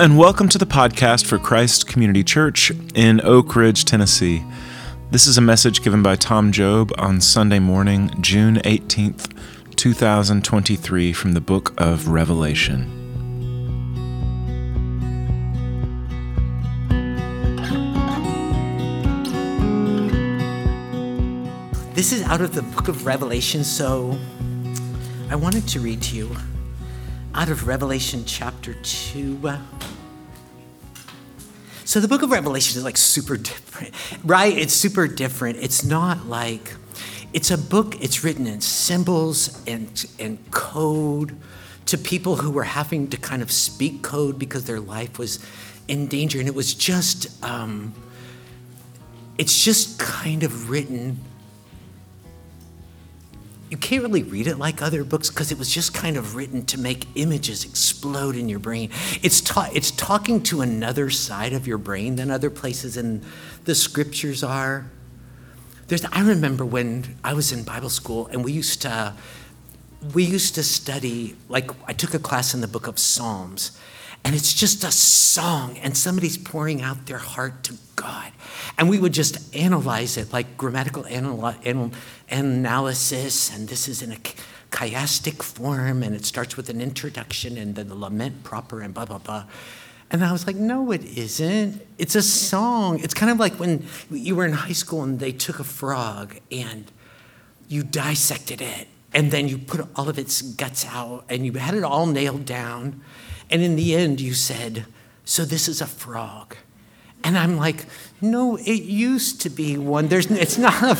and 0.00 0.16
welcome 0.16 0.48
to 0.48 0.56
the 0.56 0.64
podcast 0.64 1.26
for 1.26 1.38
Christ 1.38 1.86
Community 1.86 2.24
Church 2.24 2.72
in 2.94 3.20
Oak 3.20 3.54
Ridge, 3.54 3.84
Tennessee. 3.84 4.42
This 5.10 5.26
is 5.26 5.36
a 5.36 5.42
message 5.42 5.82
given 5.82 6.02
by 6.02 6.16
Tom 6.16 6.52
Job 6.52 6.90
on 6.96 7.20
Sunday 7.20 7.58
morning, 7.58 8.10
June 8.22 8.56
18th, 8.64 9.30
2023, 9.76 11.12
from 11.12 11.32
the 11.32 11.40
book 11.42 11.74
of 11.76 12.08
Revelation. 12.08 12.88
This 21.92 22.14
is 22.14 22.22
out 22.22 22.40
of 22.40 22.54
the 22.54 22.62
book 22.74 22.88
of 22.88 23.04
Revelation, 23.04 23.64
so 23.64 24.18
I 25.28 25.36
wanted 25.36 25.68
to 25.68 25.80
read 25.80 26.00
to 26.04 26.16
you 26.16 26.34
out 27.34 27.50
of 27.50 27.66
Revelation 27.66 28.24
chapter 28.24 28.72
2. 28.82 29.52
So 31.90 31.98
the 31.98 32.06
book 32.06 32.22
of 32.22 32.30
Revelation 32.30 32.78
is 32.78 32.84
like 32.84 32.96
super 32.96 33.36
different, 33.36 33.92
right? 34.24 34.56
It's 34.56 34.72
super 34.72 35.08
different. 35.08 35.58
It's 35.58 35.84
not 35.84 36.26
like, 36.26 36.74
it's 37.32 37.50
a 37.50 37.58
book, 37.58 38.00
it's 38.00 38.22
written 38.22 38.46
in 38.46 38.60
symbols 38.60 39.60
and, 39.66 40.06
and 40.20 40.38
code 40.52 41.36
to 41.86 41.98
people 41.98 42.36
who 42.36 42.52
were 42.52 42.62
having 42.62 43.08
to 43.08 43.16
kind 43.16 43.42
of 43.42 43.50
speak 43.50 44.02
code 44.02 44.38
because 44.38 44.66
their 44.66 44.78
life 44.78 45.18
was 45.18 45.44
in 45.88 46.06
danger. 46.06 46.38
And 46.38 46.46
it 46.46 46.54
was 46.54 46.74
just, 46.74 47.26
um, 47.42 47.92
it's 49.36 49.64
just 49.64 49.98
kind 49.98 50.44
of 50.44 50.70
written 50.70 51.18
you 53.70 53.76
can't 53.76 54.02
really 54.02 54.24
read 54.24 54.48
it 54.48 54.58
like 54.58 54.82
other 54.82 55.04
books 55.04 55.30
because 55.30 55.52
it 55.52 55.58
was 55.58 55.72
just 55.72 55.94
kind 55.94 56.16
of 56.16 56.34
written 56.34 56.66
to 56.66 56.78
make 56.78 57.06
images 57.14 57.64
explode 57.64 58.34
in 58.34 58.48
your 58.48 58.58
brain. 58.58 58.90
It's, 59.22 59.40
ta- 59.40 59.70
it's 59.72 59.92
talking 59.92 60.42
to 60.44 60.60
another 60.60 61.08
side 61.08 61.52
of 61.52 61.68
your 61.68 61.78
brain 61.78 62.16
than 62.16 62.32
other 62.32 62.50
places 62.50 62.96
in 62.96 63.24
the 63.64 63.76
scriptures 63.76 64.42
are. 64.42 64.90
There's, 65.86 66.04
I 66.06 66.20
remember 66.20 66.64
when 66.64 67.16
I 67.22 67.32
was 67.32 67.52
in 67.52 67.62
Bible 67.62 67.90
school 67.90 68.26
and 68.26 68.44
we 68.44 68.52
used 68.52 68.82
to 68.82 69.14
we 70.14 70.24
used 70.24 70.54
to 70.54 70.62
study 70.62 71.36
like 71.48 71.70
I 71.86 71.92
took 71.92 72.14
a 72.14 72.18
class 72.18 72.54
in 72.54 72.62
the 72.62 72.68
book 72.68 72.86
of 72.86 72.98
Psalms 72.98 73.78
and 74.24 74.34
it's 74.34 74.52
just 74.54 74.84
a 74.84 74.90
song 74.90 75.78
and 75.78 75.96
somebody's 75.96 76.36
pouring 76.36 76.82
out 76.82 77.06
their 77.06 77.18
heart 77.18 77.64
to 77.64 77.74
God. 77.96 78.32
And 78.76 78.88
we 78.88 78.98
would 78.98 79.12
just 79.12 79.54
analyze 79.54 80.16
it 80.16 80.32
like 80.32 80.56
grammatical 80.56 81.06
anal- 81.06 81.54
anal- 81.64 81.92
analysis, 82.30 83.54
and 83.54 83.68
this 83.68 83.88
is 83.88 84.02
in 84.02 84.12
a 84.12 84.16
chiastic 84.70 85.42
form, 85.42 86.02
and 86.02 86.14
it 86.14 86.24
starts 86.24 86.56
with 86.56 86.68
an 86.68 86.80
introduction 86.80 87.58
and 87.58 87.74
then 87.74 87.88
the 87.88 87.94
lament 87.94 88.44
proper 88.44 88.80
and 88.80 88.94
blah, 88.94 89.04
blah, 89.04 89.18
blah. 89.18 89.44
And 90.10 90.24
I 90.24 90.32
was 90.32 90.46
like, 90.46 90.56
no, 90.56 90.90
it 90.90 91.04
isn't. 91.04 91.86
It's 91.98 92.16
a 92.16 92.22
song. 92.22 92.98
It's 93.00 93.14
kind 93.14 93.30
of 93.30 93.38
like 93.38 93.54
when 93.54 93.86
you 94.10 94.34
were 94.34 94.44
in 94.44 94.52
high 94.52 94.72
school 94.72 95.02
and 95.02 95.20
they 95.20 95.30
took 95.30 95.60
a 95.60 95.64
frog 95.64 96.36
and 96.50 96.90
you 97.68 97.84
dissected 97.84 98.60
it, 98.60 98.88
and 99.12 99.30
then 99.30 99.48
you 99.48 99.58
put 99.58 99.86
all 99.96 100.08
of 100.08 100.18
its 100.18 100.42
guts 100.42 100.84
out 100.86 101.24
and 101.28 101.44
you 101.44 101.52
had 101.52 101.74
it 101.74 101.84
all 101.84 102.06
nailed 102.06 102.44
down. 102.44 103.00
And 103.50 103.62
in 103.62 103.76
the 103.76 103.94
end, 103.94 104.20
you 104.20 104.34
said, 104.34 104.86
So 105.24 105.44
this 105.44 105.68
is 105.68 105.80
a 105.80 105.86
frog. 105.86 106.56
And 107.22 107.36
I'm 107.36 107.56
like, 107.56 107.84
no, 108.22 108.56
it 108.56 108.82
used 108.82 109.42
to 109.42 109.50
be 109.50 109.76
one. 109.76 110.08
There's, 110.08 110.30
it's, 110.30 110.56
not 110.56 110.82
a, 110.82 110.96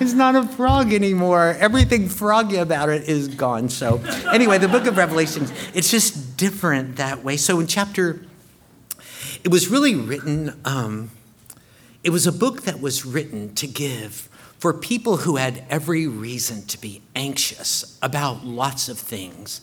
it's 0.00 0.12
not 0.12 0.36
a 0.36 0.44
frog 0.44 0.92
anymore. 0.92 1.56
Everything 1.58 2.08
froggy 2.08 2.56
about 2.56 2.88
it 2.88 3.08
is 3.08 3.28
gone. 3.28 3.68
So, 3.68 4.00
anyway, 4.32 4.58
the 4.58 4.68
book 4.68 4.86
of 4.86 4.96
Revelation, 4.96 5.46
it's 5.74 5.90
just 5.90 6.36
different 6.36 6.96
that 6.96 7.24
way. 7.24 7.36
So, 7.36 7.58
in 7.58 7.66
chapter, 7.66 8.20
it 9.42 9.50
was 9.50 9.68
really 9.68 9.94
written, 9.94 10.60
um, 10.64 11.10
it 12.04 12.10
was 12.10 12.26
a 12.26 12.32
book 12.32 12.62
that 12.62 12.80
was 12.80 13.04
written 13.04 13.54
to 13.56 13.66
give 13.66 14.28
for 14.58 14.72
people 14.72 15.18
who 15.18 15.36
had 15.36 15.64
every 15.70 16.06
reason 16.06 16.62
to 16.66 16.80
be 16.80 17.00
anxious 17.14 17.98
about 18.02 18.44
lots 18.44 18.88
of 18.88 18.98
things. 18.98 19.60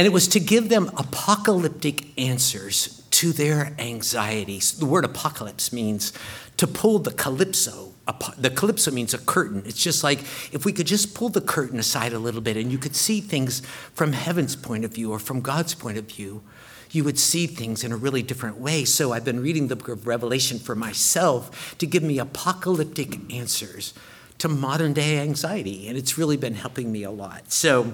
And 0.00 0.06
it 0.06 0.14
was 0.14 0.28
to 0.28 0.40
give 0.40 0.70
them 0.70 0.90
apocalyptic 0.96 2.18
answers 2.18 3.02
to 3.10 3.32
their 3.32 3.74
anxieties. 3.78 4.72
The 4.78 4.86
word 4.86 5.04
apocalypse 5.04 5.74
means 5.74 6.14
to 6.56 6.66
pull 6.66 7.00
the 7.00 7.10
calypso. 7.10 7.92
The 8.38 8.48
calypso 8.48 8.92
means 8.92 9.12
a 9.12 9.18
curtain. 9.18 9.62
It's 9.66 9.84
just 9.84 10.02
like 10.02 10.20
if 10.52 10.64
we 10.64 10.72
could 10.72 10.86
just 10.86 11.14
pull 11.14 11.28
the 11.28 11.42
curtain 11.42 11.78
aside 11.78 12.14
a 12.14 12.18
little 12.18 12.40
bit 12.40 12.56
and 12.56 12.72
you 12.72 12.78
could 12.78 12.96
see 12.96 13.20
things 13.20 13.60
from 13.92 14.14
heaven's 14.14 14.56
point 14.56 14.86
of 14.86 14.94
view 14.94 15.12
or 15.12 15.18
from 15.18 15.42
God's 15.42 15.74
point 15.74 15.98
of 15.98 16.06
view, 16.06 16.42
you 16.90 17.04
would 17.04 17.18
see 17.18 17.46
things 17.46 17.84
in 17.84 17.92
a 17.92 17.96
really 17.98 18.22
different 18.22 18.56
way. 18.56 18.86
So 18.86 19.12
I've 19.12 19.26
been 19.26 19.42
reading 19.42 19.68
the 19.68 19.76
book 19.76 19.88
of 19.88 20.06
Revelation 20.06 20.58
for 20.58 20.74
myself 20.74 21.76
to 21.76 21.86
give 21.86 22.02
me 22.02 22.18
apocalyptic 22.18 23.30
answers 23.30 23.92
to 24.38 24.48
modern 24.48 24.94
day 24.94 25.18
anxiety, 25.18 25.86
and 25.86 25.98
it's 25.98 26.16
really 26.16 26.38
been 26.38 26.54
helping 26.54 26.90
me 26.90 27.02
a 27.02 27.10
lot. 27.10 27.52
So, 27.52 27.92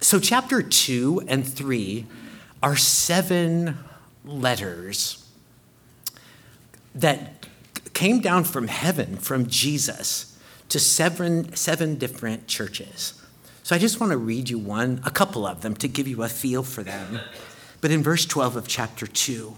so 0.00 0.18
chapter 0.18 0.62
two 0.62 1.22
and 1.26 1.46
three 1.46 2.06
are 2.62 2.76
seven 2.76 3.78
letters 4.24 5.26
that 6.94 7.46
came 7.92 8.20
down 8.20 8.44
from 8.44 8.68
heaven 8.68 9.16
from 9.16 9.46
Jesus 9.46 10.38
to 10.68 10.78
seven, 10.78 11.54
seven 11.54 11.96
different 11.96 12.46
churches. 12.46 13.22
So 13.62 13.74
I 13.74 13.78
just 13.78 14.00
want 14.00 14.12
to 14.12 14.18
read 14.18 14.48
you 14.48 14.58
one, 14.58 15.00
a 15.04 15.10
couple 15.10 15.46
of 15.46 15.62
them 15.62 15.74
to 15.76 15.88
give 15.88 16.06
you 16.06 16.22
a 16.22 16.28
feel 16.28 16.62
for 16.62 16.82
them. 16.82 17.20
But 17.80 17.90
in 17.90 18.02
verse 18.02 18.24
12 18.26 18.56
of 18.56 18.68
chapter 18.68 19.06
2, 19.06 19.54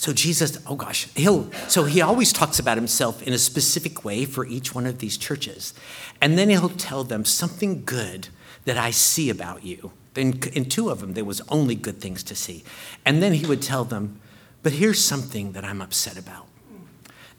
so 0.00 0.14
Jesus, 0.14 0.56
oh 0.66 0.76
gosh, 0.76 1.08
he'll 1.14 1.52
so 1.68 1.84
he 1.84 2.00
always 2.00 2.32
talks 2.32 2.58
about 2.58 2.78
himself 2.78 3.22
in 3.22 3.34
a 3.34 3.38
specific 3.38 4.02
way 4.02 4.24
for 4.24 4.46
each 4.46 4.74
one 4.74 4.86
of 4.86 4.98
these 4.98 5.18
churches. 5.18 5.74
And 6.22 6.38
then 6.38 6.48
he'll 6.48 6.70
tell 6.70 7.04
them 7.04 7.26
something 7.26 7.84
good 7.84 8.28
that 8.64 8.78
I 8.78 8.92
see 8.92 9.28
about 9.28 9.62
you. 9.62 9.92
In, 10.16 10.42
in 10.54 10.70
two 10.70 10.88
of 10.88 11.00
them, 11.00 11.12
there 11.12 11.26
was 11.26 11.42
only 11.50 11.74
good 11.74 12.00
things 12.00 12.22
to 12.22 12.34
see. 12.34 12.64
And 13.04 13.22
then 13.22 13.34
he 13.34 13.44
would 13.44 13.60
tell 13.60 13.84
them, 13.84 14.18
but 14.62 14.72
here's 14.72 15.04
something 15.04 15.52
that 15.52 15.66
I'm 15.66 15.82
upset 15.82 16.16
about. 16.16 16.46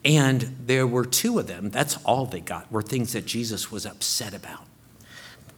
And 0.05 0.55
there 0.63 0.85
were 0.85 1.05
two 1.05 1.39
of 1.39 1.47
them, 1.47 1.71
that's 1.71 1.97
all 2.03 2.27
they 2.27 2.41
got, 2.41 2.71
were 2.71 2.83
things 2.83 3.13
that 3.13 3.25
Jesus 3.25 3.71
was 3.71 3.87
upset 3.87 4.35
about. 4.35 4.67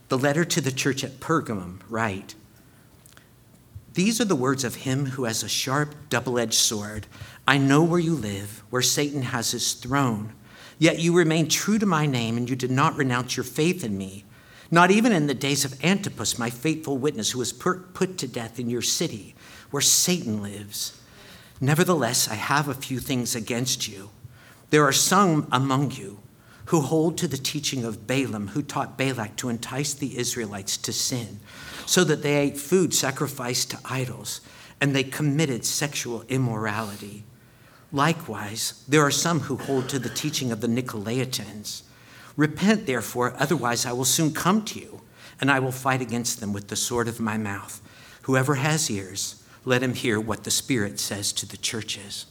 The 0.08 0.18
letter 0.18 0.46
to 0.46 0.62
the 0.62 0.72
church 0.72 1.03
at 1.03 1.20
Pergamum, 1.20 1.81
right? 1.90 2.34
These 3.94 4.20
are 4.20 4.26
the 4.26 4.36
words 4.36 4.64
of 4.64 4.76
him 4.76 5.06
who 5.06 5.26
has 5.26 5.44
a 5.44 5.50
sharp, 5.50 5.96
double 6.09 6.40
edged 6.40 6.54
sword. 6.54 7.08
I 7.48 7.58
know 7.58 7.84
where 7.84 8.00
you 8.00 8.16
live, 8.16 8.64
where 8.70 8.81
Satan 8.81 9.22
has 9.22 9.52
his 9.52 9.74
throne. 9.74 10.34
Yet 10.80 11.00
you 11.00 11.16
remain 11.16 11.48
true 11.48 11.78
to 11.78 11.86
my 11.86 12.06
name, 12.06 12.38
and 12.38 12.50
you 12.50 12.56
did 12.56 12.72
not 12.72 12.98
renounce 12.98 13.38
your 13.38 13.44
faith 13.44 13.84
in 13.84 13.98
me 13.98 14.26
not 14.74 14.90
even 14.90 15.12
in 15.12 15.28
the 15.28 15.36
days 15.36 15.64
of 15.64 15.86
Antipas, 15.86 16.40
my 16.40 16.50
faithful 16.50 16.98
witness, 16.98 17.30
who 17.30 17.38
was 17.38 17.53
put 17.53 18.18
to 18.18 18.28
death 18.28 18.59
in 18.59 18.72
your 18.72 18.82
city, 18.82 19.36
where 19.70 19.82
Satan 19.82 20.42
lives. 20.42 21.00
Nevertheless, 21.62 22.28
I 22.28 22.34
have 22.34 22.68
a 22.68 22.74
few 22.74 22.98
things 22.98 23.36
against 23.36 23.88
you. 23.88 24.09
There 24.72 24.84
are 24.84 24.92
some 24.92 25.48
among 25.52 25.92
you 25.92 26.22
who 26.66 26.81
hold 26.81 27.18
to 27.18 27.28
the 27.28 27.38
teaching 27.38 27.84
of 27.84 28.07
Balaam, 28.07 28.50
who 28.50 28.61
taught 28.61 28.97
Balak 28.97 29.35
to 29.38 29.49
entice 29.49 29.93
the 29.93 30.17
Israelites 30.17 30.78
to 30.78 30.93
sin, 30.93 31.40
so 31.85 32.03
that 32.03 32.23
they 32.23 32.35
ate 32.35 32.58
food 32.58 32.93
sacrificed 32.93 33.72
to 33.72 33.79
idols, 33.85 34.41
and 34.79 34.96
they 34.96 35.03
committed 35.03 35.66
sexual 35.66 36.23
immorality. 36.29 37.23
Likewise, 37.91 38.84
there 38.88 39.02
are 39.02 39.11
some 39.11 39.41
who 39.41 39.58
hold 39.58 39.90
to 39.90 39.99
the 39.99 40.09
teaching 40.09 40.52
of 40.52 40.61
the 40.61 40.67
Nicolaitans 40.67 41.84
Repent, 42.35 42.88
therefore, 42.88 43.35
otherwise 43.38 43.85
I 43.85 43.93
will 43.93 44.05
soon 44.05 44.34
come 44.34 44.66
to 44.66 44.79
you, 44.79 45.02
and 45.40 45.52
I 45.52 45.59
will 45.59 45.72
fight 45.72 46.02
against 46.02 46.40
them 46.40 46.53
with 46.53 46.67
the 46.67 46.76
sword 46.76 47.08
of 47.08 47.20
my 47.20 47.38
mouth. 47.38 47.82
Whoever 48.23 48.55
has 48.55 48.90
ears, 48.90 49.43
let 49.66 49.84
him 49.84 49.93
hear 49.93 50.20
what 50.20 50.43
the 50.43 50.52
Spirit 50.52 50.99
says 50.99 51.32
to 51.34 51.46
the 51.46 51.58
churches. 51.58 52.26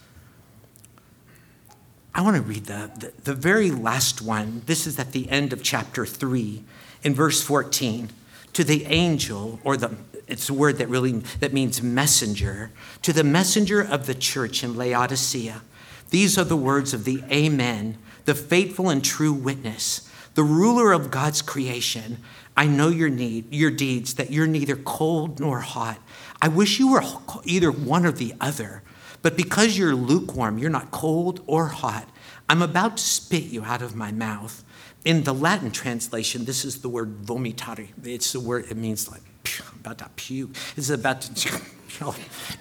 I 2.15 2.21
want 2.21 2.37
to 2.37 2.43
read 2.43 2.67
the, 2.67 2.91
the, 2.95 3.13
the, 3.25 3.35
very 3.35 3.71
last 3.71 4.21
one. 4.21 4.63
This 4.67 4.87
is 4.87 4.99
at 4.99 5.13
the 5.13 5.31
end 5.31 5.53
of 5.53 5.63
chapter 5.63 6.05
3, 6.05 6.63
in 7.03 7.15
verse 7.15 7.43
14. 7.43 8.11
To 8.53 8.65
the 8.65 8.85
angel, 8.85 9.61
or 9.65 9.79
the 9.79 9.97
it's 10.29 10.49
a 10.51 10.55
word 10.55 10.77
that 10.79 10.89
really 10.89 11.13
that 11.41 11.55
means 11.55 11.83
messenger, 11.83 12.71
to 13.01 13.13
the 13.13 13.25
messenger 13.25 13.81
of 13.81 14.07
the 14.07 14.15
church 14.15 14.63
in 14.63 14.77
Laodicea. 14.77 15.63
These 16.11 16.37
are 16.37 16.45
the 16.45 16.57
words 16.57 16.93
of 16.93 17.05
the 17.05 17.23
Amen, 17.31 17.97
the 18.27 18.35
faithful 18.35 18.91
and 18.91 19.03
true 19.03 19.33
witness, 19.33 20.09
the 20.35 20.43
ruler 20.43 20.93
of 20.93 21.11
God's 21.11 21.41
creation. 21.41 22.19
I 22.57 22.67
know 22.67 22.89
your 22.89 23.09
need, 23.09 23.53
your 23.53 23.71
deeds, 23.71 24.15
that 24.15 24.31
you're 24.31 24.47
neither 24.47 24.77
cold 24.77 25.41
nor 25.41 25.61
hot. 25.61 25.99
I 26.43 26.49
wish 26.49 26.79
you 26.79 26.93
were 26.93 27.03
either 27.45 27.73
one 27.73 28.05
or 28.05 28.13
the 28.13 28.35
other. 28.39 28.83
But 29.23 29.37
because 29.37 29.79
you're 29.79 29.95
lukewarm, 29.95 30.59
you're 30.59 30.71
not 30.71 30.91
cold 30.91 31.43
or 31.47 31.69
hot. 31.69 32.09
I'm 32.49 32.61
about 32.61 32.97
to 32.99 33.03
spit 33.03 33.45
you 33.45 33.65
out 33.65 33.81
of 33.81 33.95
my 33.95 34.13
mouth. 34.13 34.65
In 35.05 35.25
the 35.25 35.33
Latin 35.33 35.71
translation, 35.71 36.45
this 36.45 36.65
is 36.65 36.83
the 36.83 36.89
word 36.89 37.23
vomitare. 37.23 37.89
It's 38.05 38.33
the 38.33 38.41
word, 38.41 38.67
it 38.71 38.77
means 38.77 39.11
like, 39.11 39.23
I'm 39.61 39.81
about 39.81 39.99
to 39.99 40.09
puke. 40.17 40.51
Is 40.77 40.91
about 40.91 41.23
to, 41.23 41.61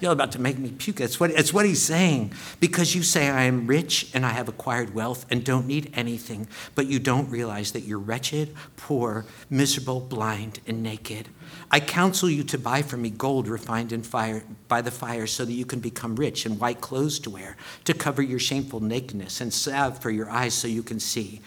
you're 0.00 0.12
about 0.12 0.32
to 0.32 0.40
make 0.40 0.58
me 0.58 0.70
puke. 0.70 0.96
That's 0.96 1.18
what, 1.18 1.34
that's 1.34 1.52
what 1.52 1.66
he's 1.66 1.82
saying. 1.82 2.32
Because 2.60 2.94
you 2.94 3.02
say, 3.02 3.28
I 3.28 3.44
am 3.44 3.66
rich 3.66 4.10
and 4.14 4.24
I 4.26 4.30
have 4.30 4.48
acquired 4.48 4.94
wealth 4.94 5.26
and 5.30 5.44
don't 5.44 5.66
need 5.66 5.90
anything, 5.94 6.48
but 6.74 6.86
you 6.86 6.98
don't 6.98 7.30
realize 7.30 7.72
that 7.72 7.80
you're 7.80 7.98
wretched, 7.98 8.54
poor, 8.76 9.24
miserable, 9.48 10.00
blind, 10.00 10.60
and 10.66 10.82
naked. 10.82 11.28
I 11.70 11.80
counsel 11.80 12.28
you 12.28 12.44
to 12.44 12.58
buy 12.58 12.82
from 12.82 13.02
me 13.02 13.10
gold 13.10 13.48
refined 13.48 13.92
in 13.92 14.02
fire 14.02 14.44
by 14.68 14.82
the 14.82 14.90
fire 14.90 15.26
so 15.26 15.44
that 15.44 15.52
you 15.52 15.64
can 15.64 15.80
become 15.80 16.16
rich 16.16 16.44
and 16.44 16.60
white 16.60 16.80
clothes 16.80 17.18
to 17.20 17.30
wear 17.30 17.56
to 17.84 17.94
cover 17.94 18.22
your 18.22 18.38
shameful 18.38 18.80
nakedness 18.80 19.40
and 19.40 19.52
salve 19.52 19.98
for 19.98 20.10
your 20.10 20.30
eyes 20.30 20.54
so 20.54 20.68
you 20.68 20.82
can 20.82 21.00
see. 21.00 21.40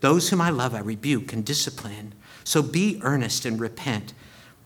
Those 0.00 0.28
whom 0.28 0.40
I 0.40 0.50
love 0.50 0.74
I 0.74 0.80
rebuke 0.80 1.32
and 1.32 1.44
discipline. 1.44 2.14
So 2.44 2.60
be 2.60 2.98
earnest 3.02 3.44
and 3.44 3.60
repent. 3.60 4.12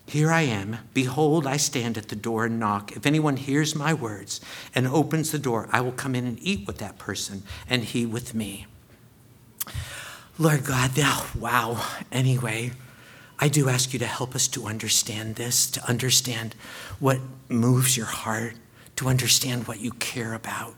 Here 0.09 0.31
I 0.31 0.43
am. 0.43 0.79
Behold, 0.95 1.47
I 1.47 1.57
stand 1.57 1.99
at 1.99 2.09
the 2.09 2.17
door 2.17 2.45
and 2.45 2.61
knock. 2.61 2.93
If 2.97 3.07
anyone 3.07 3.37
hears 3.37 3.75
my 3.75 3.93
words 3.93 4.41
and 4.75 4.87
opens 4.87 5.33
the 5.33 5.39
door, 5.39 5.69
I 5.73 5.81
will 5.81 5.93
come 5.93 6.15
in 6.15 6.27
and 6.27 6.39
eat 6.41 6.67
with 6.67 6.79
that 6.79 6.97
person 6.97 7.43
and 7.69 7.83
he 7.83 8.07
with 8.07 8.33
me. 8.33 8.67
Lord 10.39 10.65
God, 10.65 10.97
now, 10.97 11.27
wow. 11.39 11.85
Anyway, 12.13 12.73
I 13.39 13.49
do 13.49 13.69
ask 13.69 13.93
you 13.93 13.99
to 13.99 14.07
help 14.07 14.35
us 14.35 14.47
to 14.49 14.67
understand 14.67 15.35
this, 15.35 15.69
to 15.73 15.89
understand 15.89 16.55
what 17.01 17.19
moves 17.49 17.97
your 17.97 18.07
heart, 18.07 18.55
to 18.97 19.09
understand 19.09 19.67
what 19.67 19.81
you 19.81 19.91
care 19.93 20.35
about, 20.35 20.75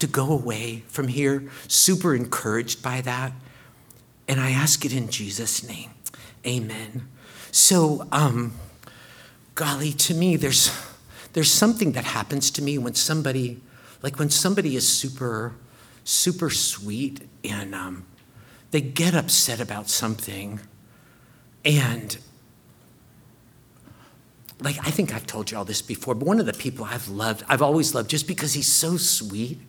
to 0.00 0.06
go 0.06 0.30
away 0.30 0.82
from 0.88 1.08
here 1.08 1.48
super 1.68 2.14
encouraged 2.14 2.82
by 2.82 3.00
that. 3.02 3.32
And 4.26 4.40
I 4.40 4.50
ask 4.50 4.84
it 4.84 4.92
in 4.92 5.08
Jesus' 5.08 5.62
name. 5.62 5.90
Amen. 6.44 7.08
So, 7.50 8.08
um, 8.10 8.54
golly, 9.54 9.92
to 9.92 10.14
me, 10.14 10.36
there's, 10.36 10.70
there's 11.32 11.50
something 11.50 11.92
that 11.92 12.04
happens 12.04 12.50
to 12.52 12.62
me 12.62 12.78
when 12.78 12.94
somebody, 12.94 13.60
like 14.02 14.18
when 14.18 14.30
somebody 14.30 14.76
is 14.76 14.88
super, 14.88 15.54
super 16.04 16.50
sweet 16.50 17.28
and 17.44 17.74
um, 17.74 18.06
they 18.70 18.80
get 18.80 19.14
upset 19.14 19.60
about 19.60 19.88
something 19.88 20.60
and 21.64 22.18
like 24.60 24.78
I 24.86 24.90
think 24.90 25.14
I've 25.14 25.26
told 25.26 25.50
you 25.50 25.58
all 25.58 25.64
this 25.64 25.82
before, 25.82 26.14
but 26.14 26.26
one 26.26 26.38
of 26.38 26.46
the 26.46 26.52
people 26.52 26.84
I've 26.84 27.08
loved, 27.08 27.44
I've 27.48 27.62
always 27.62 27.94
loved 27.94 28.08
just 28.08 28.26
because 28.26 28.54
he's 28.54 28.70
so 28.70 28.96
sweet 28.96 29.60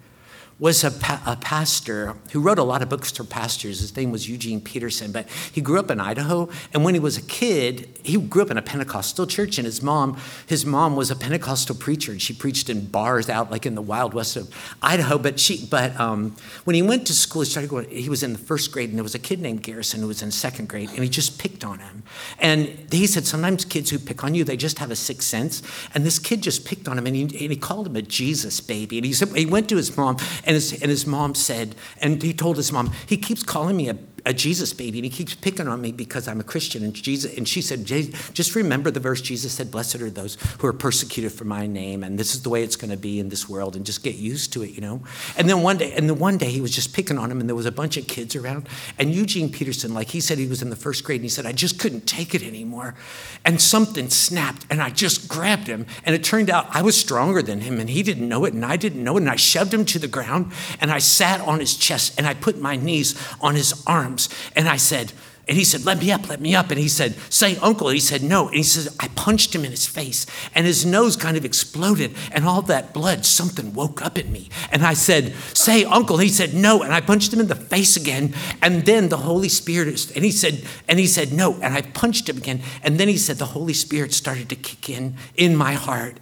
was 0.59 0.83
a, 0.83 0.91
pa- 0.91 1.21
a, 1.25 1.35
pastor 1.35 2.15
who 2.31 2.39
wrote 2.39 2.59
a 2.59 2.63
lot 2.63 2.81
of 2.81 2.89
books 2.89 3.11
for 3.11 3.23
pastors. 3.23 3.79
His 3.79 3.95
name 3.95 4.11
was 4.11 4.29
Eugene 4.29 4.61
Peterson, 4.61 5.11
but 5.11 5.27
he 5.51 5.61
grew 5.61 5.79
up 5.79 5.89
in 5.89 6.00
Idaho. 6.00 6.47
And 6.73 6.85
when 6.85 6.94
he 6.94 7.00
was 7.00 7.17
a 7.17 7.21
kid, 7.21 7.89
he 8.03 8.17
grew 8.17 8.44
up 8.44 8.51
in 8.51 8.57
a 8.57 8.61
Pentecostal 8.61 9.25
church, 9.25 9.57
and 9.57 9.65
his 9.65 9.81
mom, 9.81 10.17
his 10.47 10.65
mom 10.65 10.95
was 10.95 11.09
a 11.09 11.15
Pentecostal 11.15 11.75
preacher, 11.75 12.11
and 12.11 12.21
she 12.21 12.33
preached 12.33 12.69
in 12.69 12.85
bars 12.85 13.29
out 13.29 13.51
like 13.51 13.65
in 13.65 13.75
the 13.75 13.81
wild 13.81 14.13
west 14.13 14.35
of 14.35 14.50
Idaho. 14.81 15.17
But 15.17 15.39
she, 15.39 15.65
but 15.65 16.00
um, 16.00 16.35
when 16.65 16.75
he 16.75 16.81
went 16.81 17.07
to 17.07 17.13
school, 17.13 17.41
he 17.41 17.50
started 17.50 17.69
going. 17.69 17.89
He 17.89 18.09
was 18.09 18.23
in 18.23 18.33
the 18.33 18.39
first 18.39 18.71
grade, 18.71 18.89
and 18.89 18.97
there 18.97 19.03
was 19.03 19.15
a 19.15 19.19
kid 19.19 19.39
named 19.41 19.63
Garrison 19.63 20.01
who 20.01 20.07
was 20.07 20.21
in 20.21 20.31
second 20.31 20.69
grade, 20.69 20.89
and 20.89 21.00
he 21.00 21.09
just 21.09 21.39
picked 21.39 21.63
on 21.63 21.79
him. 21.79 22.03
And 22.39 22.67
he 22.91 23.07
said 23.07 23.25
sometimes 23.25 23.65
kids 23.65 23.89
who 23.89 24.00
pick 24.00 24.23
on 24.23 24.35
you, 24.35 24.44
they 24.44 24.57
just 24.57 24.79
have 24.79 24.91
a 24.91 24.95
sixth 24.95 25.27
sense. 25.27 25.61
And 25.94 26.05
this 26.05 26.19
kid 26.19 26.41
just 26.41 26.65
picked 26.65 26.88
on 26.88 26.97
him, 26.97 27.07
and 27.07 27.15
he, 27.15 27.23
and 27.23 27.33
he 27.33 27.55
called 27.55 27.88
him 27.88 27.95
a 27.95 28.01
Jesus 28.01 28.61
baby. 28.61 28.97
And 28.97 29.05
he 29.05 29.13
said 29.13 29.29
he 29.29 29.45
went 29.45 29.69
to 29.69 29.77
his 29.77 29.95
mom 29.95 30.17
and 30.45 30.55
his, 30.55 30.73
and 30.73 30.89
his 30.89 31.05
mom 31.07 31.35
said, 31.35 31.75
and 32.01 32.21
he 32.21 32.33
told 32.33 32.57
his 32.57 32.71
mom, 32.71 32.91
he 33.05 33.17
keeps 33.17 33.43
calling 33.43 33.77
me 33.77 33.89
a 33.89 33.97
a 34.25 34.33
Jesus 34.33 34.73
baby, 34.73 34.99
and 34.99 35.05
he 35.05 35.09
keeps 35.09 35.35
picking 35.35 35.67
on 35.67 35.81
me 35.81 35.91
because 35.91 36.27
I'm 36.27 36.39
a 36.39 36.43
Christian. 36.43 36.83
And 36.83 36.93
Jesus, 36.93 37.35
and 37.37 37.47
she 37.47 37.61
said, 37.61 37.85
just 37.85 38.55
remember 38.55 38.89
the 38.91 38.99
verse 38.99 39.21
Jesus 39.21 39.53
said, 39.53 39.69
"Blessed 39.69 40.01
are 40.01 40.09
those 40.09 40.37
who 40.59 40.67
are 40.67 40.73
persecuted 40.73 41.31
for 41.31 41.45
my 41.45 41.67
name," 41.67 42.03
and 42.03 42.17
this 42.17 42.33
is 42.33 42.41
the 42.43 42.49
way 42.49 42.63
it's 42.63 42.75
going 42.75 42.91
to 42.91 42.97
be 42.97 43.19
in 43.19 43.29
this 43.29 43.49
world, 43.49 43.75
and 43.75 43.85
just 43.85 44.03
get 44.03 44.15
used 44.15 44.53
to 44.53 44.63
it, 44.63 44.71
you 44.71 44.81
know. 44.81 45.01
And 45.37 45.49
then 45.49 45.61
one 45.61 45.77
day, 45.77 45.93
and 45.93 46.09
then 46.09 46.19
one 46.19 46.37
day 46.37 46.49
he 46.49 46.61
was 46.61 46.71
just 46.71 46.93
picking 46.93 47.17
on 47.17 47.31
him, 47.31 47.39
and 47.39 47.49
there 47.49 47.55
was 47.55 47.65
a 47.65 47.71
bunch 47.71 47.97
of 47.97 48.07
kids 48.07 48.35
around, 48.35 48.67
and 48.97 49.13
Eugene 49.13 49.51
Peterson, 49.51 49.93
like 49.93 50.09
he 50.09 50.21
said, 50.21 50.37
he 50.37 50.47
was 50.47 50.61
in 50.61 50.69
the 50.69 50.75
first 50.75 51.03
grade, 51.03 51.19
and 51.19 51.25
he 51.25 51.29
said, 51.29 51.45
"I 51.45 51.51
just 51.51 51.79
couldn't 51.79 52.07
take 52.07 52.33
it 52.33 52.43
anymore," 52.43 52.95
and 53.43 53.59
something 53.59 54.09
snapped, 54.09 54.65
and 54.69 54.81
I 54.81 54.89
just 54.89 55.27
grabbed 55.27 55.67
him, 55.67 55.85
and 56.05 56.15
it 56.15 56.23
turned 56.23 56.49
out 56.49 56.67
I 56.69 56.81
was 56.81 56.95
stronger 56.95 57.41
than 57.41 57.61
him, 57.61 57.79
and 57.79 57.89
he 57.89 58.03
didn't 58.03 58.29
know 58.29 58.45
it, 58.45 58.53
and 58.53 58.63
I 58.63 58.77
didn't 58.77 59.03
know 59.03 59.17
it, 59.17 59.21
and 59.21 59.29
I 59.29 59.35
shoved 59.35 59.73
him 59.73 59.85
to 59.85 59.99
the 59.99 60.07
ground, 60.07 60.51
and 60.79 60.91
I 60.91 60.99
sat 60.99 61.41
on 61.41 61.59
his 61.59 61.75
chest, 61.75 62.13
and 62.17 62.25
I 62.25 62.33
put 62.33 62.59
my 62.59 62.75
knees 62.75 63.15
on 63.41 63.55
his 63.55 63.73
arm 63.85 64.12
arms. 64.13 64.30
And 64.56 64.69
I 64.69 64.77
said, 64.77 65.12
and 65.45 65.57
he 65.57 65.65
said, 65.65 65.83
Let 65.83 66.00
me 66.00 66.10
up, 66.10 66.30
let 66.30 66.39
me 66.39 66.56
up. 66.56 66.71
And 66.71 66.80
he 66.80 66.88
said, 66.88 67.15
Say, 67.30 67.57
uncle. 67.57 67.89
And 67.89 67.95
he 67.95 68.00
said, 68.00 68.24
No. 68.24 68.48
And 68.48 68.56
he 68.56 68.63
said, 68.63 68.94
I 69.01 69.10
punched 69.10 69.54
him 69.54 69.65
in 69.65 69.71
his 69.71 69.86
face. 69.86 70.25
And 70.56 70.65
his 70.65 70.86
nose 70.86 71.18
kind 71.18 71.36
of 71.36 71.44
exploded. 71.44 72.15
And 72.31 72.45
all 72.45 72.62
that 72.62 72.94
blood, 72.94 73.25
something 73.25 73.74
woke 73.74 74.01
up 74.01 74.18
in 74.18 74.31
me. 74.31 74.48
And 74.71 74.86
I 74.86 74.94
said, 74.94 75.33
Say, 75.54 75.83
uncle. 75.83 76.15
And 76.15 76.24
he 76.24 76.30
said, 76.30 76.54
No. 76.54 76.81
And 76.81 76.94
I 76.94 77.01
punched 77.01 77.33
him 77.33 77.42
in 77.42 77.48
the 77.48 77.56
face 77.56 77.98
again. 77.98 78.33
And 78.62 78.86
then 78.86 79.10
the 79.10 79.18
Holy 79.18 79.50
Spirit, 79.50 80.15
and 80.15 80.24
he 80.24 80.31
said, 80.31 80.65
and 80.88 80.98
he 80.98 81.07
said, 81.07 81.33
No. 81.33 81.56
And 81.56 81.74
I 81.74 81.81
punched 81.81 82.30
him 82.30 82.38
again. 82.38 82.62
And 82.81 82.98
then 82.98 83.10
he 83.10 83.18
said, 83.18 83.36
The 83.36 83.48
Holy 83.48 83.74
Spirit 83.74 84.13
started 84.13 84.48
to 84.48 84.56
kick 84.56 84.89
in 84.89 85.15
in 85.36 85.57
my 85.57 85.74
heart. 85.74 86.19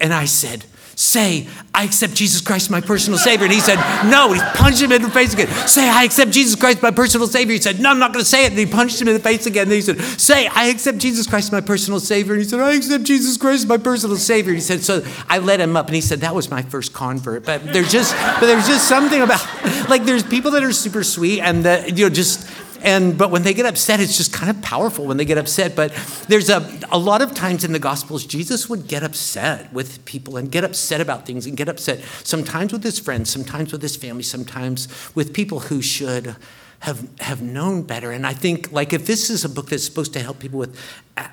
And 0.00 0.12
I 0.12 0.26
said, 0.26 0.64
Say, 0.98 1.46
I 1.72 1.84
accept 1.84 2.14
Jesus 2.14 2.40
Christ, 2.40 2.72
my 2.72 2.80
personal 2.80 3.20
Savior. 3.20 3.44
And 3.44 3.54
he 3.54 3.60
said, 3.60 3.76
No. 4.10 4.32
He 4.32 4.40
punched 4.40 4.82
him 4.82 4.90
in 4.90 5.00
the 5.00 5.08
face 5.08 5.32
again. 5.32 5.46
Say, 5.68 5.88
I 5.88 6.02
accept 6.02 6.32
Jesus 6.32 6.56
Christ, 6.56 6.82
my 6.82 6.90
personal 6.90 7.28
Savior. 7.28 7.52
He 7.52 7.60
said, 7.60 7.78
No, 7.78 7.90
I'm 7.90 8.00
not 8.00 8.12
going 8.12 8.24
to 8.24 8.28
say 8.28 8.46
it. 8.46 8.50
And 8.50 8.58
he 8.58 8.66
punched 8.66 9.00
him 9.00 9.06
in 9.06 9.14
the 9.14 9.20
face 9.20 9.46
again. 9.46 9.68
And 9.68 9.72
he 9.72 9.80
said, 9.80 10.00
Say, 10.00 10.48
I 10.48 10.64
accept 10.64 10.98
Jesus 10.98 11.28
Christ, 11.28 11.52
my 11.52 11.60
personal 11.60 12.00
Savior. 12.00 12.32
And 12.32 12.42
he 12.42 12.48
said, 12.48 12.58
I 12.58 12.72
accept 12.72 13.04
Jesus 13.04 13.36
Christ, 13.36 13.68
my 13.68 13.76
personal 13.76 14.16
Savior. 14.16 14.50
And 14.50 14.56
he 14.56 14.60
said, 14.60 14.82
So 14.82 15.04
I 15.28 15.38
let 15.38 15.60
him 15.60 15.76
up. 15.76 15.86
And 15.86 15.94
he 15.94 16.00
said, 16.00 16.22
That 16.22 16.34
was 16.34 16.50
my 16.50 16.62
first 16.62 16.92
convert. 16.92 17.46
But 17.46 17.62
there's 17.72 17.92
just, 17.92 18.12
but 18.16 18.46
there's 18.46 18.66
just 18.66 18.88
something 18.88 19.22
about, 19.22 19.46
like, 19.88 20.04
there's 20.04 20.24
people 20.24 20.50
that 20.50 20.64
are 20.64 20.72
super 20.72 21.04
sweet 21.04 21.42
and 21.42 21.64
that, 21.64 21.96
you 21.96 22.06
know, 22.06 22.10
just, 22.10 22.44
and 22.82 23.18
but 23.18 23.30
when 23.30 23.42
they 23.42 23.54
get 23.54 23.66
upset, 23.66 24.00
it's 24.00 24.16
just 24.16 24.32
kind 24.32 24.50
of 24.50 24.62
powerful 24.62 25.06
when 25.06 25.16
they 25.16 25.24
get 25.24 25.38
upset. 25.38 25.74
But 25.74 25.92
there's 26.28 26.50
a, 26.50 26.80
a 26.90 26.98
lot 26.98 27.22
of 27.22 27.34
times 27.34 27.64
in 27.64 27.72
the 27.72 27.78
Gospels, 27.78 28.24
Jesus 28.24 28.68
would 28.68 28.86
get 28.86 29.02
upset 29.02 29.72
with 29.72 30.04
people 30.04 30.36
and 30.36 30.50
get 30.50 30.64
upset 30.64 31.00
about 31.00 31.26
things 31.26 31.46
and 31.46 31.56
get 31.56 31.68
upset 31.68 32.00
sometimes 32.24 32.72
with 32.72 32.82
his 32.82 32.98
friends, 32.98 33.30
sometimes 33.30 33.72
with 33.72 33.82
his 33.82 33.96
family, 33.96 34.22
sometimes 34.22 34.88
with 35.14 35.32
people 35.32 35.60
who 35.60 35.82
should 35.82 36.36
have 36.80 37.08
have 37.18 37.42
known 37.42 37.82
better. 37.82 38.12
And 38.12 38.26
I 38.26 38.32
think 38.32 38.70
like 38.70 38.92
if 38.92 39.06
this 39.06 39.30
is 39.30 39.44
a 39.44 39.48
book 39.48 39.70
that's 39.70 39.84
supposed 39.84 40.12
to 40.12 40.20
help 40.20 40.38
people 40.38 40.58
with 40.60 40.78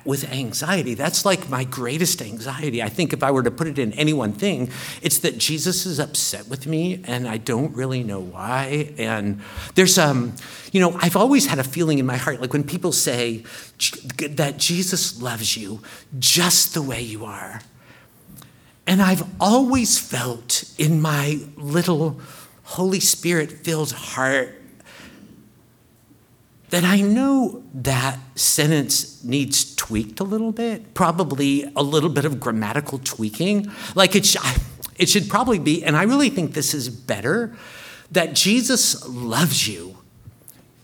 with 0.04 0.30
anxiety, 0.32 0.94
that's 0.94 1.24
like 1.24 1.48
my 1.48 1.62
greatest 1.62 2.20
anxiety. 2.20 2.82
I 2.82 2.88
think 2.88 3.12
if 3.12 3.22
I 3.22 3.30
were 3.30 3.44
to 3.44 3.50
put 3.52 3.68
it 3.68 3.78
in 3.78 3.92
any 3.92 4.12
one 4.12 4.32
thing, 4.32 4.70
it's 5.02 5.20
that 5.20 5.38
Jesus 5.38 5.86
is 5.86 6.00
upset 6.00 6.48
with 6.48 6.66
me 6.66 7.00
and 7.04 7.28
I 7.28 7.36
don't 7.36 7.74
really 7.76 8.02
know 8.02 8.18
why. 8.18 8.92
And 8.98 9.40
there's 9.76 9.98
um, 9.98 10.34
you 10.72 10.80
know, 10.80 10.98
I've 11.00 11.16
always 11.16 11.46
had 11.46 11.60
a 11.60 11.64
feeling 11.64 12.00
in 12.00 12.06
my 12.06 12.16
heart 12.16 12.40
like 12.40 12.52
when 12.52 12.64
people 12.64 12.90
say 12.90 13.44
that 14.28 14.56
Jesus 14.58 15.22
loves 15.22 15.56
you 15.56 15.80
just 16.18 16.74
the 16.74 16.82
way 16.82 17.00
you 17.00 17.24
are. 17.24 17.60
And 18.88 19.00
I've 19.00 19.24
always 19.40 19.98
felt 19.98 20.64
in 20.78 21.00
my 21.00 21.40
little 21.56 22.20
Holy 22.64 23.00
Spirit 23.00 23.52
filled 23.52 23.92
heart 23.92 24.55
that 26.76 26.84
I 26.84 27.00
know 27.00 27.62
that 27.72 28.18
sentence 28.34 29.24
needs 29.24 29.74
tweaked 29.76 30.20
a 30.20 30.24
little 30.24 30.52
bit, 30.52 30.92
probably 30.92 31.64
a 31.74 31.82
little 31.82 32.10
bit 32.10 32.26
of 32.26 32.38
grammatical 32.38 32.98
tweaking. 32.98 33.72
Like 33.94 34.14
it, 34.14 34.26
sh- 34.26 34.36
it 34.98 35.08
should 35.08 35.30
probably 35.30 35.58
be, 35.58 35.82
and 35.82 35.96
I 35.96 36.02
really 36.02 36.28
think 36.28 36.52
this 36.52 36.74
is 36.74 36.90
better, 36.90 37.56
that 38.10 38.34
Jesus 38.34 39.08
loves 39.08 39.66
you, 39.66 39.96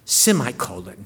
semicolon. 0.07 1.05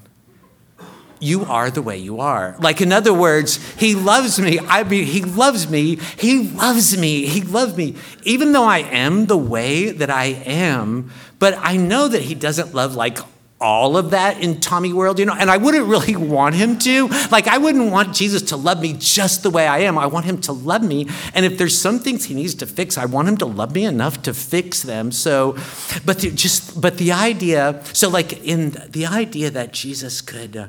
You 1.19 1.43
are 1.43 1.69
the 1.69 1.81
way 1.81 1.97
you 1.97 2.21
are. 2.21 2.55
Like, 2.61 2.79
in 2.79 2.93
other 2.93 3.13
words, 3.13 3.59
he 3.75 3.93
loves 3.93 4.39
me. 4.39 4.57
I 4.57 4.85
mean, 4.85 5.03
he 5.03 5.21
loves 5.21 5.69
me. 5.69 5.97
He 6.17 6.47
loves 6.47 6.97
me. 6.97 7.25
He 7.25 7.41
loves 7.41 7.75
me. 7.75 7.95
Even 8.23 8.53
though 8.53 8.63
I 8.63 8.77
am 8.77 9.25
the 9.25 9.37
way 9.37 9.91
that 9.91 10.09
I 10.09 10.27
am, 10.45 11.11
but 11.39 11.57
I 11.57 11.75
know 11.75 12.07
that 12.07 12.21
he 12.21 12.35
doesn't 12.35 12.73
love 12.73 12.95
like 12.95 13.17
all 13.59 13.97
of 13.97 14.11
that 14.11 14.39
in 14.39 14.59
Tommy 14.59 14.93
World, 14.93 15.17
you 15.17 15.25
know, 15.25 15.33
and 15.33 15.49
I 15.49 15.57
wouldn't 15.57 15.87
really 15.87 16.15
want 16.35 16.55
him 16.55 16.77
to. 16.79 17.07
Like, 17.31 17.47
I 17.47 17.57
wouldn't 17.57 17.91
want 17.91 18.15
Jesus 18.15 18.41
to 18.43 18.55
love 18.55 18.81
me 18.81 18.93
just 18.97 19.43
the 19.43 19.49
way 19.49 19.67
I 19.67 19.79
am. 19.79 19.97
I 19.97 20.05
want 20.05 20.25
him 20.25 20.39
to 20.41 20.51
love 20.51 20.83
me. 20.83 21.07
And 21.33 21.45
if 21.45 21.57
there's 21.57 21.77
some 21.77 21.99
things 21.99 22.25
he 22.25 22.35
needs 22.35 22.53
to 22.55 22.67
fix, 22.67 22.97
I 22.97 23.05
want 23.05 23.27
him 23.27 23.37
to 23.37 23.45
love 23.45 23.73
me 23.73 23.85
enough 23.85 24.21
to 24.23 24.33
fix 24.33 24.83
them. 24.83 25.11
So, 25.11 25.57
but 26.05 26.19
the, 26.19 26.31
just, 26.31 26.79
but 26.79 26.97
the 26.97 27.11
idea, 27.11 27.83
so 27.93 28.09
like 28.09 28.43
in 28.43 28.71
the 28.89 29.07
idea 29.07 29.49
that 29.49 29.73
Jesus 29.73 30.21
could, 30.21 30.55
uh, 30.55 30.67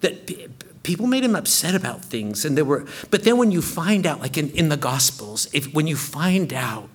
that 0.00 0.82
people 0.82 1.06
made 1.06 1.24
him 1.24 1.34
upset 1.34 1.74
about 1.74 2.04
things. 2.04 2.44
And 2.44 2.56
there 2.56 2.64
were, 2.64 2.86
but 3.10 3.24
then 3.24 3.38
when 3.38 3.50
you 3.50 3.62
find 3.62 4.06
out, 4.06 4.20
like 4.20 4.36
in, 4.36 4.50
in 4.50 4.68
the 4.68 4.76
Gospels, 4.76 5.48
if 5.52 5.72
when 5.72 5.86
you 5.86 5.96
find 5.96 6.52
out 6.52 6.88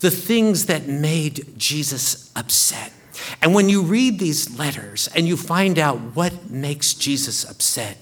the 0.00 0.10
things 0.10 0.66
that 0.66 0.86
made 0.86 1.54
Jesus 1.56 2.30
upset, 2.36 2.92
And 3.42 3.54
when 3.54 3.68
you 3.68 3.82
read 3.82 4.18
these 4.18 4.58
letters 4.58 5.08
and 5.14 5.26
you 5.26 5.36
find 5.36 5.78
out 5.78 5.98
what 6.14 6.50
makes 6.50 6.94
Jesus 6.94 7.48
upset, 7.48 7.98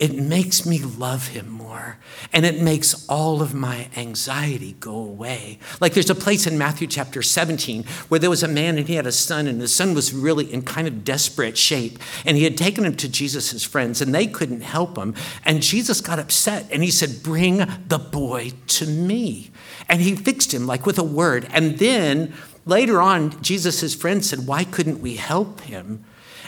it 0.00 0.16
makes 0.16 0.66
me 0.66 0.80
love 0.80 1.28
him 1.28 1.48
more. 1.48 1.98
And 2.32 2.44
it 2.44 2.60
makes 2.60 3.06
all 3.08 3.40
of 3.40 3.54
my 3.54 3.88
anxiety 3.96 4.74
go 4.80 4.96
away. 4.96 5.60
Like 5.80 5.94
there's 5.94 6.10
a 6.10 6.16
place 6.16 6.48
in 6.48 6.58
Matthew 6.58 6.88
chapter 6.88 7.22
17 7.22 7.84
where 8.08 8.18
there 8.18 8.30
was 8.30 8.42
a 8.42 8.48
man 8.48 8.76
and 8.76 8.88
he 8.88 8.96
had 8.96 9.06
a 9.06 9.12
son, 9.12 9.46
and 9.46 9.60
the 9.60 9.68
son 9.68 9.94
was 9.94 10.12
really 10.12 10.52
in 10.52 10.62
kind 10.62 10.88
of 10.88 11.04
desperate 11.04 11.56
shape. 11.56 12.00
And 12.26 12.36
he 12.36 12.42
had 12.42 12.56
taken 12.56 12.84
him 12.84 12.96
to 12.96 13.08
Jesus' 13.08 13.62
friends, 13.62 14.00
and 14.00 14.12
they 14.12 14.26
couldn't 14.26 14.62
help 14.62 14.98
him. 14.98 15.14
And 15.44 15.62
Jesus 15.62 16.00
got 16.00 16.18
upset 16.18 16.66
and 16.72 16.82
he 16.82 16.90
said, 16.90 17.22
Bring 17.22 17.58
the 17.86 17.98
boy 17.98 18.50
to 18.66 18.86
me. 18.86 19.52
And 19.88 20.00
he 20.00 20.16
fixed 20.16 20.52
him 20.52 20.66
like 20.66 20.86
with 20.86 20.98
a 20.98 21.04
word. 21.04 21.46
And 21.52 21.78
then 21.78 22.34
later 22.64 23.00
on, 23.00 23.40
Jesus' 23.42 23.94
friends 23.94 24.28
said, 24.28 24.46
Why 24.46 24.64
couldn't 24.64 25.00
we 25.00 25.16
help 25.16 25.60
him? 25.62 26.04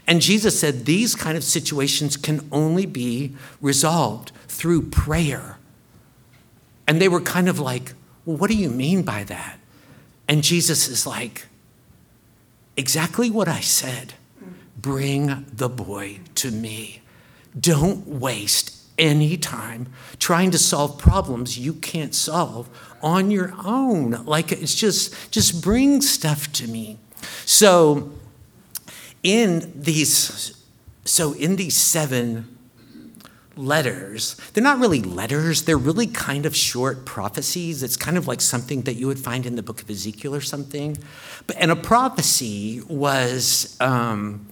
And 0.07 0.23
Jesus 0.23 0.59
said 0.61 0.85
these 0.85 1.15
kind 1.15 1.37
of 1.37 1.43
situations 1.43 2.17
can 2.17 2.49
only 2.53 2.87
be 2.87 3.35
resolved 3.61 4.31
through 4.47 4.91
prayer. 4.91 5.59
And 6.87 7.01
they 7.01 7.09
were 7.09 7.21
kind 7.21 7.49
of 7.49 7.59
like, 7.59 7.95
well, 8.25 8.37
what 8.37 8.51
do 8.51 8.57
you 8.57 8.71
mean 8.71 9.03
by 9.03 9.25
that? 9.25 9.59
And 10.29 10.45
Jesus 10.45 10.89
is 10.89 11.07
like, 11.07 11.47
exactly 12.77 13.31
what 13.31 13.49
I 13.49 13.61
said. 13.61 14.15
Bring 14.77 15.47
the 15.53 15.69
boy 15.69 16.21
to 16.37 16.51
me. 16.51 17.03
Don't 17.59 18.07
waste 18.07 18.76
any 18.99 19.37
time 19.37 19.89
trying 20.19 20.51
to 20.51 20.59
solve 20.59 20.99
problems 20.99 21.59
you 21.59 21.75
can't 21.75 22.15
solve 22.15 22.69
on 23.03 23.31
your 23.31 23.55
own. 23.65 24.25
Like 24.25 24.53
it's 24.53 24.75
just, 24.75 25.31
just 25.31 25.63
bring 25.63 26.01
stuff 26.01 26.53
to 26.55 26.69
me. 26.69 26.99
So, 27.45 28.13
in 29.23 29.73
these, 29.75 30.65
so 31.05 31.33
in 31.33 31.57
these 31.57 31.77
seven 31.77 32.57
letters, 33.57 34.37
they're 34.53 34.63
not 34.63 34.79
really 34.79 35.03
letters, 35.03 35.63
they're 35.63 35.77
really 35.77 36.07
kind 36.07 36.47
of 36.47 36.55
short 36.55 37.05
prophecies. 37.05 37.83
It's 37.83 37.97
kind 37.97 38.17
of 38.17 38.29
like 38.29 38.41
something 38.41 38.83
that 38.83 38.95
you 38.95 39.07
would 39.07 39.19
find 39.19 39.47
in 39.47 39.57
the 39.57 39.63
book 39.63 39.83
of 39.83 39.91
Ezekiel 39.91 40.35
or 40.35 40.41
something. 40.41 40.97
But, 41.47 41.57
and 41.59 41.71
a 41.71 41.77
prophecy 41.77 42.83
was, 42.89 43.77
um, 43.81 44.49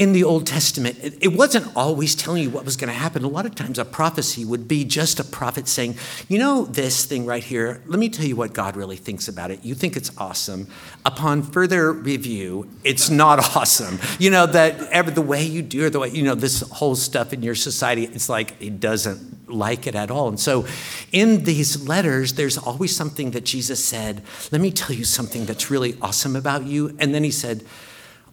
in 0.00 0.14
the 0.14 0.24
Old 0.24 0.46
Testament, 0.46 0.98
it 1.20 1.34
wasn't 1.34 1.76
always 1.76 2.14
telling 2.14 2.42
you 2.42 2.48
what 2.48 2.64
was 2.64 2.74
going 2.74 2.88
to 2.88 2.98
happen. 2.98 3.22
A 3.22 3.28
lot 3.28 3.44
of 3.44 3.54
times, 3.54 3.78
a 3.78 3.84
prophecy 3.84 4.46
would 4.46 4.66
be 4.66 4.82
just 4.82 5.20
a 5.20 5.24
prophet 5.24 5.68
saying, 5.68 5.94
You 6.26 6.38
know, 6.38 6.64
this 6.64 7.04
thing 7.04 7.26
right 7.26 7.44
here, 7.44 7.82
let 7.84 7.98
me 7.98 8.08
tell 8.08 8.24
you 8.24 8.34
what 8.34 8.54
God 8.54 8.76
really 8.76 8.96
thinks 8.96 9.28
about 9.28 9.50
it. 9.50 9.62
You 9.62 9.74
think 9.74 9.98
it's 9.98 10.10
awesome. 10.16 10.68
Upon 11.04 11.42
further 11.42 11.92
review, 11.92 12.66
it's 12.82 13.10
not 13.10 13.40
awesome. 13.56 13.98
You 14.18 14.30
know, 14.30 14.46
that 14.46 14.80
ever 14.84 15.10
the 15.10 15.20
way 15.20 15.44
you 15.44 15.60
do, 15.60 15.84
or 15.84 15.90
the 15.90 16.00
way, 16.00 16.08
you 16.08 16.22
know, 16.22 16.34
this 16.34 16.62
whole 16.70 16.94
stuff 16.94 17.34
in 17.34 17.42
your 17.42 17.54
society, 17.54 18.04
it's 18.04 18.30
like 18.30 18.54
it 18.58 18.80
doesn't 18.80 19.50
like 19.50 19.86
it 19.86 19.94
at 19.94 20.10
all. 20.10 20.28
And 20.28 20.40
so, 20.40 20.66
in 21.12 21.44
these 21.44 21.86
letters, 21.86 22.32
there's 22.32 22.56
always 22.56 22.96
something 22.96 23.32
that 23.32 23.44
Jesus 23.44 23.84
said, 23.84 24.22
Let 24.50 24.62
me 24.62 24.70
tell 24.70 24.96
you 24.96 25.04
something 25.04 25.44
that's 25.44 25.70
really 25.70 25.98
awesome 26.00 26.36
about 26.36 26.64
you. 26.64 26.96
And 26.98 27.14
then 27.14 27.22
he 27.22 27.30
said, 27.30 27.66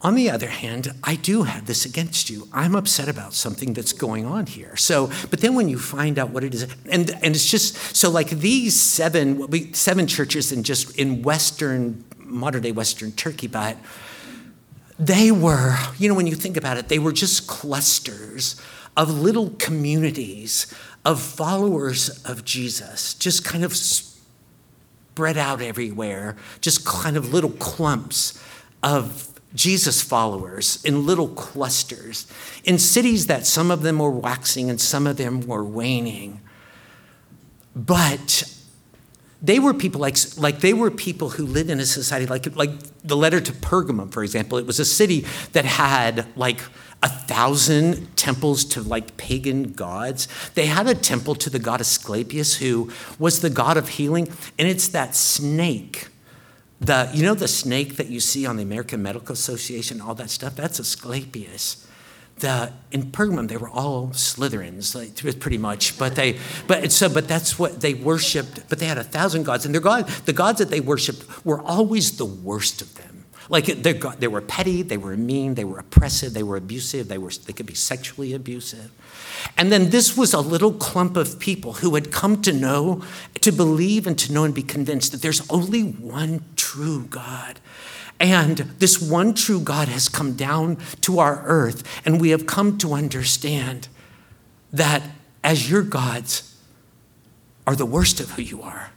on 0.00 0.14
the 0.14 0.30
other 0.30 0.46
hand, 0.48 0.92
I 1.02 1.16
do 1.16 1.42
have 1.42 1.66
this 1.66 1.84
against 1.84 2.30
you. 2.30 2.48
I'm 2.52 2.76
upset 2.76 3.08
about 3.08 3.34
something 3.34 3.72
that's 3.72 3.92
going 3.92 4.26
on 4.26 4.46
here. 4.46 4.76
So, 4.76 5.10
but 5.30 5.40
then 5.40 5.54
when 5.56 5.68
you 5.68 5.78
find 5.78 6.18
out 6.18 6.30
what 6.30 6.44
it 6.44 6.54
is, 6.54 6.62
and 6.88 7.10
and 7.10 7.34
it's 7.34 7.50
just 7.50 7.96
so 7.96 8.08
like 8.08 8.30
these 8.30 8.78
seven 8.78 9.74
seven 9.74 10.06
churches 10.06 10.52
in 10.52 10.62
just 10.62 10.96
in 10.96 11.22
Western 11.22 12.04
modern 12.18 12.62
day 12.62 12.72
Western 12.72 13.10
Turkey, 13.12 13.48
but 13.48 13.76
they 14.98 15.32
were, 15.32 15.76
you 15.98 16.08
know, 16.08 16.14
when 16.14 16.26
you 16.26 16.34
think 16.34 16.56
about 16.56 16.76
it, 16.76 16.88
they 16.88 16.98
were 16.98 17.12
just 17.12 17.46
clusters 17.46 18.60
of 18.96 19.10
little 19.10 19.50
communities 19.58 20.72
of 21.04 21.20
followers 21.20 22.22
of 22.24 22.44
Jesus, 22.44 23.14
just 23.14 23.44
kind 23.44 23.64
of 23.64 23.74
spread 23.76 25.36
out 25.36 25.60
everywhere, 25.60 26.36
just 26.60 26.84
kind 26.84 27.16
of 27.16 27.32
little 27.32 27.50
clumps 27.50 28.42
of 28.82 29.27
Jesus 29.54 30.02
followers 30.02 30.84
in 30.84 31.06
little 31.06 31.28
clusters, 31.28 32.26
in 32.64 32.78
cities 32.78 33.26
that 33.26 33.46
some 33.46 33.70
of 33.70 33.82
them 33.82 33.98
were 33.98 34.10
waxing 34.10 34.68
and 34.68 34.80
some 34.80 35.06
of 35.06 35.16
them 35.16 35.40
were 35.40 35.64
waning. 35.64 36.40
But 37.74 38.52
they 39.40 39.58
were 39.58 39.72
people 39.72 40.00
like, 40.00 40.16
like 40.36 40.60
they 40.60 40.74
were 40.74 40.90
people 40.90 41.30
who 41.30 41.46
lived 41.46 41.70
in 41.70 41.80
a 41.80 41.86
society 41.86 42.26
like, 42.26 42.54
like 42.56 42.70
the 43.04 43.16
letter 43.16 43.40
to 43.40 43.52
Pergamum, 43.52 44.12
for 44.12 44.22
example. 44.22 44.58
It 44.58 44.66
was 44.66 44.80
a 44.80 44.84
city 44.84 45.24
that 45.52 45.64
had 45.64 46.26
like 46.36 46.60
a 47.02 47.08
thousand 47.08 48.16
temples 48.16 48.64
to 48.64 48.82
like 48.82 49.16
pagan 49.16 49.72
gods. 49.72 50.26
They 50.54 50.66
had 50.66 50.88
a 50.88 50.94
temple 50.94 51.36
to 51.36 51.50
the 51.50 51.60
god 51.60 51.80
Asclepius, 51.80 52.56
who 52.56 52.90
was 53.18 53.40
the 53.40 53.50
god 53.50 53.76
of 53.76 53.88
healing, 53.90 54.28
and 54.58 54.66
it's 54.68 54.88
that 54.88 55.14
snake 55.14 56.08
the, 56.80 57.10
you 57.12 57.22
know 57.22 57.34
the 57.34 57.48
snake 57.48 57.96
that 57.96 58.08
you 58.08 58.20
see 58.20 58.46
on 58.46 58.56
the 58.56 58.62
American 58.62 59.02
Medical 59.02 59.32
Association, 59.32 60.00
all 60.00 60.14
that 60.14 60.30
stuff? 60.30 60.54
That's 60.54 60.78
Asclepius. 60.78 61.86
The, 62.38 62.72
in 62.92 63.10
Pergamum, 63.10 63.48
they 63.48 63.56
were 63.56 63.68
all 63.68 64.08
Slytherins, 64.08 64.94
like, 64.94 65.40
pretty 65.40 65.58
much. 65.58 65.98
But 65.98 66.14
they, 66.14 66.38
but 66.68 66.92
so, 66.92 67.08
but 67.08 67.26
that's 67.26 67.58
what 67.58 67.80
they 67.80 67.94
worshipped. 67.94 68.68
But 68.68 68.78
they 68.78 68.86
had 68.86 68.98
a 68.98 69.02
thousand 69.02 69.42
gods, 69.42 69.66
and 69.66 69.74
their 69.74 69.82
god, 69.82 70.06
the 70.24 70.32
gods 70.32 70.60
that 70.60 70.70
they 70.70 70.80
worshipped 70.80 71.44
were 71.44 71.60
always 71.60 72.16
the 72.16 72.24
worst 72.24 72.80
of 72.80 72.94
them. 72.94 73.18
Like 73.48 73.64
they 73.64 74.28
were 74.28 74.40
petty, 74.40 74.82
they 74.82 74.98
were 74.98 75.16
mean, 75.16 75.54
they 75.54 75.64
were 75.64 75.78
oppressive, 75.78 76.34
they 76.34 76.42
were 76.42 76.56
abusive, 76.56 77.08
they 77.08 77.18
were 77.18 77.30
they 77.30 77.54
could 77.54 77.66
be 77.66 77.74
sexually 77.74 78.34
abusive. 78.34 78.90
And 79.56 79.72
then 79.72 79.90
this 79.90 80.16
was 80.16 80.32
a 80.34 80.40
little 80.40 80.72
clump 80.72 81.16
of 81.16 81.38
people 81.38 81.74
who 81.74 81.94
had 81.94 82.10
come 82.10 82.42
to 82.42 82.52
know, 82.52 83.02
to 83.40 83.52
believe, 83.52 84.06
and 84.06 84.18
to 84.18 84.32
know 84.32 84.44
and 84.44 84.54
be 84.54 84.62
convinced 84.62 85.12
that 85.12 85.22
there's 85.22 85.48
only 85.50 85.82
one 85.82 86.44
true 86.56 87.04
God. 87.04 87.60
And 88.20 88.58
this 88.78 89.00
one 89.00 89.34
true 89.34 89.60
God 89.60 89.88
has 89.88 90.08
come 90.08 90.34
down 90.34 90.76
to 91.02 91.18
our 91.20 91.42
earth, 91.44 91.84
and 92.04 92.20
we 92.20 92.30
have 92.30 92.46
come 92.46 92.78
to 92.78 92.94
understand 92.94 93.88
that 94.72 95.02
as 95.44 95.70
your 95.70 95.82
gods 95.82 96.56
are 97.66 97.76
the 97.76 97.86
worst 97.86 98.18
of 98.18 98.32
who 98.32 98.42
you 98.42 98.62
are, 98.62 98.90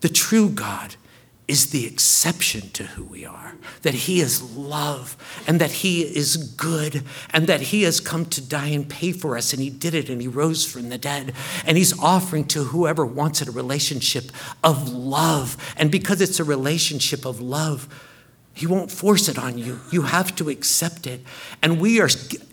the 0.00 0.08
true 0.08 0.48
God 0.48 0.96
is 1.52 1.66
the 1.66 1.84
exception 1.84 2.70
to 2.70 2.82
who 2.82 3.04
we 3.04 3.26
are. 3.26 3.52
That 3.82 3.92
He 3.92 4.20
is 4.20 4.56
love 4.56 5.18
and 5.46 5.60
that 5.60 5.70
He 5.70 6.00
is 6.00 6.38
good 6.38 7.02
and 7.28 7.46
that 7.46 7.60
He 7.60 7.82
has 7.82 8.00
come 8.00 8.24
to 8.26 8.40
die 8.40 8.68
and 8.68 8.88
pay 8.88 9.12
for 9.12 9.36
us 9.36 9.52
and 9.52 9.60
He 9.60 9.68
did 9.68 9.94
it 9.94 10.08
and 10.08 10.22
He 10.22 10.28
rose 10.28 10.64
from 10.64 10.88
the 10.88 10.96
dead. 10.96 11.34
And 11.66 11.76
He's 11.76 11.96
offering 11.98 12.46
to 12.46 12.64
whoever 12.64 13.04
wants 13.04 13.42
it 13.42 13.48
a 13.48 13.52
relationship 13.52 14.32
of 14.64 14.88
love. 14.94 15.74
And 15.76 15.92
because 15.92 16.22
it's 16.22 16.40
a 16.40 16.44
relationship 16.44 17.26
of 17.26 17.38
love, 17.38 17.86
he 18.54 18.66
won't 18.66 18.90
force 18.90 19.28
it 19.28 19.38
on 19.38 19.56
you. 19.56 19.80
You 19.90 20.02
have 20.02 20.36
to 20.36 20.50
accept 20.50 21.06
it. 21.06 21.22
And 21.62 21.80
we 21.80 22.00
are 22.00 22.08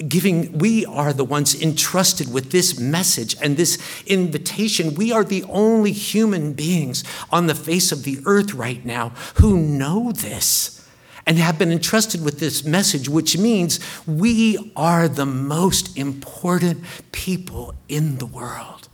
giving, 0.07 0.57
we 0.57 0.85
are 0.85 1.11
the 1.11 1.25
ones 1.25 1.61
entrusted 1.61 2.31
with 2.31 2.51
this 2.51 2.79
message 2.79 3.35
and 3.41 3.57
this 3.57 3.77
invitation. 4.05 4.95
We 4.95 5.11
are 5.11 5.25
the 5.25 5.43
only 5.49 5.91
human 5.91 6.53
beings 6.53 7.03
on 7.31 7.47
the 7.47 7.55
face 7.55 7.91
of 7.91 8.03
the 8.03 8.19
earth 8.25 8.53
right 8.53 8.83
now 8.85 9.09
who 9.35 9.57
know 9.57 10.11
this 10.13 10.87
and 11.25 11.37
have 11.37 11.59
been 11.59 11.71
entrusted 11.71 12.23
with 12.23 12.39
this 12.39 12.63
message, 12.63 13.09
which 13.09 13.37
means 13.37 13.79
we 14.07 14.71
are 14.75 15.07
the 15.07 15.25
most 15.25 15.97
important 15.97 16.83
people 17.11 17.75
in 17.87 18.17
the 18.17 18.25
world. 18.25 18.87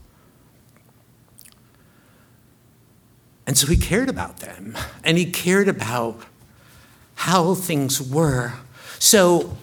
And 3.48 3.56
so 3.58 3.68
he 3.68 3.78
cared 3.78 4.10
about 4.10 4.38
them, 4.38 4.76
and 5.04 5.20
he 5.20 5.26
cared 5.32 5.68
about 5.68 6.20
how 7.16 7.56
things 7.56 8.02
were. 8.02 8.54
So, 9.00 9.58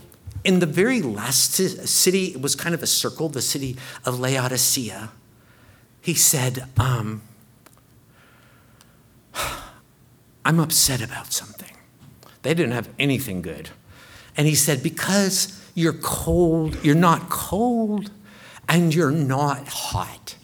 in 0.45 0.59
the 0.59 0.67
very 0.67 1.01
last 1.03 1.55
city, 1.55 2.27
it 2.27 2.41
was 2.41 2.57
kind 2.57 2.75
of 2.75 2.83
a 2.83 2.87
circle, 2.87 3.29
the 3.29 3.43
city 3.43 3.77
of 4.05 4.19
Laodicea. 4.19 5.13
He 6.01 6.15
said, 6.15 6.65
um, 6.79 7.23
I'm 10.45 10.59
upset 10.59 11.01
about 11.01 11.33
something. 11.33 11.71
They 12.43 12.55
didn't 12.55 12.73
have 12.73 12.89
anything 12.99 13.41
good. 13.41 13.71
And 14.37 14.49
he 14.49 14.55
said, 14.57 14.83
Because 14.83 15.61
you're 15.75 15.93
cold, 15.93 16.77
you're 16.83 16.95
not 16.97 17.31
cold, 17.31 18.11
and 18.69 18.95
you're 18.95 19.13
not 19.13 19.69
hot 19.69 20.37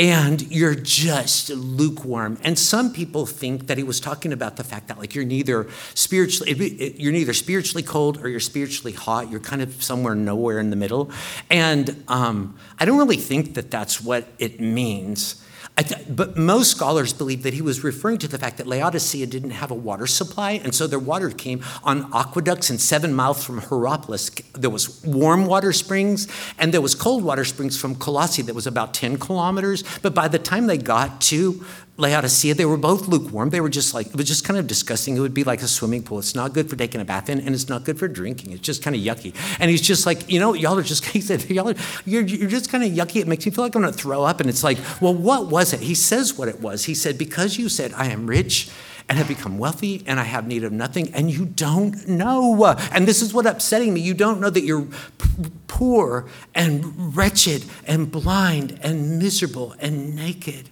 and 0.00 0.50
you're 0.50 0.74
just 0.74 1.50
lukewarm. 1.50 2.38
And 2.42 2.58
some 2.58 2.90
people 2.90 3.26
think 3.26 3.66
that 3.66 3.76
he 3.76 3.84
was 3.84 4.00
talking 4.00 4.32
about 4.32 4.56
the 4.56 4.64
fact 4.64 4.88
that 4.88 4.98
like 4.98 5.14
you're 5.14 5.26
neither 5.26 5.68
spiritually 5.94 6.94
you're 6.96 7.12
neither 7.12 7.34
spiritually 7.34 7.82
cold 7.82 8.16
or 8.22 8.28
you're 8.28 8.40
spiritually 8.40 8.94
hot. 8.94 9.30
You're 9.30 9.40
kind 9.40 9.60
of 9.60 9.82
somewhere 9.82 10.14
nowhere 10.14 10.58
in 10.58 10.70
the 10.70 10.76
middle. 10.76 11.10
And 11.50 12.02
um, 12.08 12.56
I 12.78 12.86
don't 12.86 12.96
really 12.96 13.18
think 13.18 13.54
that 13.54 13.70
that's 13.70 14.00
what 14.00 14.26
it 14.38 14.58
means. 14.58 15.44
Th- 15.82 16.06
but 16.08 16.36
most 16.36 16.70
scholars 16.70 17.12
believe 17.12 17.42
that 17.42 17.54
he 17.54 17.62
was 17.62 17.84
referring 17.84 18.18
to 18.18 18.28
the 18.28 18.38
fact 18.38 18.58
that 18.58 18.66
Laodicea 18.66 19.26
didn't 19.26 19.50
have 19.50 19.70
a 19.70 19.74
water 19.74 20.06
supply, 20.06 20.52
and 20.52 20.74
so 20.74 20.86
their 20.86 20.98
water 20.98 21.30
came 21.30 21.62
on 21.84 22.12
aqueducts. 22.12 22.70
And 22.70 22.80
seven 22.80 23.14
miles 23.14 23.44
from 23.44 23.60
Hierapolis, 23.60 24.30
there 24.54 24.70
was 24.70 25.02
warm 25.04 25.46
water 25.46 25.72
springs, 25.72 26.28
and 26.58 26.74
there 26.74 26.80
was 26.80 26.94
cold 26.94 27.24
water 27.24 27.44
springs 27.44 27.76
from 27.76 27.94
Colossae 27.94 28.42
that 28.42 28.54
was 28.54 28.66
about 28.66 28.94
10 28.94 29.18
kilometers. 29.18 29.84
But 30.02 30.14
by 30.14 30.28
the 30.28 30.38
time 30.38 30.66
they 30.66 30.78
got 30.78 31.20
to 31.22 31.64
Laodicea, 32.00 32.54
they 32.54 32.64
were 32.64 32.76
both 32.76 33.08
lukewarm. 33.08 33.50
They 33.50 33.60
were 33.60 33.68
just 33.68 33.94
like, 33.94 34.08
it 34.08 34.16
was 34.16 34.26
just 34.26 34.44
kind 34.44 34.58
of 34.58 34.66
disgusting. 34.66 35.16
It 35.16 35.20
would 35.20 35.34
be 35.34 35.44
like 35.44 35.62
a 35.62 35.68
swimming 35.68 36.02
pool. 36.02 36.18
It's 36.18 36.34
not 36.34 36.52
good 36.52 36.68
for 36.68 36.76
taking 36.76 37.00
a 37.00 37.04
bath 37.04 37.28
in, 37.28 37.40
and 37.40 37.54
it's 37.54 37.68
not 37.68 37.84
good 37.84 37.98
for 37.98 38.08
drinking. 38.08 38.52
It's 38.52 38.62
just 38.62 38.82
kind 38.82 38.96
of 38.96 39.02
yucky. 39.02 39.34
And 39.60 39.70
he's 39.70 39.82
just 39.82 40.06
like, 40.06 40.30
you 40.30 40.40
know, 40.40 40.54
y'all 40.54 40.78
are 40.78 40.82
just, 40.82 41.04
he 41.16 41.20
said, 41.20 41.48
y'all 41.50 41.70
are, 41.70 41.74
you're, 42.04 42.22
you're 42.22 42.50
just 42.50 42.70
kind 42.70 42.84
of 42.84 42.90
yucky. 42.90 43.20
It 43.20 43.28
makes 43.28 43.44
me 43.46 43.52
feel 43.52 43.64
like 43.64 43.74
I'm 43.74 43.82
going 43.82 43.92
to 43.92 43.98
throw 43.98 44.24
up. 44.24 44.40
And 44.40 44.48
it's 44.48 44.64
like, 44.64 44.78
well, 45.00 45.14
what 45.14 45.46
was 45.48 45.72
it? 45.72 45.80
He 45.80 45.94
says 45.94 46.36
what 46.36 46.48
it 46.48 46.60
was. 46.60 46.84
He 46.84 46.94
said, 46.94 47.18
because 47.18 47.58
you 47.58 47.68
said, 47.68 47.92
I 47.94 48.06
am 48.06 48.26
rich 48.26 48.70
and 49.10 49.18
have 49.18 49.26
become 49.26 49.58
wealthy 49.58 50.04
and 50.06 50.20
I 50.20 50.22
have 50.22 50.46
need 50.46 50.62
of 50.62 50.70
nothing, 50.70 51.12
and 51.12 51.28
you 51.32 51.44
don't 51.44 52.06
know. 52.06 52.76
And 52.92 53.08
this 53.08 53.22
is 53.22 53.34
what 53.34 53.44
upsetting 53.44 53.92
me. 53.92 54.00
You 54.00 54.14
don't 54.14 54.40
know 54.40 54.50
that 54.50 54.62
you're 54.62 54.82
p- 54.82 55.50
poor 55.66 56.28
and 56.54 57.16
wretched 57.16 57.64
and 57.88 58.08
blind 58.08 58.78
and 58.82 59.18
miserable 59.18 59.74
and 59.80 60.14
naked. 60.14 60.68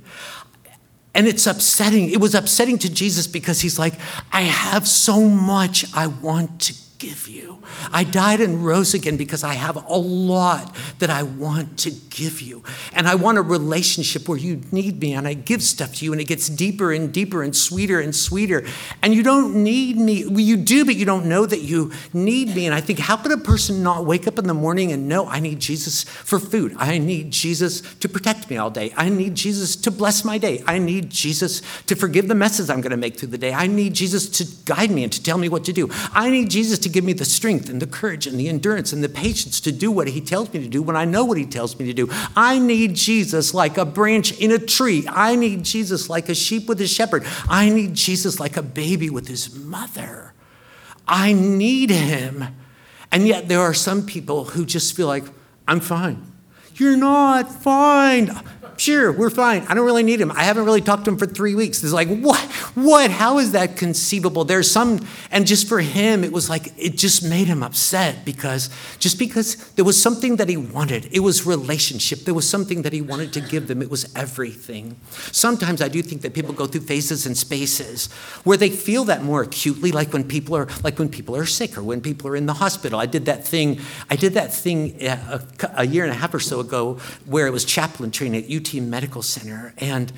And 1.15 1.27
it's 1.27 1.47
upsetting. 1.47 2.11
It 2.11 2.21
was 2.21 2.35
upsetting 2.35 2.79
to 2.79 2.93
Jesus 2.93 3.27
because 3.27 3.61
he's 3.61 3.79
like, 3.79 3.95
I 4.33 4.43
have 4.43 4.87
so 4.87 5.29
much 5.29 5.85
I 5.95 6.07
want 6.07 6.61
to 6.63 6.75
give 6.99 7.29
you. 7.29 7.58
I 7.93 8.05
died 8.05 8.41
and 8.41 8.65
rose 8.65 8.95
again 8.95 9.17
because 9.17 9.45
I 9.45 9.55
have 9.55 9.77
a 9.77 9.97
lot 9.97 10.75
that 10.99 11.11
I 11.11 11.23
want 11.23 11.79
to 11.81 11.91
give 11.91 12.41
you. 12.41 12.63
And 12.93 13.09
I 13.09 13.15
want 13.15 13.39
a 13.39 13.43
relationship 13.43 14.29
where 14.29 14.39
you 14.39 14.63
need 14.73 15.01
me 15.01 15.15
and 15.15 15.27
I 15.27 15.35
give 15.35 15.63
stuff 15.63 15.97
to 15.97 16.05
you 16.05 16.13
and 16.13 16.21
it 16.21 16.25
gets 16.25 16.49
deeper 16.49 16.93
and 16.93 17.13
deeper 17.13 17.43
and 17.43 17.55
sweeter 17.55 18.01
and 18.01 18.15
sweeter. 18.15 18.65
And 19.03 19.15
you 19.15 19.23
don't 19.23 19.63
need 19.63 19.97
me. 19.97 20.27
Well, 20.27 20.41
you 20.41 20.57
do, 20.57 20.85
but 20.85 20.97
you 20.97 21.05
don't 21.05 21.27
know 21.27 21.47
that 21.47 21.61
you 21.61 21.93
need 22.13 22.55
me. 22.55 22.67
And 22.67 22.75
I 22.75 22.81
think, 22.81 22.99
how 22.99 23.17
could 23.17 23.33
a 23.33 23.39
person 23.39 23.83
not 23.83 24.05
wake 24.05 24.27
up 24.27 24.39
in 24.39 24.47
the 24.47 24.55
morning 24.55 24.93
and 24.93 25.09
know 25.09 25.27
I 25.27 25.41
need 25.41 25.61
Jesus 25.61 26.05
for 26.05 26.39
food? 26.39 26.75
I 26.79 26.99
need 26.99 27.31
Jesus 27.31 27.83
to 27.97 28.09
protect 28.09 28.51
me 28.51 28.57
all 28.57 28.71
day. 28.71 28.93
I 28.97 29.09
need 29.09 29.35
Jesus 29.35 29.77
to 29.77 29.91
bless 29.91 30.25
my 30.25 30.39
day. 30.39 30.63
I 30.67 30.79
need 30.79 31.11
Jesus 31.11 31.63
to 31.87 31.95
forgive 31.95 32.29
the 32.29 32.35
messes 32.35 32.71
I'm 32.71 32.81
going 32.81 32.91
to 32.91 32.97
make 32.97 33.19
through 33.19 33.29
the 33.29 33.39
day. 33.39 33.53
I 33.53 33.67
need 33.67 33.95
Jesus 33.95 34.29
to 34.31 34.47
guide 34.65 34.91
me 34.91 35.05
and 35.05 35.13
to 35.13 35.23
tell 35.23 35.39
me 35.39 35.49
what 35.49 35.65
to 35.65 35.73
do. 35.73 35.89
I 36.13 36.31
need 36.31 36.51
Jesus 36.51 36.79
to 36.81 36.89
give 36.89 37.05
me 37.05 37.13
the 37.13 37.25
strength 37.25 37.58
and 37.67 37.83
the 37.83 37.87
courage 37.87 38.27
and 38.27 38.39
the 38.39 38.49
endurance 38.49 38.93
and 38.93 39.03
the 39.03 39.09
patience 39.09 39.61
to 39.63 39.73
do 39.73 39.91
what 39.91 40.09
he 40.09 40.21
tells 40.21 40.53
me 40.53 40.63
to 40.63 40.69
do 40.69 40.83
when 40.83 40.97
I 40.97 41.05
know 41.05 41.25
what 41.25 41.39
he 41.39 41.47
tells 41.47 41.79
me 41.79 41.87
to 41.87 41.93
do. 41.93 42.09
I 42.37 42.59
need 42.59 42.95
Jesus 42.95 43.55
like 43.55 43.79
a 43.79 43.85
branch 43.85 44.39
in 44.39 44.51
a 44.51 44.59
tree. 44.59 45.07
I 45.09 45.35
need 45.35 45.65
Jesus 45.65 46.09
like 46.09 46.29
a 46.29 46.35
sheep 46.35 46.69
with 46.69 46.81
a 46.81 46.87
shepherd. 46.87 47.25
I 47.49 47.71
need 47.71 47.95
Jesus 47.95 48.39
like 48.39 48.57
a 48.57 48.63
baby 48.63 49.11
with 49.11 49.29
his 49.29 49.55
mother. 49.55 50.35
I 51.07 51.33
need 51.33 51.91
him. 51.91 52.45
And 53.11 53.27
yet 53.27 53.49
there 53.49 53.61
are 53.61 53.75
some 53.75 54.05
people 54.05 54.45
who 54.45 54.67
just 54.67 54.95
feel 54.95 55.07
like, 55.07 55.25
I'm 55.67 55.81
fine. 55.81 56.31
You're 56.75 56.97
not 56.97 57.51
fine 57.51 58.31
sure, 58.79 59.13
we're 59.13 59.31
fine. 59.31 59.65
I 59.69 59.75
don't 59.75 59.85
really 59.85 60.03
need 60.03 60.21
him. 60.21 60.31
I 60.33 60.45
haven't 60.45 60.65
really 60.65 60.81
talked 60.81 61.05
to 61.05 61.11
him 61.11 61.19
for 61.19 61.27
three 61.27 61.55
weeks. 61.55 61.83
It's 61.83 61.93
like, 61.93 62.09
what? 62.09 62.41
What? 62.75 63.11
How 63.11 63.39
is 63.39 63.53
that 63.53 63.77
conceivable? 63.77 64.45
There's 64.45 64.71
some, 64.71 65.07
and 65.31 65.47
just 65.47 65.69
for 65.69 65.81
him, 65.81 66.25
it 66.25 66.33
was 66.33 66.49
like, 66.49 66.73
it 66.79 66.97
just 66.97 67.23
made 67.23 67.47
him 67.47 67.63
upset 67.63 68.25
because, 68.25 68.71
just 68.99 69.19
because 69.19 69.57
there 69.73 69.85
was 69.85 70.01
something 70.01 70.37
that 70.37 70.49
he 70.49 70.57
wanted. 70.57 71.09
It 71.13 71.21
was 71.21 71.45
relationship. 71.45 72.21
There 72.21 72.35
was 72.35 72.49
something 72.49 72.83
that 72.83 72.93
he 72.93 73.03
wanted 73.03 73.33
to 73.35 73.41
give 73.41 73.69
them. 73.69 73.83
It 73.83 73.91
was 73.91 74.15
everything. 74.17 74.97
Sometimes 75.33 75.83
I 75.83 75.89
do 75.89 76.03
think 76.03 76.23
that 76.23 76.33
people 76.33 76.55
go 76.55 76.67
through 76.67 76.83
phases 76.83 77.27
and 77.27 77.37
spaces 77.37 78.13
where 78.45 78.57
they 78.57 78.71
feel 78.71 79.05
that 79.05 79.23
more 79.23 79.43
acutely, 79.43 79.93
like 79.93 80.13
when 80.13 80.25
people 80.25 80.57
are, 80.57 80.69
like 80.83 80.99
when 80.99 81.09
people 81.09 81.37
are 81.37 81.47
sick 81.47 81.77
or 81.77 81.83
when 81.83 82.01
people 82.01 82.29
are 82.29 82.37
in 82.37 82.47
the 82.47 82.55
hospital. 82.55 82.99
I 83.01 83.07
did 83.07 83.27
that 83.27 83.47
thing, 83.47 83.81
I 84.09 84.17
did 84.17 84.35
that 84.35 84.53
thing 84.53 85.07
uh, 85.07 85.41
a, 85.61 85.71
a 85.83 85.87
year 85.87 86.05
and 86.05 86.13
a 86.13 86.17
half 86.17 86.33
or 86.33 86.41
so 86.41 86.61
ago 86.61 86.99
where 87.27 87.47
it 87.47 87.51
was 87.51 87.65
chaplain 87.65 88.11
training 88.11 88.45
at 88.45 88.51
UT 88.51 88.68
Medical 88.75 89.23
Center. 89.23 89.75
And 89.79 90.13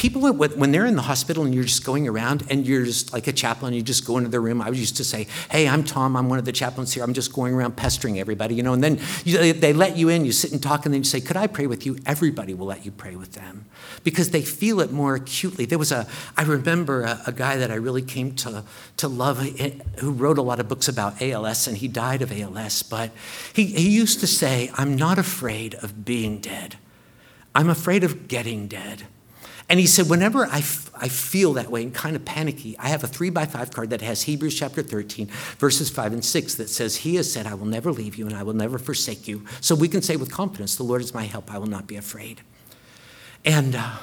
people, 0.00 0.32
when 0.32 0.72
they're 0.72 0.86
in 0.86 0.96
the 0.96 1.02
hospital 1.02 1.44
and 1.44 1.54
you're 1.54 1.64
just 1.64 1.84
going 1.84 2.08
around 2.08 2.42
and 2.48 2.66
you're 2.66 2.86
just 2.86 3.12
like 3.12 3.26
a 3.26 3.32
chaplain, 3.32 3.74
you 3.74 3.82
just 3.82 4.06
go 4.06 4.16
into 4.16 4.30
their 4.30 4.40
room. 4.40 4.62
I 4.62 4.70
used 4.70 4.96
to 4.96 5.04
say, 5.04 5.26
Hey, 5.50 5.68
I'm 5.68 5.84
Tom. 5.84 6.16
I'm 6.16 6.30
one 6.30 6.38
of 6.38 6.46
the 6.46 6.52
chaplains 6.52 6.94
here. 6.94 7.04
I'm 7.04 7.12
just 7.12 7.34
going 7.34 7.52
around 7.52 7.76
pestering 7.76 8.18
everybody, 8.18 8.54
you 8.54 8.62
know. 8.62 8.72
And 8.72 8.82
then 8.82 8.98
you, 9.24 9.52
they 9.52 9.74
let 9.74 9.98
you 9.98 10.08
in, 10.08 10.24
you 10.24 10.32
sit 10.32 10.52
and 10.52 10.62
talk, 10.62 10.86
and 10.86 10.94
then 10.94 11.02
you 11.02 11.04
say, 11.04 11.20
Could 11.20 11.36
I 11.36 11.46
pray 11.46 11.66
with 11.66 11.84
you? 11.84 11.98
Everybody 12.06 12.54
will 12.54 12.66
let 12.66 12.86
you 12.86 12.90
pray 12.90 13.14
with 13.14 13.34
them 13.34 13.66
because 14.02 14.30
they 14.30 14.40
feel 14.40 14.80
it 14.80 14.90
more 14.90 15.16
acutely. 15.16 15.66
There 15.66 15.78
was 15.78 15.92
a, 15.92 16.06
I 16.34 16.44
remember 16.44 17.02
a, 17.02 17.20
a 17.26 17.32
guy 17.32 17.58
that 17.58 17.70
I 17.70 17.74
really 17.74 18.02
came 18.02 18.34
to, 18.36 18.64
to 18.96 19.08
love 19.08 19.38
eh, 19.60 19.72
who 19.98 20.12
wrote 20.12 20.38
a 20.38 20.42
lot 20.42 20.60
of 20.60 20.68
books 20.68 20.88
about 20.88 21.20
ALS, 21.20 21.66
and 21.66 21.76
he 21.76 21.88
died 21.88 22.22
of 22.22 22.32
ALS. 22.32 22.82
But 22.82 23.10
he, 23.52 23.66
he 23.66 23.90
used 23.90 24.20
to 24.20 24.26
say, 24.26 24.70
I'm 24.74 24.96
not 24.96 25.18
afraid 25.18 25.74
of 25.74 26.06
being 26.06 26.38
dead. 26.40 26.76
I'm 27.54 27.68
afraid 27.68 28.04
of 28.04 28.28
getting 28.28 28.68
dead. 28.68 29.06
And 29.68 29.78
he 29.78 29.86
said, 29.86 30.10
whenever 30.10 30.46
I, 30.46 30.58
f- 30.58 30.90
I 30.96 31.08
feel 31.08 31.52
that 31.52 31.70
way 31.70 31.84
and 31.84 31.94
kind 31.94 32.16
of 32.16 32.24
panicky, 32.24 32.76
I 32.78 32.88
have 32.88 33.04
a 33.04 33.06
three 33.06 33.30
by 33.30 33.46
five 33.46 33.70
card 33.70 33.90
that 33.90 34.02
has 34.02 34.22
Hebrews 34.22 34.58
chapter 34.58 34.82
13, 34.82 35.28
verses 35.58 35.88
five 35.88 36.12
and 36.12 36.24
six 36.24 36.56
that 36.56 36.68
says, 36.68 36.96
He 36.96 37.14
has 37.14 37.32
said, 37.32 37.46
I 37.46 37.54
will 37.54 37.66
never 37.66 37.92
leave 37.92 38.16
you 38.16 38.26
and 38.26 38.34
I 38.34 38.42
will 38.42 38.52
never 38.52 38.78
forsake 38.78 39.28
you. 39.28 39.44
So 39.60 39.76
we 39.76 39.86
can 39.86 40.02
say 40.02 40.16
with 40.16 40.32
confidence, 40.32 40.74
The 40.74 40.82
Lord 40.82 41.02
is 41.02 41.14
my 41.14 41.22
help. 41.22 41.52
I 41.52 41.58
will 41.58 41.68
not 41.68 41.86
be 41.86 41.94
afraid. 41.94 42.40
And 43.44 43.76
uh, 43.76 43.98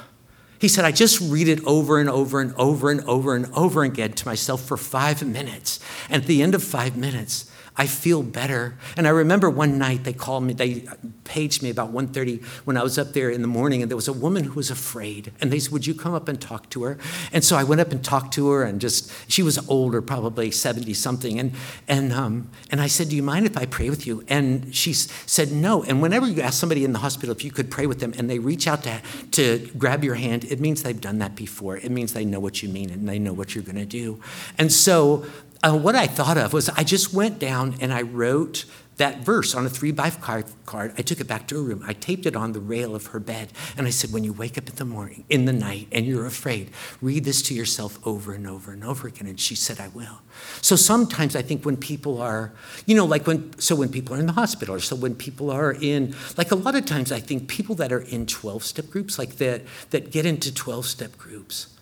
he 0.58 0.68
said, 0.68 0.86
I 0.86 0.92
just 0.92 1.20
read 1.20 1.48
it 1.48 1.62
over 1.64 2.00
and 2.00 2.08
over 2.08 2.40
and 2.40 2.54
over 2.54 2.90
and 2.90 3.02
over 3.02 3.36
and 3.36 3.52
over 3.54 3.82
again 3.82 4.12
to 4.12 4.26
myself 4.26 4.62
for 4.64 4.78
five 4.78 5.22
minutes. 5.26 5.80
And 6.08 6.22
at 6.22 6.28
the 6.28 6.42
end 6.42 6.54
of 6.54 6.64
five 6.64 6.96
minutes, 6.96 7.50
I 7.78 7.86
feel 7.86 8.24
better. 8.24 8.76
And 8.96 9.06
I 9.06 9.10
remember 9.10 9.48
one 9.48 9.78
night 9.78 10.02
they 10.02 10.12
called 10.12 10.42
me, 10.42 10.52
they 10.52 10.84
paged 11.22 11.62
me 11.62 11.70
about 11.70 11.94
1.30 11.94 12.44
when 12.64 12.76
I 12.76 12.82
was 12.82 12.98
up 12.98 13.12
there 13.12 13.30
in 13.30 13.40
the 13.40 13.48
morning, 13.48 13.82
and 13.82 13.90
there 13.90 13.96
was 13.96 14.08
a 14.08 14.12
woman 14.12 14.42
who 14.42 14.54
was 14.54 14.68
afraid. 14.68 15.30
And 15.40 15.52
they 15.52 15.60
said, 15.60 15.72
would 15.72 15.86
you 15.86 15.94
come 15.94 16.12
up 16.12 16.26
and 16.26 16.40
talk 16.40 16.68
to 16.70 16.82
her? 16.82 16.98
And 17.32 17.44
so 17.44 17.56
I 17.56 17.62
went 17.62 17.80
up 17.80 17.92
and 17.92 18.04
talked 18.04 18.34
to 18.34 18.50
her, 18.50 18.64
and 18.64 18.80
just, 18.80 19.12
she 19.30 19.44
was 19.44 19.58
older, 19.68 20.02
probably 20.02 20.50
70 20.50 20.92
something. 20.94 21.38
And, 21.38 21.52
and, 21.86 22.12
um, 22.12 22.50
and 22.70 22.80
I 22.80 22.88
said, 22.88 23.10
do 23.10 23.16
you 23.16 23.22
mind 23.22 23.46
if 23.46 23.56
I 23.56 23.64
pray 23.64 23.90
with 23.90 24.08
you? 24.08 24.24
And 24.26 24.74
she 24.74 24.92
said, 24.92 25.52
no. 25.52 25.84
And 25.84 26.02
whenever 26.02 26.26
you 26.26 26.42
ask 26.42 26.58
somebody 26.58 26.84
in 26.84 26.92
the 26.92 26.98
hospital 26.98 27.34
if 27.34 27.44
you 27.44 27.52
could 27.52 27.70
pray 27.70 27.86
with 27.86 28.00
them, 28.00 28.12
and 28.18 28.28
they 28.28 28.40
reach 28.40 28.66
out 28.66 28.82
to, 28.82 29.00
to 29.30 29.70
grab 29.78 30.02
your 30.02 30.16
hand, 30.16 30.44
it 30.46 30.58
means 30.58 30.82
they've 30.82 31.00
done 31.00 31.18
that 31.18 31.36
before. 31.36 31.76
It 31.76 31.92
means 31.92 32.12
they 32.12 32.24
know 32.24 32.40
what 32.40 32.60
you 32.60 32.68
mean, 32.70 32.90
and 32.90 33.08
they 33.08 33.20
know 33.20 33.32
what 33.32 33.54
you're 33.54 33.62
going 33.62 33.76
to 33.76 33.86
do. 33.86 34.20
And 34.58 34.72
so 34.72 35.24
uh, 35.62 35.76
what 35.76 35.94
I 35.94 36.06
thought 36.06 36.38
of 36.38 36.52
was 36.52 36.68
I 36.68 36.84
just 36.84 37.12
went 37.12 37.38
down 37.38 37.76
and 37.80 37.92
I 37.92 38.02
wrote 38.02 38.64
that 38.98 39.20
verse 39.20 39.54
on 39.54 39.64
a 39.64 39.70
three 39.70 39.92
by 39.92 40.10
five 40.10 40.44
card. 40.66 40.92
I 40.98 41.02
took 41.02 41.20
it 41.20 41.26
back 41.26 41.46
to 41.48 41.56
her 41.56 41.62
room. 41.62 41.82
I 41.86 41.92
taped 41.92 42.26
it 42.26 42.36
on 42.36 42.52
the 42.52 42.60
rail 42.60 42.94
of 42.94 43.06
her 43.06 43.20
bed. 43.20 43.52
And 43.76 43.86
I 43.86 43.90
said, 43.90 44.12
when 44.12 44.24
you 44.24 44.32
wake 44.32 44.58
up 44.58 44.68
in 44.68 44.74
the 44.74 44.84
morning, 44.84 45.24
in 45.28 45.44
the 45.46 45.52
night, 45.52 45.88
and 45.92 46.04
you're 46.04 46.26
afraid, 46.26 46.70
read 47.00 47.24
this 47.24 47.40
to 47.42 47.54
yourself 47.54 48.04
over 48.06 48.34
and 48.34 48.46
over 48.46 48.72
and 48.72 48.84
over 48.84 49.08
again. 49.08 49.26
And 49.26 49.40
she 49.40 49.54
said, 49.54 49.80
I 49.80 49.88
will. 49.88 50.20
So 50.60 50.76
sometimes 50.76 51.34
I 51.34 51.42
think 51.42 51.64
when 51.64 51.76
people 51.76 52.20
are, 52.20 52.52
you 52.86 52.94
know, 52.94 53.06
like 53.06 53.26
when, 53.26 53.58
so 53.58 53.76
when 53.76 53.88
people 53.88 54.16
are 54.16 54.18
in 54.18 54.26
the 54.26 54.32
hospital, 54.32 54.74
or 54.74 54.80
so 54.80 54.96
when 54.96 55.14
people 55.14 55.50
are 55.50 55.72
in, 55.72 56.14
like 56.36 56.50
a 56.50 56.56
lot 56.56 56.74
of 56.74 56.84
times 56.84 57.12
I 57.12 57.20
think 57.20 57.48
people 57.48 57.76
that 57.76 57.92
are 57.92 58.00
in 58.00 58.26
12 58.26 58.64
step 58.64 58.90
groups, 58.90 59.18
like 59.18 59.36
that, 59.36 59.62
that 59.90 60.10
get 60.10 60.26
into 60.26 60.52
12 60.52 60.86
step 60.86 61.16
groups, 61.16 61.77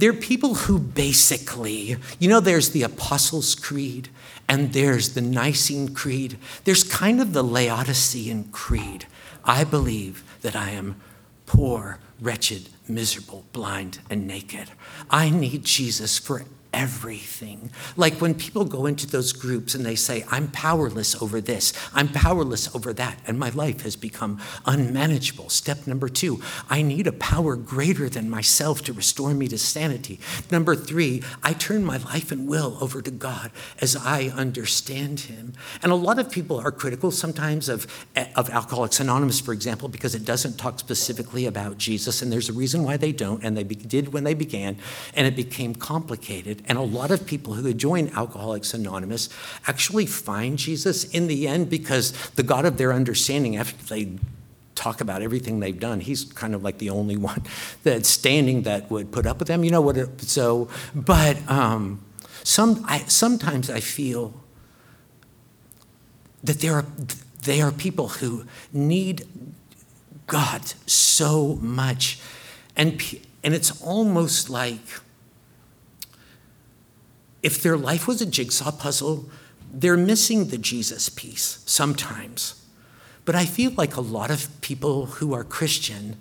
they're 0.00 0.12
people 0.12 0.54
who 0.54 0.78
basically, 0.78 1.96
you 2.18 2.28
know, 2.28 2.40
there's 2.40 2.70
the 2.70 2.82
Apostles' 2.82 3.54
Creed 3.54 4.08
and 4.48 4.72
there's 4.72 5.14
the 5.14 5.20
Nicene 5.20 5.94
Creed. 5.94 6.38
There's 6.64 6.82
kind 6.82 7.20
of 7.20 7.32
the 7.32 7.44
Laodicean 7.44 8.44
Creed. 8.50 9.06
I 9.44 9.64
believe 9.64 10.24
that 10.42 10.56
I 10.56 10.70
am 10.70 11.00
poor, 11.46 11.98
wretched, 12.20 12.68
miserable, 12.88 13.44
blind, 13.52 14.00
and 14.08 14.26
naked. 14.26 14.70
I 15.10 15.30
need 15.30 15.64
Jesus 15.64 16.18
for 16.18 16.44
everything. 16.72 17.70
Like 17.96 18.14
when 18.20 18.34
people 18.34 18.64
go 18.64 18.86
into 18.86 19.06
those 19.06 19.32
groups 19.32 19.74
and 19.74 19.84
they 19.84 19.96
say, 19.96 20.24
I'm 20.30 20.48
powerless 20.50 21.20
over 21.20 21.40
this, 21.40 21.72
I'm 21.94 22.08
powerless 22.08 22.74
over 22.74 22.92
that, 22.94 23.18
and 23.26 23.38
my 23.38 23.50
life 23.50 23.82
has 23.82 23.96
become 23.96 24.40
unmanageable. 24.66 25.48
Step 25.48 25.86
number 25.86 26.08
two, 26.08 26.40
I 26.68 26.82
need 26.82 27.06
a 27.06 27.12
power 27.12 27.56
greater 27.56 28.08
than 28.08 28.30
myself 28.30 28.82
to 28.84 28.92
restore 28.92 29.34
me 29.34 29.48
to 29.48 29.58
sanity. 29.58 30.20
Number 30.50 30.76
three, 30.76 31.22
I 31.42 31.52
turn 31.52 31.84
my 31.84 31.96
life 31.98 32.30
and 32.30 32.48
will 32.48 32.78
over 32.80 33.02
to 33.02 33.10
God 33.10 33.50
as 33.80 33.96
I 33.96 34.28
understand 34.28 35.20
Him. 35.20 35.54
And 35.82 35.92
a 35.92 35.96
lot 35.96 36.18
of 36.18 36.30
people 36.30 36.58
are 36.58 36.70
critical 36.70 37.10
sometimes 37.10 37.68
of, 37.68 37.86
of 38.36 38.48
Alcoholics 38.50 39.00
Anonymous, 39.00 39.40
for 39.40 39.52
example, 39.52 39.88
because 39.88 40.14
it 40.14 40.24
doesn't 40.24 40.58
talk 40.58 40.78
specifically 40.78 41.46
about 41.46 41.78
Jesus, 41.78 42.22
and 42.22 42.32
there's 42.32 42.48
a 42.48 42.52
reason 42.52 42.84
why 42.84 42.96
they 42.96 43.12
don't, 43.12 43.42
and 43.42 43.56
they 43.56 43.64
did 43.64 44.12
when 44.12 44.24
they 44.24 44.34
began, 44.34 44.76
and 45.14 45.26
it 45.26 45.36
became 45.36 45.74
complicated. 45.74 46.59
And 46.66 46.78
a 46.78 46.82
lot 46.82 47.10
of 47.10 47.26
people 47.26 47.54
who 47.54 47.72
join 47.74 48.08
Alcoholics 48.10 48.74
Anonymous 48.74 49.28
actually 49.66 50.06
find 50.06 50.58
Jesus 50.58 51.04
in 51.04 51.26
the 51.26 51.46
end 51.48 51.70
because 51.70 52.12
the 52.30 52.42
God 52.42 52.64
of 52.64 52.76
their 52.76 52.92
understanding, 52.92 53.56
after 53.56 53.84
they 53.86 54.18
talk 54.80 55.02
about 55.02 55.20
everything 55.20 55.60
they've 55.60 55.78
done. 55.78 56.00
He's 56.00 56.24
kind 56.24 56.54
of 56.54 56.64
like 56.64 56.78
the 56.78 56.90
only 56.90 57.16
one 57.30 57.42
that's 57.84 58.08
standing 58.08 58.62
that 58.62 58.90
would 58.90 59.12
put 59.12 59.26
up 59.26 59.38
with 59.38 59.48
them. 59.48 59.62
You 59.62 59.70
know 59.70 59.82
what? 59.82 59.96
It, 59.96 60.22
so, 60.22 60.68
but 60.94 61.36
um, 61.48 62.02
some, 62.42 62.84
I, 62.88 62.98
sometimes 63.00 63.70
I 63.70 63.80
feel 63.80 64.34
that 66.42 66.60
there 66.60 66.74
are, 66.74 66.86
they 67.44 67.60
are 67.60 67.70
people 67.70 68.08
who 68.08 68.46
need 68.72 69.26
God 70.26 70.62
so 70.86 71.56
much. 71.56 72.18
And, 72.76 73.02
and 73.44 73.52
it's 73.52 73.82
almost 73.82 74.48
like 74.48 74.80
if 77.42 77.62
their 77.62 77.76
life 77.76 78.06
was 78.06 78.20
a 78.20 78.26
jigsaw 78.26 78.70
puzzle, 78.70 79.28
they're 79.72 79.96
missing 79.96 80.48
the 80.48 80.58
Jesus 80.58 81.08
piece 81.08 81.62
sometimes. 81.66 82.66
But 83.24 83.34
I 83.34 83.46
feel 83.46 83.72
like 83.72 83.96
a 83.96 84.00
lot 84.00 84.30
of 84.30 84.60
people 84.60 85.06
who 85.06 85.32
are 85.32 85.44
Christian, 85.44 86.16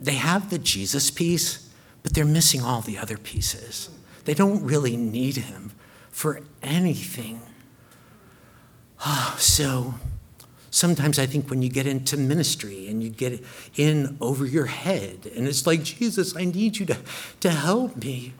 they 0.00 0.14
have 0.14 0.50
the 0.50 0.58
Jesus 0.58 1.10
piece, 1.10 1.68
but 2.02 2.14
they're 2.14 2.24
missing 2.24 2.62
all 2.62 2.80
the 2.80 2.98
other 2.98 3.16
pieces. 3.16 3.90
They 4.24 4.34
don't 4.34 4.62
really 4.64 4.96
need 4.96 5.36
him 5.36 5.72
for 6.10 6.40
anything. 6.62 7.40
Ah, 9.00 9.34
so 9.38 9.94
sometimes 10.70 11.18
I 11.18 11.26
think 11.26 11.50
when 11.50 11.62
you 11.62 11.68
get 11.68 11.86
into 11.86 12.16
ministry 12.16 12.86
and 12.88 13.02
you 13.02 13.10
get 13.10 13.44
in 13.76 14.16
over 14.20 14.46
your 14.46 14.66
head, 14.66 15.30
and 15.34 15.48
it's 15.48 15.66
like, 15.66 15.82
Jesus, 15.82 16.36
I 16.36 16.44
need 16.44 16.78
you 16.78 16.86
to, 16.86 16.96
to 17.40 17.50
help 17.50 17.96
me. 17.96 18.34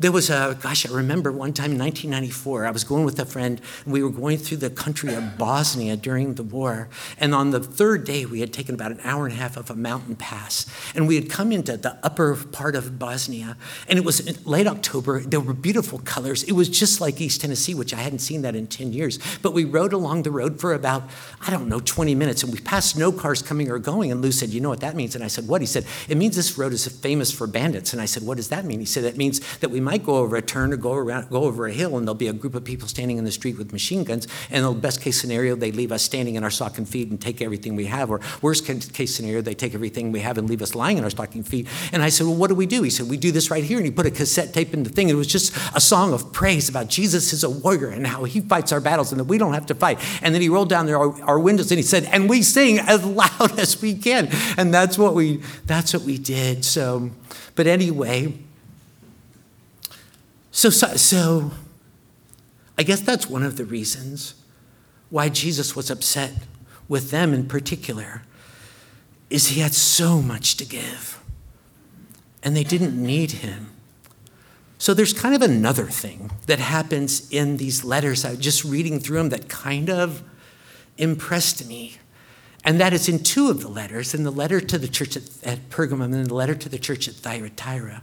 There 0.00 0.10
was 0.10 0.30
a, 0.30 0.56
gosh, 0.62 0.88
I 0.88 0.94
remember 0.94 1.30
one 1.30 1.52
time 1.52 1.72
in 1.72 1.78
1994, 1.78 2.64
I 2.64 2.70
was 2.70 2.84
going 2.84 3.04
with 3.04 3.20
a 3.20 3.26
friend, 3.26 3.60
and 3.84 3.92
we 3.92 4.02
were 4.02 4.08
going 4.08 4.38
through 4.38 4.56
the 4.56 4.70
country 4.70 5.12
of 5.12 5.36
Bosnia 5.36 5.94
during 5.94 6.36
the 6.36 6.42
war. 6.42 6.88
And 7.18 7.34
on 7.34 7.50
the 7.50 7.60
third 7.60 8.04
day, 8.04 8.24
we 8.24 8.40
had 8.40 8.50
taken 8.50 8.74
about 8.74 8.92
an 8.92 9.00
hour 9.04 9.26
and 9.26 9.34
a 9.34 9.36
half 9.36 9.58
of 9.58 9.68
a 9.68 9.74
mountain 9.74 10.16
pass. 10.16 10.64
And 10.94 11.06
we 11.06 11.16
had 11.16 11.28
come 11.28 11.52
into 11.52 11.76
the 11.76 11.98
upper 12.02 12.34
part 12.34 12.76
of 12.76 12.98
Bosnia, 12.98 13.58
and 13.88 13.98
it 13.98 14.04
was 14.06 14.46
late 14.46 14.66
October. 14.66 15.20
There 15.20 15.38
were 15.38 15.52
beautiful 15.52 15.98
colors. 15.98 16.44
It 16.44 16.52
was 16.52 16.70
just 16.70 17.02
like 17.02 17.20
East 17.20 17.42
Tennessee, 17.42 17.74
which 17.74 17.92
I 17.92 17.98
hadn't 17.98 18.20
seen 18.20 18.40
that 18.40 18.56
in 18.56 18.68
10 18.68 18.94
years. 18.94 19.18
But 19.42 19.52
we 19.52 19.66
rode 19.66 19.92
along 19.92 20.22
the 20.22 20.30
road 20.30 20.62
for 20.62 20.72
about, 20.72 21.10
I 21.46 21.50
don't 21.50 21.68
know, 21.68 21.78
20 21.78 22.14
minutes, 22.14 22.42
and 22.42 22.50
we 22.50 22.60
passed 22.60 22.96
no 22.96 23.12
cars 23.12 23.42
coming 23.42 23.70
or 23.70 23.78
going. 23.78 24.10
And 24.10 24.22
Lou 24.22 24.32
said, 24.32 24.48
You 24.48 24.62
know 24.62 24.70
what 24.70 24.80
that 24.80 24.96
means? 24.96 25.14
And 25.14 25.22
I 25.22 25.28
said, 25.28 25.46
What? 25.46 25.60
He 25.60 25.66
said, 25.66 25.84
It 26.08 26.16
means 26.16 26.36
this 26.36 26.56
road 26.56 26.72
is 26.72 26.88
famous 26.88 27.30
for 27.30 27.46
bandits. 27.46 27.92
And 27.92 28.00
I 28.00 28.06
said, 28.06 28.22
What 28.22 28.38
does 28.38 28.48
that 28.48 28.64
mean? 28.64 28.80
He 28.80 28.86
said, 28.86 29.04
That 29.04 29.18
means 29.18 29.40
that 29.58 29.70
we 29.70 29.89
might 29.90 30.04
go 30.04 30.18
over 30.18 30.36
a 30.36 30.42
turn 30.42 30.72
or 30.72 30.76
go 30.76 30.94
around, 30.94 31.28
go 31.30 31.42
over 31.42 31.66
a 31.66 31.72
hill, 31.72 31.98
and 31.98 32.06
there'll 32.06 32.14
be 32.14 32.28
a 32.28 32.32
group 32.32 32.54
of 32.54 32.62
people 32.62 32.86
standing 32.86 33.18
in 33.18 33.24
the 33.24 33.32
street 33.32 33.58
with 33.58 33.72
machine 33.72 34.04
guns. 34.04 34.28
And 34.48 34.64
the 34.64 34.70
best 34.70 35.00
case 35.00 35.20
scenario, 35.20 35.56
they 35.56 35.72
leave 35.72 35.90
us 35.90 36.04
standing 36.04 36.36
in 36.36 36.44
our 36.44 36.50
stocking 36.50 36.84
feet 36.84 37.10
and 37.10 37.20
take 37.20 37.42
everything 37.42 37.74
we 37.74 37.86
have. 37.86 38.08
Or 38.08 38.20
worst 38.40 38.64
case 38.66 39.12
scenario, 39.12 39.40
they 39.42 39.54
take 39.54 39.74
everything 39.74 40.12
we 40.12 40.20
have 40.20 40.38
and 40.38 40.48
leave 40.48 40.62
us 40.62 40.76
lying 40.76 40.96
in 40.96 41.02
our 41.02 41.10
stocking 41.10 41.42
feet. 41.42 41.66
And 41.90 42.04
I 42.04 42.08
said, 42.08 42.28
well, 42.28 42.36
what 42.36 42.46
do 42.46 42.54
we 42.54 42.66
do? 42.66 42.84
He 42.84 42.90
said, 42.90 43.10
we 43.10 43.16
do 43.16 43.32
this 43.32 43.50
right 43.50 43.64
here. 43.64 43.78
And 43.78 43.84
he 43.84 43.90
put 43.90 44.06
a 44.06 44.12
cassette 44.12 44.54
tape 44.54 44.72
in 44.74 44.84
the 44.84 44.90
thing. 44.90 45.08
It 45.08 45.14
was 45.14 45.26
just 45.26 45.56
a 45.74 45.80
song 45.80 46.12
of 46.12 46.32
praise 46.32 46.68
about 46.68 46.86
Jesus 46.86 47.32
is 47.32 47.42
a 47.42 47.50
warrior 47.50 47.88
and 47.88 48.06
how 48.06 48.22
he 48.22 48.40
fights 48.42 48.70
our 48.70 48.80
battles 48.80 49.10
and 49.10 49.18
that 49.18 49.24
we 49.24 49.38
don't 49.38 49.54
have 49.54 49.66
to 49.66 49.74
fight. 49.74 49.98
And 50.22 50.32
then 50.32 50.40
he 50.40 50.48
rolled 50.48 50.68
down 50.68 50.88
our, 50.88 51.20
our 51.24 51.40
windows 51.40 51.72
and 51.72 51.78
he 51.78 51.82
said, 51.82 52.04
and 52.12 52.30
we 52.30 52.42
sing 52.42 52.78
as 52.78 53.04
loud 53.04 53.58
as 53.58 53.82
we 53.82 53.96
can. 53.96 54.28
And 54.56 54.72
that's 54.72 54.96
what 54.96 55.14
we 55.14 55.42
that's 55.66 55.92
what 55.92 56.04
we 56.04 56.16
did. 56.16 56.64
So, 56.64 57.10
but 57.56 57.66
anyway, 57.66 58.34
so, 60.50 60.70
so, 60.70 60.96
so, 60.96 61.50
I 62.78 62.82
guess 62.82 63.00
that's 63.00 63.28
one 63.28 63.42
of 63.42 63.56
the 63.56 63.64
reasons 63.64 64.34
why 65.10 65.28
Jesus 65.28 65.76
was 65.76 65.90
upset 65.90 66.32
with 66.88 67.10
them 67.10 67.32
in 67.32 67.46
particular 67.46 68.22
is 69.28 69.48
he 69.48 69.60
had 69.60 69.74
so 69.74 70.20
much 70.20 70.56
to 70.56 70.64
give 70.64 71.22
and 72.42 72.56
they 72.56 72.64
didn't 72.64 73.00
need 73.00 73.32
him. 73.32 73.70
So 74.78 74.94
there's 74.94 75.12
kind 75.12 75.34
of 75.34 75.42
another 75.42 75.84
thing 75.84 76.30
that 76.46 76.58
happens 76.58 77.30
in 77.30 77.58
these 77.58 77.84
letters. 77.84 78.24
I 78.24 78.30
was 78.30 78.38
just 78.38 78.64
reading 78.64 78.98
through 78.98 79.18
them 79.18 79.28
that 79.28 79.48
kind 79.48 79.90
of 79.90 80.22
impressed 80.96 81.68
me. 81.68 81.98
And 82.64 82.80
that 82.80 82.92
is 82.92 83.08
in 83.08 83.22
two 83.22 83.50
of 83.50 83.60
the 83.60 83.68
letters, 83.68 84.14
in 84.14 84.22
the 84.22 84.30
letter 84.30 84.60
to 84.60 84.78
the 84.78 84.88
church 84.88 85.16
at, 85.16 85.24
at 85.44 85.70
Pergamum 85.70 86.04
and 86.04 86.14
in 86.14 86.28
the 86.28 86.34
letter 86.34 86.54
to 86.54 86.68
the 86.68 86.78
church 86.78 87.08
at 87.08 87.14
Thyatira. 87.14 88.02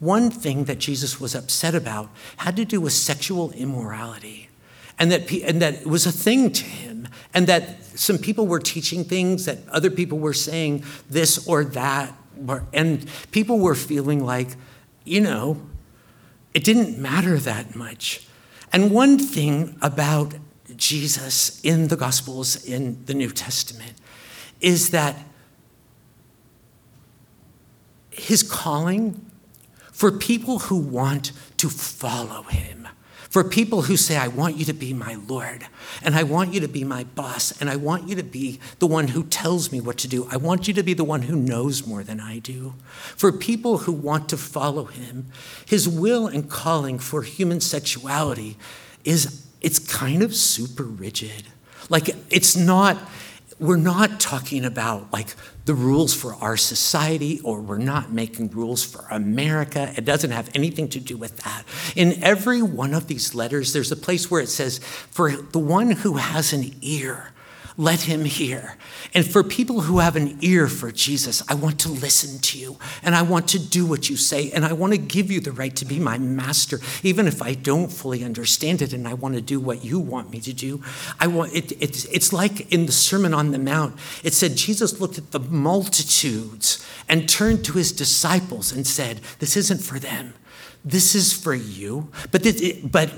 One 0.00 0.30
thing 0.30 0.64
that 0.64 0.78
Jesus 0.78 1.20
was 1.20 1.34
upset 1.34 1.74
about 1.74 2.10
had 2.38 2.56
to 2.56 2.64
do 2.64 2.80
with 2.80 2.92
sexual 2.92 3.50
immorality, 3.52 4.48
and 4.98 5.10
that, 5.10 5.30
and 5.32 5.60
that 5.60 5.86
was 5.86 6.06
a 6.06 6.12
thing 6.12 6.52
to 6.52 6.64
him, 6.64 7.08
and 7.34 7.46
that 7.46 7.82
some 7.98 8.18
people 8.18 8.46
were 8.46 8.60
teaching 8.60 9.04
things 9.04 9.44
that 9.44 9.58
other 9.68 9.90
people 9.90 10.18
were 10.18 10.34
saying 10.34 10.84
this 11.10 11.48
or 11.48 11.64
that, 11.64 12.14
and 12.72 13.08
people 13.32 13.58
were 13.58 13.74
feeling 13.74 14.24
like, 14.24 14.50
you 15.04 15.20
know, 15.20 15.60
it 16.54 16.62
didn't 16.64 16.98
matter 16.98 17.36
that 17.38 17.74
much. 17.74 18.26
And 18.72 18.90
one 18.90 19.18
thing 19.18 19.76
about 19.82 20.34
Jesus 20.76 21.60
in 21.62 21.88
the 21.88 21.96
Gospels 21.96 22.64
in 22.64 23.04
the 23.06 23.14
New 23.14 23.30
Testament 23.30 23.94
is 24.60 24.90
that 24.90 25.16
his 28.10 28.42
calling 28.42 29.27
for 29.98 30.12
people 30.12 30.60
who 30.60 30.76
want 30.78 31.32
to 31.56 31.68
follow 31.68 32.44
him, 32.44 32.86
for 33.28 33.42
people 33.42 33.82
who 33.82 33.96
say, 33.96 34.16
I 34.16 34.28
want 34.28 34.56
you 34.56 34.64
to 34.66 34.72
be 34.72 34.94
my 34.94 35.16
Lord, 35.26 35.66
and 36.04 36.14
I 36.14 36.22
want 36.22 36.54
you 36.54 36.60
to 36.60 36.68
be 36.68 36.84
my 36.84 37.02
boss, 37.02 37.60
and 37.60 37.68
I 37.68 37.74
want 37.74 38.08
you 38.08 38.14
to 38.14 38.22
be 38.22 38.60
the 38.78 38.86
one 38.86 39.08
who 39.08 39.24
tells 39.24 39.72
me 39.72 39.80
what 39.80 39.98
to 39.98 40.06
do. 40.06 40.28
I 40.30 40.36
want 40.36 40.68
you 40.68 40.74
to 40.74 40.84
be 40.84 40.94
the 40.94 41.02
one 41.02 41.22
who 41.22 41.34
knows 41.34 41.84
more 41.84 42.04
than 42.04 42.20
I 42.20 42.38
do. 42.38 42.74
For 43.16 43.32
people 43.32 43.78
who 43.78 43.92
want 43.92 44.28
to 44.28 44.36
follow 44.36 44.84
him, 44.84 45.32
his 45.66 45.88
will 45.88 46.28
and 46.28 46.48
calling 46.48 47.00
for 47.00 47.22
human 47.22 47.60
sexuality 47.60 48.56
is 49.04 49.48
it's 49.60 49.80
kind 49.80 50.22
of 50.22 50.32
super 50.32 50.84
rigid. 50.84 51.48
Like 51.88 52.10
it's 52.30 52.54
not 52.54 52.98
we're 53.58 53.76
not 53.76 54.20
talking 54.20 54.64
about 54.64 55.12
like 55.12 55.34
the 55.64 55.74
rules 55.74 56.14
for 56.14 56.34
our 56.36 56.56
society 56.56 57.40
or 57.40 57.60
we're 57.60 57.78
not 57.78 58.12
making 58.12 58.50
rules 58.50 58.84
for 58.84 59.06
America. 59.10 59.92
It 59.96 60.04
doesn't 60.04 60.30
have 60.30 60.50
anything 60.54 60.88
to 60.90 61.00
do 61.00 61.16
with 61.16 61.38
that. 61.38 61.64
In 61.96 62.22
every 62.22 62.62
one 62.62 62.94
of 62.94 63.08
these 63.08 63.34
letters, 63.34 63.72
there's 63.72 63.92
a 63.92 63.96
place 63.96 64.30
where 64.30 64.40
it 64.40 64.48
says, 64.48 64.78
For 64.78 65.32
the 65.32 65.58
one 65.58 65.90
who 65.90 66.14
has 66.14 66.52
an 66.52 66.72
ear, 66.82 67.32
let 67.78 68.02
him 68.02 68.24
hear. 68.24 68.76
And 69.14 69.24
for 69.24 69.44
people 69.44 69.82
who 69.82 70.00
have 70.00 70.16
an 70.16 70.36
ear 70.40 70.66
for 70.66 70.90
Jesus, 70.90 71.44
I 71.48 71.54
want 71.54 71.78
to 71.80 71.88
listen 71.88 72.40
to 72.40 72.58
you 72.58 72.76
and 73.04 73.14
I 73.14 73.22
want 73.22 73.46
to 73.50 73.58
do 73.60 73.86
what 73.86 74.10
you 74.10 74.16
say 74.16 74.50
and 74.50 74.66
I 74.66 74.72
want 74.72 74.94
to 74.94 74.98
give 74.98 75.30
you 75.30 75.40
the 75.40 75.52
right 75.52 75.74
to 75.76 75.84
be 75.84 76.00
my 76.00 76.18
master, 76.18 76.80
even 77.04 77.28
if 77.28 77.40
I 77.40 77.54
don't 77.54 77.90
fully 77.92 78.24
understand 78.24 78.82
it 78.82 78.92
and 78.92 79.06
I 79.06 79.14
want 79.14 79.36
to 79.36 79.40
do 79.40 79.60
what 79.60 79.84
you 79.84 80.00
want 80.00 80.30
me 80.30 80.40
to 80.40 80.52
do. 80.52 80.82
I 81.20 81.28
want 81.28 81.54
it, 81.54 81.70
it 81.80 82.04
it's 82.12 82.32
like 82.32 82.70
in 82.72 82.86
the 82.86 82.92
Sermon 82.92 83.32
on 83.32 83.52
the 83.52 83.60
Mount, 83.60 83.96
it 84.24 84.34
said 84.34 84.56
Jesus 84.56 85.00
looked 85.00 85.16
at 85.16 85.30
the 85.30 85.38
multitudes 85.40 86.84
and 87.08 87.28
turned 87.28 87.64
to 87.66 87.74
his 87.74 87.92
disciples 87.92 88.72
and 88.72 88.88
said, 88.88 89.20
This 89.38 89.56
isn't 89.56 89.82
for 89.82 90.00
them. 90.00 90.34
This 90.84 91.14
is 91.14 91.32
for 91.32 91.54
you. 91.54 92.08
But, 92.30 92.42
this, 92.42 92.72
but 92.82 93.12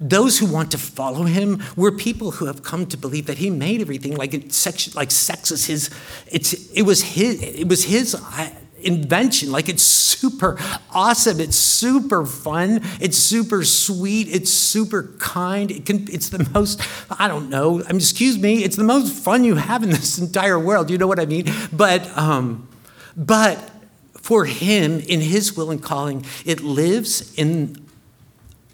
those 0.00 0.38
who 0.38 0.46
want 0.46 0.70
to 0.70 0.78
follow 0.78 1.24
him 1.24 1.62
were 1.76 1.92
people 1.92 2.32
who 2.32 2.46
have 2.46 2.62
come 2.62 2.86
to 2.86 2.96
believe 2.96 3.26
that 3.26 3.38
he 3.38 3.50
made 3.50 3.82
everything 3.82 4.16
like 4.16 4.32
it, 4.32 4.52
sex, 4.52 4.94
like 4.94 5.10
sex 5.10 5.50
is 5.50 5.66
his 5.66 5.90
it's 6.26 6.54
it 6.72 6.82
was 6.82 7.02
his 7.02 7.42
it 7.42 7.68
was 7.68 7.84
his 7.84 8.14
uh, 8.14 8.50
invention. 8.82 9.52
Like 9.52 9.68
it's 9.68 9.82
super 9.82 10.58
awesome. 10.90 11.38
It's 11.38 11.56
super 11.56 12.24
fun. 12.24 12.80
It's 12.98 13.18
super 13.18 13.62
sweet. 13.62 14.28
It's 14.28 14.50
super 14.50 15.14
kind. 15.18 15.70
It 15.70 15.84
can 15.84 16.06
it's 16.10 16.30
the 16.30 16.48
most 16.54 16.80
i 17.18 17.28
don't 17.28 17.50
know. 17.50 17.82
I 17.84 17.88
mean 17.88 17.96
excuse 17.96 18.38
me. 18.38 18.64
It's 18.64 18.76
the 18.76 18.84
most 18.84 19.12
fun 19.12 19.44
you 19.44 19.56
have 19.56 19.82
in 19.82 19.90
this 19.90 20.18
entire 20.18 20.58
world. 20.58 20.90
You 20.90 20.98
know 20.98 21.06
what 21.06 21.20
i 21.20 21.26
mean? 21.26 21.52
But 21.72 22.06
um 22.16 22.68
but 23.16 23.70
for 24.14 24.44
him 24.44 25.00
in 25.00 25.20
his 25.20 25.56
will 25.56 25.70
and 25.70 25.82
calling 25.82 26.24
it 26.44 26.60
lives 26.60 27.34
in 27.34 27.86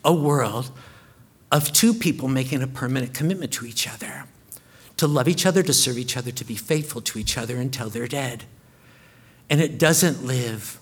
a 0.05 0.13
world 0.13 0.71
of 1.57 1.73
two 1.73 1.95
people 1.95 2.29
making 2.29 2.63
a 2.63 2.67
permanent 2.67 3.15
commitment 3.15 3.51
to 3.51 3.65
each 3.65 3.89
other. 3.89 4.25
To 4.99 5.07
love 5.07 5.27
each 5.27 5.47
other, 5.47 5.63
to 5.63 5.73
serve 5.73 5.97
each 5.97 6.15
other, 6.15 6.31
to 6.31 6.45
be 6.45 6.55
faithful 6.55 7.01
to 7.01 7.19
each 7.19 7.39
other 7.39 7.57
until 7.57 7.89
they're 7.89 8.07
dead. 8.07 8.45
And 9.49 9.59
it 9.63 9.79
doesn't 9.79 10.23
live 10.23 10.79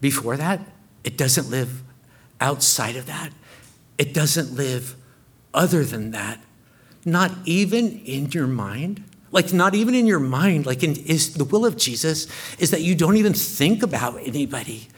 before 0.00 0.36
that, 0.36 0.60
it 1.02 1.18
doesn't 1.18 1.50
live 1.50 1.82
outside 2.40 2.94
of 2.94 3.06
that, 3.06 3.30
it 3.98 4.14
doesn't 4.14 4.54
live 4.54 4.94
other 5.52 5.84
than 5.84 6.12
that, 6.12 6.44
not 7.04 7.32
even 7.44 7.98
in 8.04 8.30
your 8.30 8.46
mind. 8.46 9.02
Like, 9.32 9.52
not 9.52 9.74
even 9.74 9.94
in 9.94 10.06
your 10.06 10.20
mind, 10.20 10.64
like, 10.64 10.82
in, 10.82 10.96
is 10.96 11.34
the 11.34 11.44
will 11.44 11.66
of 11.66 11.76
Jesus 11.76 12.28
is 12.58 12.70
that 12.70 12.80
you 12.80 12.94
don't 12.94 13.18
even 13.18 13.34
think 13.34 13.82
about 13.82 14.16
anybody 14.22 14.88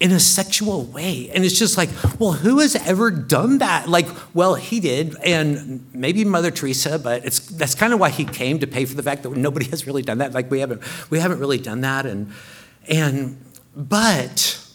in 0.00 0.12
a 0.12 0.18
sexual 0.18 0.84
way. 0.84 1.30
And 1.32 1.44
it's 1.44 1.58
just 1.58 1.76
like, 1.76 1.90
well, 2.18 2.32
who 2.32 2.58
has 2.60 2.74
ever 2.74 3.10
done 3.10 3.58
that? 3.58 3.88
Like, 3.88 4.08
well, 4.34 4.54
he 4.54 4.80
did, 4.80 5.14
and 5.22 5.86
maybe 5.92 6.24
Mother 6.24 6.50
Teresa, 6.50 6.98
but 6.98 7.24
it's 7.24 7.40
that's 7.40 7.74
kind 7.74 7.92
of 7.92 8.00
why 8.00 8.08
he 8.08 8.24
came 8.24 8.58
to 8.60 8.66
pay 8.66 8.86
for 8.86 8.94
the 8.94 9.02
fact 9.02 9.22
that 9.22 9.36
nobody 9.36 9.66
has 9.70 9.86
really 9.86 10.02
done 10.02 10.18
that. 10.18 10.32
Like 10.32 10.50
we 10.50 10.60
haven't 10.60 10.82
we 11.10 11.20
haven't 11.20 11.38
really 11.38 11.58
done 11.58 11.82
that. 11.82 12.06
And 12.06 12.32
and 12.88 13.38
but 13.76 14.66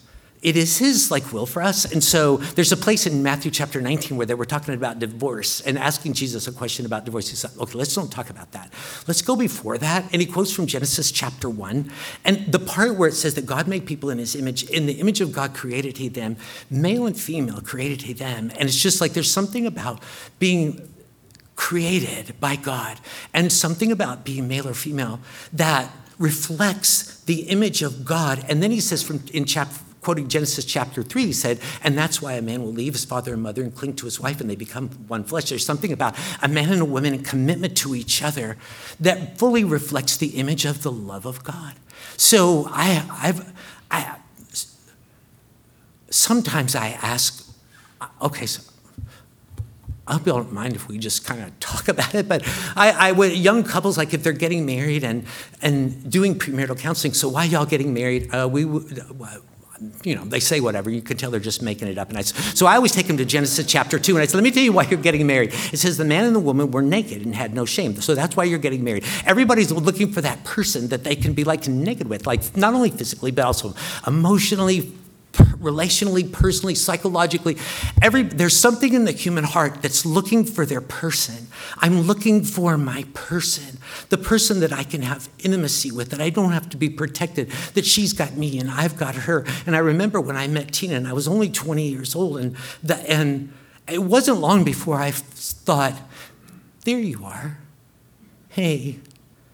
it 0.45 0.55
is 0.55 0.77
his 0.77 1.09
like 1.09 1.33
will 1.33 1.47
for 1.47 1.63
us. 1.63 1.91
And 1.91 2.03
so 2.03 2.37
there's 2.37 2.71
a 2.71 2.77
place 2.77 3.07
in 3.07 3.23
matthew 3.23 3.49
chapter 3.49 3.81
19 3.81 4.15
where 4.15 4.27
they 4.27 4.35
were 4.35 4.45
talking 4.45 4.75
about 4.75 4.99
divorce 4.99 5.59
and 5.61 5.77
asking 5.77 6.13
jesus 6.13 6.47
a 6.47 6.51
question 6.51 6.85
about 6.85 7.03
divorce. 7.03 7.29
He 7.29 7.35
said 7.35 7.51
okay 7.59 7.77
let's 7.77 7.95
don't 7.95 8.11
talk 8.11 8.29
about 8.29 8.51
that. 8.51 8.71
Let's 9.07 9.23
go 9.23 9.35
before 9.35 9.79
that. 9.79 10.05
And 10.13 10.21
he 10.21 10.27
quotes 10.27 10.53
from 10.53 10.67
genesis 10.67 11.11
chapter 11.11 11.49
1 11.49 11.91
and 12.23 12.51
the 12.51 12.59
part 12.59 12.95
where 12.95 13.09
it 13.09 13.15
says 13.15 13.33
that 13.33 13.47
god 13.47 13.67
made 13.67 13.87
people 13.87 14.11
in 14.11 14.19
his 14.19 14.35
image 14.35 14.63
in 14.69 14.85
the 14.85 14.93
image 14.93 15.19
of 15.19 15.33
god 15.33 15.55
created 15.55 15.97
he 15.97 16.09
them 16.09 16.37
male 16.69 17.07
and 17.07 17.19
female 17.19 17.59
created 17.61 18.03
he 18.03 18.13
them. 18.13 18.51
And 18.51 18.69
it's 18.69 18.81
just 18.81 19.01
like 19.01 19.13
there's 19.13 19.31
something 19.31 19.65
about 19.65 20.01
being 20.37 20.87
created 21.55 22.39
by 22.39 22.55
god 22.55 22.99
and 23.33 23.51
something 23.51 23.91
about 23.91 24.23
being 24.23 24.47
male 24.47 24.67
or 24.67 24.75
female 24.75 25.19
that 25.51 25.89
reflects 26.19 27.21
the 27.21 27.41
image 27.47 27.81
of 27.81 28.05
god. 28.05 28.45
And 28.47 28.61
then 28.61 28.69
he 28.69 28.79
says 28.79 29.01
from 29.01 29.23
in 29.33 29.45
chapter 29.45 29.84
quoting 30.05 30.27
Genesis 30.27 30.63
chapter 30.65 31.01
3, 31.01 31.25
he 31.25 31.33
said, 31.33 31.59
And 31.83 31.97
that's 31.97 32.21
why 32.21 32.33
a 32.33 32.41
man 32.41 32.61
will 32.61 32.71
leave 32.71 32.93
his 32.93 33.03
father 33.03 33.33
and 33.33 33.41
mother 33.41 33.63
and 33.63 33.73
cling 33.73 33.95
to 33.95 34.05
his 34.05 34.19
wife, 34.19 34.39
and 34.39 34.47
they 34.47 34.55
become 34.55 34.89
one 35.07 35.23
flesh. 35.23 35.49
There's 35.49 35.65
something 35.65 35.91
about 35.91 36.15
a 36.43 36.47
man 36.47 36.71
and 36.71 36.79
a 36.79 36.85
woman 36.85 37.15
and 37.15 37.25
commitment 37.25 37.75
to 37.77 37.95
each 37.95 38.21
other 38.21 38.55
that 38.99 39.39
fully 39.39 39.63
reflects 39.63 40.15
the 40.15 40.27
image 40.27 40.63
of 40.63 40.83
the 40.83 40.91
love 40.91 41.25
of 41.25 41.43
God. 41.43 41.73
So 42.17 42.67
I, 42.69 43.03
I've, 43.09 43.51
I, 43.89 44.17
sometimes 46.11 46.75
I 46.75 46.89
ask, 47.01 47.51
okay, 48.21 48.45
so 48.45 48.61
I 50.05 50.13
hope 50.13 50.27
you 50.27 50.33
don't 50.33 50.53
mind 50.53 50.75
if 50.75 50.87
we 50.87 50.99
just 50.99 51.25
kind 51.25 51.41
of 51.41 51.59
talk 51.59 51.87
about 51.95 52.13
it, 52.13 52.29
but 52.29 52.43
I, 52.75 53.09
I 53.09 53.11
would 53.11 53.35
young 53.35 53.63
couples 53.63 53.97
like 53.97 54.13
if 54.13 54.21
they're 54.21 54.33
getting 54.33 54.67
married 54.67 55.03
and 55.03 55.25
and 55.63 56.11
doing 56.11 56.37
premarital 56.37 56.77
counseling. 56.77 57.15
So 57.15 57.27
why 57.27 57.45
y'all 57.45 57.65
getting 57.65 57.91
married? 57.91 58.31
Uh, 58.31 58.47
we 58.47 58.65
you 60.03 60.15
know, 60.15 60.23
they 60.23 60.39
say 60.39 60.59
whatever. 60.59 60.89
You 60.89 61.01
can 61.01 61.17
tell 61.17 61.31
they're 61.31 61.39
just 61.39 61.61
making 61.61 61.87
it 61.87 61.97
up. 61.97 62.09
And 62.09 62.17
I, 62.17 62.21
so 62.21 62.65
I 62.65 62.75
always 62.75 62.91
take 62.91 63.07
them 63.07 63.17
to 63.17 63.25
Genesis 63.25 63.65
chapter 63.65 63.99
2, 63.99 64.15
and 64.15 64.21
I 64.21 64.25
said, 64.25 64.35
let 64.35 64.43
me 64.43 64.51
tell 64.51 64.63
you 64.63 64.71
why 64.71 64.83
you're 64.83 64.99
getting 64.99 65.25
married. 65.27 65.53
It 65.71 65.77
says 65.77 65.97
the 65.97 66.05
man 66.05 66.25
and 66.25 66.35
the 66.35 66.39
woman 66.39 66.71
were 66.71 66.81
naked 66.81 67.25
and 67.25 67.35
had 67.35 67.53
no 67.53 67.65
shame. 67.65 67.95
So 68.01 68.15
that's 68.15 68.35
why 68.35 68.45
you're 68.45 68.59
getting 68.59 68.83
married. 68.83 69.03
Everybody's 69.25 69.71
looking 69.71 70.11
for 70.11 70.21
that 70.21 70.43
person 70.43 70.87
that 70.89 71.03
they 71.03 71.15
can 71.15 71.33
be 71.33 71.43
like 71.43 71.67
naked 71.67 72.07
with, 72.07 72.25
like 72.25 72.55
not 72.55 72.73
only 72.73 72.89
physically, 72.89 73.31
but 73.31 73.45
also 73.45 73.73
emotionally, 74.07 74.93
relationally, 75.35 76.31
personally, 76.31 76.75
psychologically. 76.75 77.57
Every, 78.01 78.23
there's 78.23 78.57
something 78.57 78.93
in 78.93 79.05
the 79.05 79.11
human 79.11 79.43
heart 79.43 79.81
that's 79.81 80.05
looking 80.05 80.45
for 80.45 80.65
their 80.65 80.81
person. 80.81 81.47
I'm 81.77 82.01
looking 82.01 82.43
for 82.43 82.77
my 82.77 83.05
person, 83.13 83.79
the 84.09 84.17
person 84.17 84.59
that 84.61 84.71
I 84.71 84.83
can 84.83 85.01
have 85.01 85.29
intimacy 85.39 85.91
with, 85.91 86.11
that 86.11 86.21
I 86.21 86.29
don't 86.29 86.51
have 86.51 86.69
to 86.69 86.77
be 86.77 86.89
protected, 86.89 87.49
that 87.73 87.85
she's 87.85 88.13
got 88.13 88.35
me 88.35 88.59
and 88.59 88.69
I've 88.69 88.97
got 88.97 89.15
her. 89.15 89.45
And 89.65 89.75
I 89.75 89.79
remember 89.79 90.21
when 90.21 90.35
I 90.35 90.47
met 90.47 90.73
Tina, 90.73 90.95
and 90.95 91.07
I 91.07 91.13
was 91.13 91.27
only 91.27 91.49
20 91.49 91.87
years 91.87 92.15
old, 92.15 92.37
and, 92.37 92.55
the, 92.83 92.95
and 93.11 93.53
it 93.87 94.03
wasn't 94.03 94.39
long 94.39 94.63
before 94.63 94.99
I 94.99 95.11
thought, 95.11 95.93
there 96.83 96.99
you 96.99 97.25
are. 97.25 97.57
Hey, 98.49 98.99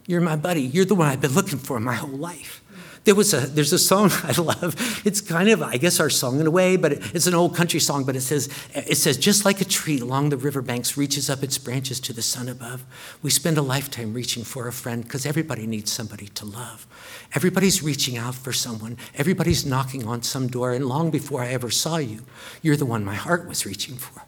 you're 0.06 0.20
my 0.20 0.36
buddy. 0.36 0.62
You're 0.62 0.84
the 0.84 0.94
one 0.94 1.08
I've 1.08 1.20
been 1.20 1.34
looking 1.34 1.58
for 1.58 1.80
my 1.80 1.94
whole 1.94 2.10
life. 2.10 2.61
There 3.04 3.16
was 3.16 3.34
a 3.34 3.40
there's 3.40 3.72
a 3.72 3.78
song 3.78 4.10
I 4.22 4.32
love. 4.40 5.02
It's 5.04 5.20
kind 5.20 5.48
of 5.48 5.62
I 5.62 5.76
guess 5.76 5.98
our 5.98 6.10
song 6.10 6.40
in 6.40 6.46
a 6.46 6.50
way, 6.50 6.76
but 6.76 6.92
it's 6.92 7.26
an 7.26 7.34
old 7.34 7.56
country 7.56 7.80
song. 7.80 8.04
But 8.04 8.14
it 8.14 8.20
says 8.20 8.48
it 8.74 8.96
says 8.96 9.16
just 9.16 9.44
like 9.44 9.60
a 9.60 9.64
tree 9.64 9.98
along 9.98 10.28
the 10.28 10.36
riverbanks 10.36 10.96
reaches 10.96 11.28
up 11.28 11.42
its 11.42 11.58
branches 11.58 11.98
to 12.00 12.12
the 12.12 12.22
sun 12.22 12.48
above. 12.48 12.84
We 13.22 13.30
spend 13.30 13.58
a 13.58 13.62
lifetime 13.62 14.12
reaching 14.12 14.44
for 14.44 14.68
a 14.68 14.72
friend 14.72 15.02
because 15.02 15.26
everybody 15.26 15.66
needs 15.66 15.90
somebody 15.92 16.28
to 16.28 16.44
love. 16.44 16.86
Everybody's 17.34 17.82
reaching 17.82 18.16
out 18.16 18.34
for 18.34 18.52
someone. 18.52 18.96
Everybody's 19.16 19.66
knocking 19.66 20.06
on 20.06 20.22
some 20.22 20.46
door. 20.46 20.72
And 20.72 20.86
long 20.86 21.10
before 21.10 21.42
I 21.42 21.48
ever 21.48 21.70
saw 21.70 21.96
you, 21.96 22.20
you're 22.62 22.76
the 22.76 22.86
one 22.86 23.04
my 23.04 23.14
heart 23.14 23.48
was 23.48 23.66
reaching 23.66 23.96
for. 23.96 24.22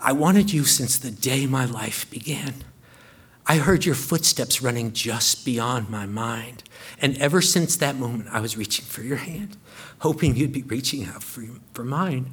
I 0.00 0.12
wanted 0.12 0.52
you 0.52 0.64
since 0.64 0.98
the 0.98 1.10
day 1.10 1.46
my 1.46 1.64
life 1.64 2.08
began. 2.10 2.64
I 3.46 3.56
heard 3.56 3.84
your 3.84 3.94
footsteps 3.94 4.62
running 4.62 4.92
just 4.92 5.44
beyond 5.44 5.90
my 5.90 6.06
mind. 6.06 6.62
And 7.00 7.18
ever 7.18 7.42
since 7.42 7.76
that 7.76 7.96
moment, 7.96 8.28
I 8.30 8.40
was 8.40 8.56
reaching 8.56 8.84
for 8.84 9.02
your 9.02 9.18
hand, 9.18 9.56
hoping 9.98 10.36
you'd 10.36 10.52
be 10.52 10.62
reaching 10.62 11.04
out 11.06 11.22
for, 11.22 11.44
for 11.74 11.84
mine. 11.84 12.30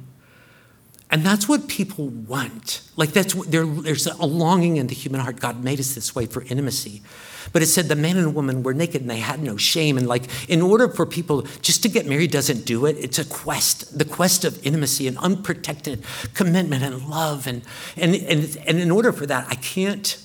And 1.10 1.22
that's 1.22 1.46
what 1.46 1.68
people 1.68 2.08
want. 2.08 2.80
Like 2.96 3.10
that's 3.10 3.34
there, 3.44 3.66
there's 3.66 4.06
a 4.06 4.24
longing 4.24 4.78
in 4.78 4.86
the 4.86 4.94
human 4.94 5.20
heart. 5.20 5.40
God 5.40 5.62
made 5.62 5.78
us 5.78 5.94
this 5.94 6.14
way 6.14 6.24
for 6.24 6.40
intimacy. 6.44 7.02
But 7.52 7.60
it 7.60 7.66
said 7.66 7.88
the 7.88 7.96
man 7.96 8.16
and 8.16 8.34
woman 8.34 8.62
were 8.62 8.72
naked 8.72 9.02
and 9.02 9.10
they 9.10 9.18
had 9.18 9.42
no 9.42 9.58
shame. 9.58 9.98
And 9.98 10.06
like 10.06 10.24
in 10.48 10.62
order 10.62 10.88
for 10.88 11.04
people 11.04 11.42
just 11.60 11.82
to 11.82 11.90
get 11.90 12.06
married 12.06 12.30
doesn't 12.30 12.64
do 12.64 12.86
it. 12.86 12.96
It's 12.98 13.18
a 13.18 13.26
quest, 13.26 13.98
the 13.98 14.06
quest 14.06 14.46
of 14.46 14.64
intimacy 14.66 15.06
and 15.06 15.18
unprotected 15.18 16.02
commitment 16.32 16.82
and 16.82 17.06
love. 17.06 17.46
And 17.46 17.60
and 17.98 18.14
and, 18.14 18.56
and 18.66 18.78
in 18.78 18.90
order 18.90 19.12
for 19.12 19.26
that, 19.26 19.46
I 19.50 19.56
can't 19.56 20.21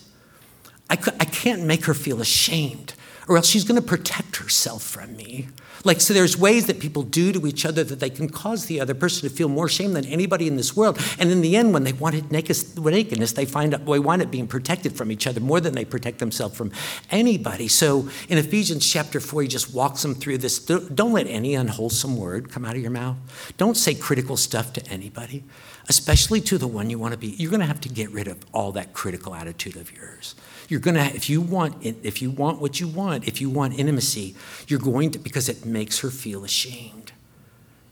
I, 0.89 0.93
I 0.93 1.25
can't 1.25 1.63
make 1.63 1.85
her 1.85 1.93
feel 1.93 2.21
ashamed 2.21 2.93
or 3.27 3.35
else 3.35 3.47
she's 3.47 3.65
going 3.65 3.79
to 3.79 3.85
protect 3.85 4.37
herself 4.37 4.81
from 4.81 5.15
me. 5.17 5.47
Like, 5.83 6.01
so 6.01 6.13
there's 6.13 6.37
ways 6.37 6.65
that 6.67 6.79
people 6.79 7.03
do 7.03 7.31
to 7.33 7.45
each 7.45 7.65
other 7.65 7.83
that 7.83 7.99
they 7.99 8.09
can 8.09 8.29
cause 8.29 8.65
the 8.65 8.79
other 8.79 8.93
person 8.93 9.29
to 9.29 9.33
feel 9.33 9.47
more 9.47 9.69
shame 9.69 9.93
than 9.93 10.05
anybody 10.05 10.47
in 10.47 10.55
this 10.55 10.75
world. 10.75 10.99
And 11.19 11.29
in 11.29 11.41
the 11.41 11.55
end, 11.55 11.73
when 11.73 11.83
they 11.83 11.93
want 11.93 12.31
nakedness, 12.31 13.31
they 13.33 13.45
find 13.45 13.73
out 13.73 13.85
they 13.85 13.99
wind 13.99 14.21
up 14.21 14.31
being 14.31 14.47
protected 14.47 14.95
from 14.95 15.11
each 15.11 15.27
other 15.27 15.39
more 15.39 15.59
than 15.59 15.75
they 15.75 15.85
protect 15.85 16.19
themselves 16.19 16.57
from 16.57 16.71
anybody. 17.11 17.67
So 17.67 18.09
in 18.27 18.37
Ephesians 18.37 18.89
chapter 18.89 19.19
4, 19.19 19.43
he 19.43 19.47
just 19.47 19.73
walks 19.73 20.01
them 20.01 20.15
through 20.15 20.39
this. 20.39 20.59
Don't 20.59 21.13
let 21.13 21.27
any 21.27 21.53
unwholesome 21.53 22.17
word 22.17 22.49
come 22.49 22.65
out 22.65 22.75
of 22.75 22.81
your 22.81 22.91
mouth. 22.91 23.17
Don't 23.57 23.77
say 23.77 23.93
critical 23.93 24.37
stuff 24.37 24.73
to 24.73 24.87
anybody, 24.87 25.43
especially 25.89 26.41
to 26.41 26.57
the 26.57 26.67
one 26.67 26.89
you 26.89 26.97
want 26.97 27.13
to 27.13 27.19
be. 27.19 27.27
You're 27.27 27.51
going 27.51 27.61
to 27.61 27.67
have 27.67 27.81
to 27.81 27.89
get 27.89 28.09
rid 28.11 28.27
of 28.27 28.37
all 28.53 28.71
that 28.73 28.93
critical 28.93 29.35
attitude 29.35 29.75
of 29.75 29.95
yours. 29.95 30.35
You're 30.67 30.79
gonna 30.79 31.11
if 31.13 31.29
you 31.29 31.41
want 31.41 31.85
if 31.85 32.21
you 32.21 32.29
want 32.31 32.59
what 32.59 32.79
you 32.79 32.87
want, 32.87 33.27
if 33.27 33.39
you 33.39 33.49
want 33.49 33.79
intimacy, 33.79 34.35
you're 34.67 34.79
going 34.79 35.11
to 35.11 35.19
because 35.19 35.47
it 35.49 35.65
makes 35.65 35.99
her 35.99 36.09
feel 36.09 36.43
ashamed. 36.43 37.06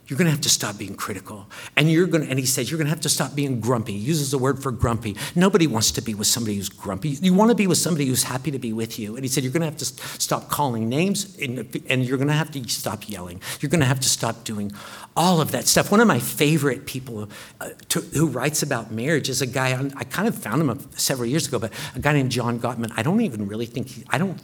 You're 0.07 0.17
going 0.17 0.25
to 0.25 0.31
have 0.31 0.41
to 0.41 0.49
stop 0.49 0.77
being 0.77 0.95
critical. 0.95 1.47
And 1.75 1.91
you're 1.91 2.05
going 2.05 2.23
to, 2.23 2.29
and 2.29 2.37
he 2.37 2.45
says, 2.45 2.69
you're 2.69 2.77
going 2.77 2.85
to 2.85 2.91
have 2.91 3.01
to 3.01 3.09
stop 3.09 3.33
being 3.33 3.59
grumpy. 3.59 3.93
He 3.93 3.99
uses 3.99 4.31
the 4.31 4.37
word 4.37 4.61
for 4.61 4.71
grumpy. 4.71 5.15
Nobody 5.35 5.65
wants 5.65 5.91
to 5.93 6.01
be 6.01 6.13
with 6.13 6.27
somebody 6.27 6.55
who's 6.57 6.69
grumpy. 6.69 7.09
You 7.09 7.33
want 7.33 7.49
to 7.49 7.55
be 7.55 7.65
with 7.65 7.79
somebody 7.79 8.05
who's 8.05 8.23
happy 8.23 8.51
to 8.51 8.59
be 8.59 8.71
with 8.71 8.99
you. 8.99 9.15
And 9.15 9.23
he 9.23 9.27
said, 9.27 9.43
you're 9.43 9.53
going 9.53 9.61
to 9.61 9.67
have 9.67 9.77
to 9.77 9.85
stop 9.85 10.49
calling 10.49 10.89
names 10.89 11.37
and, 11.39 11.81
and 11.89 12.05
you're 12.05 12.17
going 12.17 12.27
to 12.27 12.33
have 12.33 12.51
to 12.51 12.69
stop 12.69 13.09
yelling. 13.09 13.41
You're 13.59 13.69
going 13.69 13.79
to 13.81 13.87
have 13.87 13.99
to 14.01 14.09
stop 14.09 14.43
doing 14.43 14.71
all 15.15 15.41
of 15.41 15.51
that 15.51 15.65
stuff. 15.65 15.91
One 15.91 16.01
of 16.01 16.07
my 16.07 16.19
favorite 16.19 16.85
people 16.85 17.29
uh, 17.59 17.69
to, 17.89 18.01
who 18.01 18.27
writes 18.27 18.61
about 18.61 18.91
marriage 18.91 19.29
is 19.29 19.41
a 19.41 19.47
guy, 19.47 19.71
I 19.95 20.03
kind 20.03 20.27
of 20.27 20.35
found 20.35 20.61
him 20.61 20.89
several 20.91 21.27
years 21.27 21.47
ago, 21.47 21.57
but 21.57 21.71
a 21.95 21.99
guy 21.99 22.13
named 22.13 22.31
John 22.31 22.59
Gottman. 22.59 22.91
I 22.95 23.01
don't 23.01 23.21
even 23.21 23.47
really 23.47 23.65
think, 23.65 23.87
he, 23.87 24.03
I 24.09 24.17
don't 24.17 24.39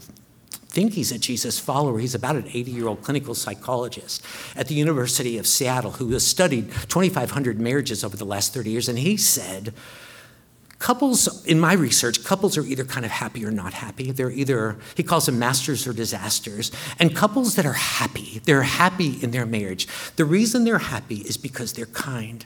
think 0.72 0.94
he's 0.94 1.12
a 1.12 1.20
Jesus 1.20 1.60
follower. 1.60 2.00
He's 2.00 2.16
about 2.16 2.38
an 2.38 2.48
80 2.48 2.72
year 2.72 2.88
old 2.88 3.04
clinical 3.04 3.36
psychologist 3.36 4.26
at 4.56 4.68
the 4.68 4.76
University 4.76 5.38
of 5.38 5.46
Seattle 5.46 5.92
who 5.92 6.12
has 6.12 6.26
studied 6.26 6.72
2,500 6.88 7.60
marriages 7.60 8.04
over 8.04 8.16
the 8.16 8.26
last 8.26 8.54
30 8.54 8.72
years. 8.72 8.88
And 8.88 8.98
he 8.98 9.18
said, 9.18 9.74
couples, 10.80 11.46
in 11.46 11.60
my 11.60 11.74
research, 11.74 12.24
couples 12.24 12.58
are 12.58 12.64
either 12.64 12.86
kind 12.86 13.06
of 13.06 13.12
happy 13.12 13.46
or 13.46 13.52
not 13.52 13.74
happy. 13.74 14.12
They're 14.12 14.32
either, 14.32 14.78
he 14.96 15.04
calls 15.04 15.26
them 15.26 15.38
masters 15.38 15.86
or 15.86 15.92
disasters. 15.92 16.72
And 17.00 17.14
couples 17.14 17.56
that 17.56 17.66
are 17.66 17.74
happy, 17.74 18.42
they're 18.46 18.64
happy 18.64 19.22
in 19.22 19.32
their 19.32 19.46
marriage. 19.46 19.88
The 20.16 20.26
reason 20.26 20.64
they're 20.64 20.80
happy 20.80 21.18
is 21.18 21.36
because 21.36 21.74
they're 21.74 21.86
kind. 21.86 22.46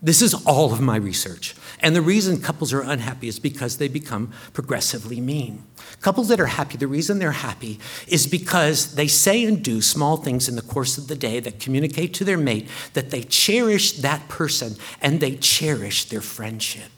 This 0.00 0.22
is 0.22 0.32
all 0.46 0.72
of 0.72 0.80
my 0.80 0.96
research. 0.96 1.56
And 1.80 1.94
the 1.94 2.02
reason 2.02 2.40
couples 2.40 2.72
are 2.72 2.82
unhappy 2.82 3.26
is 3.26 3.40
because 3.40 3.78
they 3.78 3.88
become 3.88 4.32
progressively 4.52 5.20
mean. 5.20 5.64
Couples 6.00 6.28
that 6.28 6.38
are 6.38 6.46
happy, 6.46 6.76
the 6.76 6.86
reason 6.86 7.18
they're 7.18 7.32
happy 7.32 7.80
is 8.06 8.28
because 8.28 8.94
they 8.94 9.08
say 9.08 9.44
and 9.44 9.62
do 9.62 9.82
small 9.82 10.16
things 10.16 10.48
in 10.48 10.54
the 10.54 10.62
course 10.62 10.98
of 10.98 11.08
the 11.08 11.16
day 11.16 11.40
that 11.40 11.58
communicate 11.58 12.14
to 12.14 12.24
their 12.24 12.38
mate 12.38 12.68
that 12.92 13.10
they 13.10 13.22
cherish 13.22 13.92
that 13.92 14.28
person 14.28 14.76
and 15.00 15.18
they 15.18 15.34
cherish 15.34 16.04
their 16.04 16.20
friendship. 16.20 16.90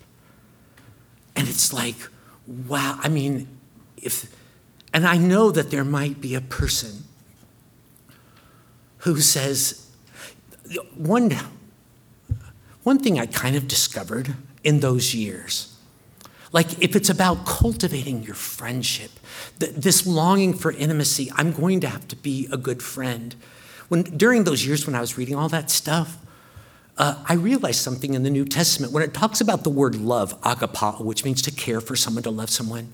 And 1.35 1.49
it's 1.49 1.73
like, 1.73 1.97
wow, 2.47 2.99
I 3.03 3.09
mean, 3.09 3.49
if, 3.97 4.35
and 4.93 5.07
I 5.07 5.17
know 5.17 5.51
that 5.51 5.71
there 5.71 5.85
might 5.85 6.21
be 6.21 6.35
a 6.35 6.41
person 6.43 7.05
who 8.99 9.21
says, 9.21 9.87
one, 10.95 11.35
one 12.83 12.99
thing 12.99 13.19
I 13.19 13.27
kind 13.27 13.57
of 13.57 13.69
discovered 13.69 14.35
in 14.64 14.81
those 14.81 15.14
years, 15.14 15.77
like 16.53 16.83
if 16.83 16.97
it's 16.97 17.11
about 17.11 17.47
cultivating 17.47 18.23
your 18.23 18.35
friendship, 18.35 19.11
this 19.59 20.07
longing 20.07 20.55
for 20.55 20.73
intimacy, 20.73 21.31
I'm 21.37 21.53
going 21.53 21.81
to 21.81 21.88
have 21.88 22.09
to 22.09 22.16
be 22.16 22.49
a 22.51 22.57
good 22.57 22.83
friend. 22.83 23.35
when 23.88 24.03
during 24.03 24.45
those 24.45 24.64
years 24.64 24.87
when 24.87 24.95
I 24.95 25.01
was 25.01 25.19
reading 25.19 25.35
all 25.35 25.49
that 25.49 25.71
stuff, 25.71 26.19
uh, 26.97 27.23
I 27.29 27.35
realized 27.35 27.81
something 27.81 28.14
in 28.14 28.25
the 28.25 28.31
New 28.31 28.45
Testament 28.45 28.93
when 28.93 29.03
it 29.03 29.14
talks 29.14 29.40
about 29.40 29.64
the 29.64 29.71
word 29.71 29.95
love, 29.97 30.38
agapao, 30.43 31.01
which 31.01 31.25
means 31.25 31.40
to 31.43 31.51
care 31.51 31.81
for 31.81 31.97
someone, 31.97 32.23
to 32.25 32.31
love 32.31 32.51
someone. 32.51 32.93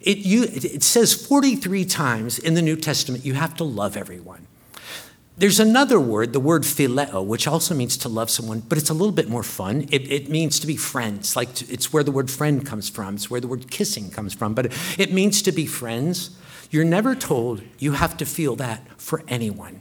It, 0.00 0.18
you, 0.18 0.44
it 0.44 0.82
says 0.82 1.14
43 1.14 1.84
times 1.84 2.38
in 2.38 2.54
the 2.54 2.62
New 2.62 2.76
Testament 2.76 3.24
you 3.24 3.34
have 3.34 3.56
to 3.56 3.64
love 3.64 3.96
everyone. 3.96 4.46
There's 5.38 5.60
another 5.60 6.00
word, 6.00 6.32
the 6.32 6.40
word 6.40 6.62
phileo, 6.62 7.24
which 7.24 7.46
also 7.46 7.72
means 7.72 7.96
to 7.98 8.08
love 8.08 8.28
someone, 8.28 8.58
but 8.58 8.76
it's 8.76 8.90
a 8.90 8.94
little 8.94 9.12
bit 9.12 9.28
more 9.28 9.44
fun. 9.44 9.86
It, 9.92 10.10
it 10.10 10.28
means 10.28 10.58
to 10.58 10.66
be 10.66 10.76
friends. 10.76 11.36
Like 11.36 11.54
to, 11.54 11.72
it's 11.72 11.92
where 11.92 12.02
the 12.02 12.10
word 12.10 12.28
friend 12.28 12.66
comes 12.66 12.88
from. 12.88 13.14
It's 13.14 13.30
where 13.30 13.40
the 13.40 13.46
word 13.46 13.70
kissing 13.70 14.10
comes 14.10 14.34
from. 14.34 14.54
But 14.54 14.76
it, 14.98 15.12
means 15.12 15.40
to 15.42 15.52
be 15.52 15.64
friends. 15.64 16.36
You're 16.72 16.84
never 16.84 17.14
told 17.14 17.62
you 17.78 17.92
have 17.92 18.16
to 18.16 18.26
feel 18.26 18.56
that 18.56 18.82
for 19.00 19.22
anyone. 19.28 19.80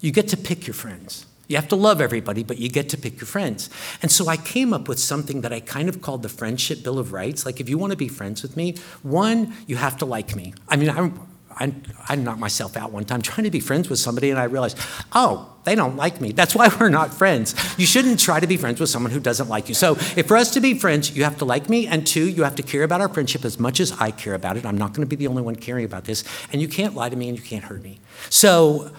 You 0.00 0.10
get 0.10 0.26
to 0.28 0.36
pick 0.36 0.66
your 0.66 0.74
friends. 0.74 1.26
You 1.46 1.54
have 1.54 1.68
to 1.68 1.76
love 1.76 2.00
everybody, 2.00 2.42
but 2.42 2.58
you 2.58 2.68
get 2.68 2.88
to 2.88 2.96
pick 2.96 3.20
your 3.20 3.26
friends. 3.26 3.70
And 4.02 4.10
so 4.10 4.26
I 4.26 4.36
came 4.36 4.72
up 4.72 4.88
with 4.88 4.98
something 4.98 5.42
that 5.42 5.52
I 5.52 5.60
kind 5.60 5.88
of 5.88 6.02
called 6.02 6.22
the 6.22 6.28
Friendship 6.28 6.82
Bill 6.82 6.98
of 6.98 7.12
Rights. 7.12 7.46
Like, 7.46 7.60
if 7.60 7.68
you 7.68 7.78
want 7.78 7.92
to 7.92 7.96
be 7.96 8.08
friends 8.08 8.42
with 8.42 8.56
me, 8.56 8.76
one, 9.02 9.54
you 9.68 9.76
have 9.76 9.98
to 9.98 10.04
like 10.04 10.34
me. 10.34 10.54
I 10.68 10.76
mean, 10.76 10.90
I'm, 10.90 11.33
I, 11.56 11.72
I 12.08 12.16
knocked 12.16 12.40
myself 12.40 12.76
out 12.76 12.92
one 12.92 13.04
time 13.04 13.22
trying 13.22 13.44
to 13.44 13.50
be 13.50 13.60
friends 13.60 13.88
with 13.88 13.98
somebody, 13.98 14.30
and 14.30 14.38
I 14.38 14.44
realized, 14.44 14.78
oh, 15.12 15.50
they 15.64 15.74
don't 15.74 15.96
like 15.96 16.20
me. 16.20 16.32
That's 16.32 16.54
why 16.54 16.68
we're 16.80 16.88
not 16.88 17.14
friends. 17.14 17.54
You 17.78 17.86
shouldn't 17.86 18.20
try 18.20 18.40
to 18.40 18.46
be 18.46 18.56
friends 18.56 18.80
with 18.80 18.90
someone 18.90 19.12
who 19.12 19.20
doesn't 19.20 19.48
like 19.48 19.68
you. 19.68 19.74
So, 19.74 19.92
if 20.16 20.26
for 20.26 20.36
us 20.36 20.50
to 20.52 20.60
be 20.60 20.78
friends, 20.78 21.16
you 21.16 21.24
have 21.24 21.38
to 21.38 21.44
like 21.44 21.68
me, 21.68 21.86
and 21.86 22.06
two, 22.06 22.28
you 22.28 22.44
have 22.44 22.54
to 22.56 22.62
care 22.62 22.82
about 22.82 23.00
our 23.00 23.08
friendship 23.08 23.44
as 23.44 23.58
much 23.58 23.80
as 23.80 23.92
I 23.92 24.10
care 24.10 24.34
about 24.34 24.56
it. 24.56 24.66
I'm 24.66 24.78
not 24.78 24.92
going 24.92 25.06
to 25.06 25.10
be 25.10 25.16
the 25.16 25.28
only 25.28 25.42
one 25.42 25.56
caring 25.56 25.84
about 25.84 26.04
this, 26.04 26.24
and 26.52 26.60
you 26.60 26.68
can't 26.68 26.94
lie 26.94 27.08
to 27.08 27.16
me 27.16 27.28
and 27.28 27.38
you 27.38 27.44
can't 27.44 27.64
hurt 27.64 27.82
me. 27.82 28.00
So, 28.30 28.90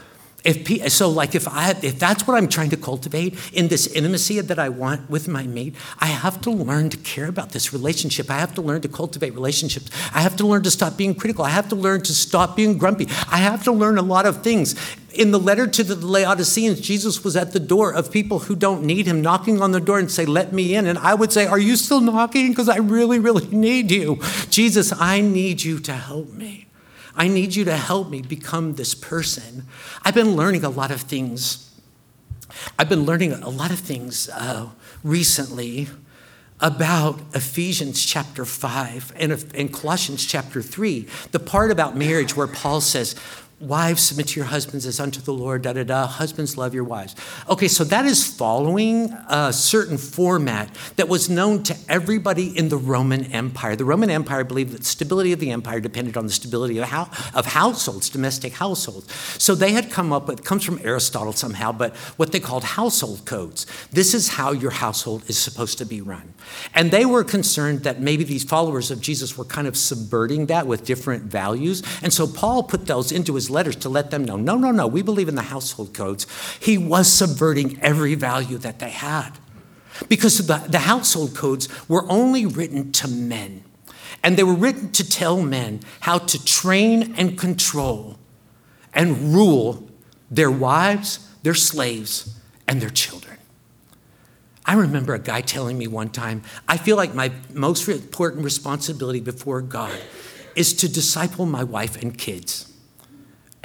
if 0.46 0.92
so 0.92 1.10
like 1.10 1.36
if 1.36 1.48
i 1.48 1.72
if 1.82 2.00
that's 2.00 2.28
what 2.28 2.38
i'm 2.38 2.48
trying 2.48 2.70
to 2.70 2.78
cultivate 2.78 3.34
in 3.54 3.68
this 3.68 3.88
intimacy 3.88 4.40
that 4.42 4.60
i 4.60 4.70
want 4.70 5.10
with 5.10 5.28
my 5.28 5.44
mate 5.44 5.76
i 6.00 6.08
have 6.08 6.40
to 6.42 6.52
learn 6.52 6.90
to 6.90 6.98
care 6.98 7.28
about 7.28 7.52
this 7.52 7.74
relationship. 7.74 8.30
I 8.30 8.40
have 8.40 8.54
to 8.56 8.62
learn 8.62 8.82
to 8.82 8.88
cultivate 8.88 9.34
relationships. 9.34 9.90
I 10.14 10.22
have 10.22 10.36
to 10.38 10.48
learn 10.48 10.64
to 10.64 10.72
stop 10.72 10.98
being 10.98 11.16
critical. 11.16 11.46
I 11.46 11.50
have 11.50 11.70
to 11.70 11.76
learn 11.76 12.02
to 12.02 12.14
stop 12.14 12.56
being 12.56 12.78
grumpy. 12.78 13.08
I 13.32 13.38
have 13.38 13.64
to 13.64 13.72
learn 13.72 13.98
a 13.98 14.02
lot 14.02 14.26
of 14.26 14.44
things. 14.44 14.76
In 15.14 15.32
the 15.32 15.40
letter 15.40 15.66
to 15.66 15.84
the 15.84 15.96
laodiceans 15.96 16.82
jesus 16.82 17.24
was 17.24 17.38
at 17.38 17.54
the 17.54 17.60
door 17.60 17.94
of 17.94 18.12
people 18.12 18.40
who 18.40 18.56
don't 18.56 18.84
need 18.84 19.06
him 19.06 19.22
knocking 19.22 19.62
on 19.62 19.72
the 19.72 19.80
door 19.80 19.98
and 20.00 20.12
say 20.12 20.26
let 20.26 20.52
me 20.52 20.76
in. 20.76 20.86
And 20.86 20.98
i 21.00 21.14
would 21.14 21.32
say 21.32 21.46
are 21.46 21.60
you 21.60 21.76
still 21.76 22.02
knocking? 22.02 22.50
Because 22.50 22.70
i 22.70 22.78
really 22.78 23.20
really 23.20 23.48
need 23.48 23.92
you. 23.92 24.20
Jesus 24.50 24.94
i 25.00 25.22
need 25.22 25.64
you 25.64 25.80
to 25.80 25.94
help 25.94 26.34
me 26.34 26.68
I 27.16 27.28
need 27.28 27.56
you 27.56 27.66
to 27.66 27.78
help 27.78 28.10
me 28.10 28.22
become 28.22 28.76
this 28.76 28.94
person. 28.94 29.66
I've 30.04 30.16
been 30.16 30.36
learning 30.36 30.64
a 30.64 30.70
lot 30.70 30.92
of 30.92 31.02
things. 31.02 31.72
I've 32.78 32.90
been 32.90 33.06
learning 33.06 33.34
a 33.34 33.50
lot 33.50 33.72
of 33.72 33.80
things 33.80 34.30
uh, 34.30 34.70
recently 35.04 35.88
about 36.62 37.20
Ephesians 37.34 38.06
chapter 38.06 38.46
5 38.46 39.14
and, 39.18 39.46
and 39.54 39.74
Colossians 39.74 40.26
chapter 40.26 40.62
3, 40.62 41.08
the 41.32 41.40
part 41.40 41.70
about 41.70 41.98
marriage 41.98 42.36
where 42.36 42.48
Paul 42.48 42.80
says, 42.82 43.16
Wives, 43.62 44.02
submit 44.02 44.28
to 44.28 44.40
your 44.42 44.48
husbands 44.48 44.86
as 44.86 45.00
unto 45.00 45.22
the 45.22 45.32
Lord, 45.32 45.62
da 45.62 45.72
da 45.72 45.84
da. 45.84 46.08
Husbands, 46.08 46.58
love 46.58 46.74
your 46.74 46.84
wives. 46.84 47.16
Okay, 47.48 47.70
so 47.70 47.86
that 47.86 48.04
is 48.04 48.28
following 48.28 49.14
a 49.30 49.54
certain 49.54 49.98
format 49.98 50.70
that 50.98 51.08
was 51.08 51.30
known 51.30 51.64
to 51.64 51.78
everybody 51.88 52.56
in 52.58 52.68
the 52.68 52.76
Roman 52.76 53.32
Empire. 53.32 53.78
The 53.78 53.86
Roman 53.86 54.10
Empire 54.10 54.44
believed 54.44 54.74
that 54.74 54.84
stability 54.84 55.32
of 55.32 55.40
the 55.40 55.52
empire 55.52 55.80
depended 55.80 56.18
on 56.18 56.26
the 56.26 56.34
stability 56.34 56.80
of, 56.80 56.90
how, 56.90 57.10
of 57.34 57.46
households, 57.46 58.10
domestic 58.10 58.52
households. 58.52 59.14
So 59.42 59.56
they 59.56 59.72
had 59.72 59.90
come 59.90 60.12
up 60.12 60.28
with, 60.28 60.40
it 60.40 60.46
comes 60.46 60.66
from 60.66 60.82
Aristotle 60.84 61.32
somehow, 61.32 61.72
but 61.72 61.96
what 62.18 62.34
they 62.34 62.42
called 62.42 62.66
household 62.66 63.26
codes. 63.26 63.68
This 63.90 64.14
is 64.14 64.28
how 64.28 64.52
your 64.52 64.72
household 64.72 65.24
is 65.30 65.40
supposed 65.40 65.78
to 65.78 65.86
be 65.86 66.02
run. 66.02 66.34
And 66.74 66.92
they 66.92 67.06
were 67.06 67.24
concerned 67.24 67.84
that 67.84 68.02
maybe 68.02 68.26
these 68.26 68.44
followers 68.44 68.92
of 68.92 69.00
Jesus 69.00 69.38
were 69.38 69.46
kind 69.46 69.66
of 69.66 69.78
subverting 69.78 70.48
that 70.48 70.68
with 70.68 70.84
different 70.84 71.24
values. 71.24 71.84
And 72.04 72.12
so 72.12 72.28
Paul 72.28 72.62
put 72.62 72.86
those 72.86 73.14
into 73.14 73.36
his 73.36 73.45
his 73.46 73.52
letters 73.52 73.76
to 73.78 73.90
let 73.90 74.10
them 74.10 74.26
know 74.26 74.38
no, 74.38 74.58
no, 74.58 74.72
no, 74.72 74.88
we 74.88 75.02
believe 75.02 75.28
in 75.28 75.36
the 75.36 75.44
household 75.44 75.94
codes. 75.94 76.26
He 76.60 76.78
was 76.78 77.08
subverting 77.08 77.80
every 77.82 78.16
value 78.16 78.58
that 78.58 78.80
they 78.80 78.90
had 78.90 79.32
because 80.10 80.46
the, 80.46 80.58
the 80.68 80.80
household 80.80 81.36
codes 81.36 81.70
were 81.88 82.10
only 82.10 82.46
written 82.46 82.92
to 82.94 83.08
men. 83.08 83.64
And 84.24 84.38
they 84.38 84.44
were 84.44 84.56
written 84.56 84.92
to 84.94 85.08
tell 85.08 85.42
men 85.42 85.82
how 86.00 86.18
to 86.18 86.44
train 86.44 87.14
and 87.16 87.38
control 87.38 88.18
and 88.94 89.34
rule 89.34 89.88
their 90.32 90.50
wives, 90.50 91.30
their 91.44 91.54
slaves, 91.54 92.40
and 92.68 92.82
their 92.82 92.90
children. 92.90 93.38
I 94.66 94.74
remember 94.74 95.14
a 95.14 95.20
guy 95.20 95.42
telling 95.42 95.78
me 95.78 95.86
one 95.86 96.10
time, 96.10 96.42
I 96.68 96.78
feel 96.78 96.98
like 96.98 97.14
my 97.14 97.32
most 97.54 97.88
important 97.88 98.44
responsibility 98.44 99.20
before 99.20 99.62
God 99.62 99.96
is 100.56 100.74
to 100.76 100.92
disciple 100.92 101.46
my 101.46 101.64
wife 101.64 102.02
and 102.02 102.18
kids. 102.18 102.75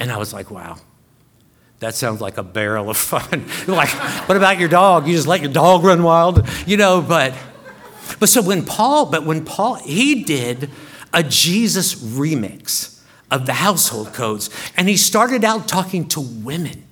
And 0.01 0.11
I 0.11 0.17
was 0.17 0.33
like, 0.33 0.49
wow, 0.49 0.77
that 1.77 1.93
sounds 1.93 2.21
like 2.21 2.39
a 2.39 2.43
barrel 2.43 2.89
of 2.89 2.97
fun. 2.97 3.45
like, 3.67 3.89
what 4.27 4.35
about 4.35 4.57
your 4.57 4.67
dog? 4.67 5.05
You 5.05 5.13
just 5.13 5.27
let 5.27 5.41
your 5.41 5.51
dog 5.53 5.83
run 5.83 6.01
wild, 6.01 6.49
you 6.65 6.75
know, 6.75 7.03
but 7.03 7.35
but 8.19 8.27
so 8.27 8.41
when 8.41 8.65
Paul, 8.65 9.05
but 9.05 9.27
when 9.27 9.45
Paul, 9.45 9.75
he 9.75 10.23
did 10.23 10.71
a 11.13 11.21
Jesus 11.21 11.93
remix 11.93 12.99
of 13.29 13.45
the 13.45 13.53
household 13.53 14.11
codes, 14.11 14.49
and 14.75 14.89
he 14.89 14.97
started 14.97 15.45
out 15.45 15.67
talking 15.67 16.07
to 16.09 16.19
women. 16.19 16.83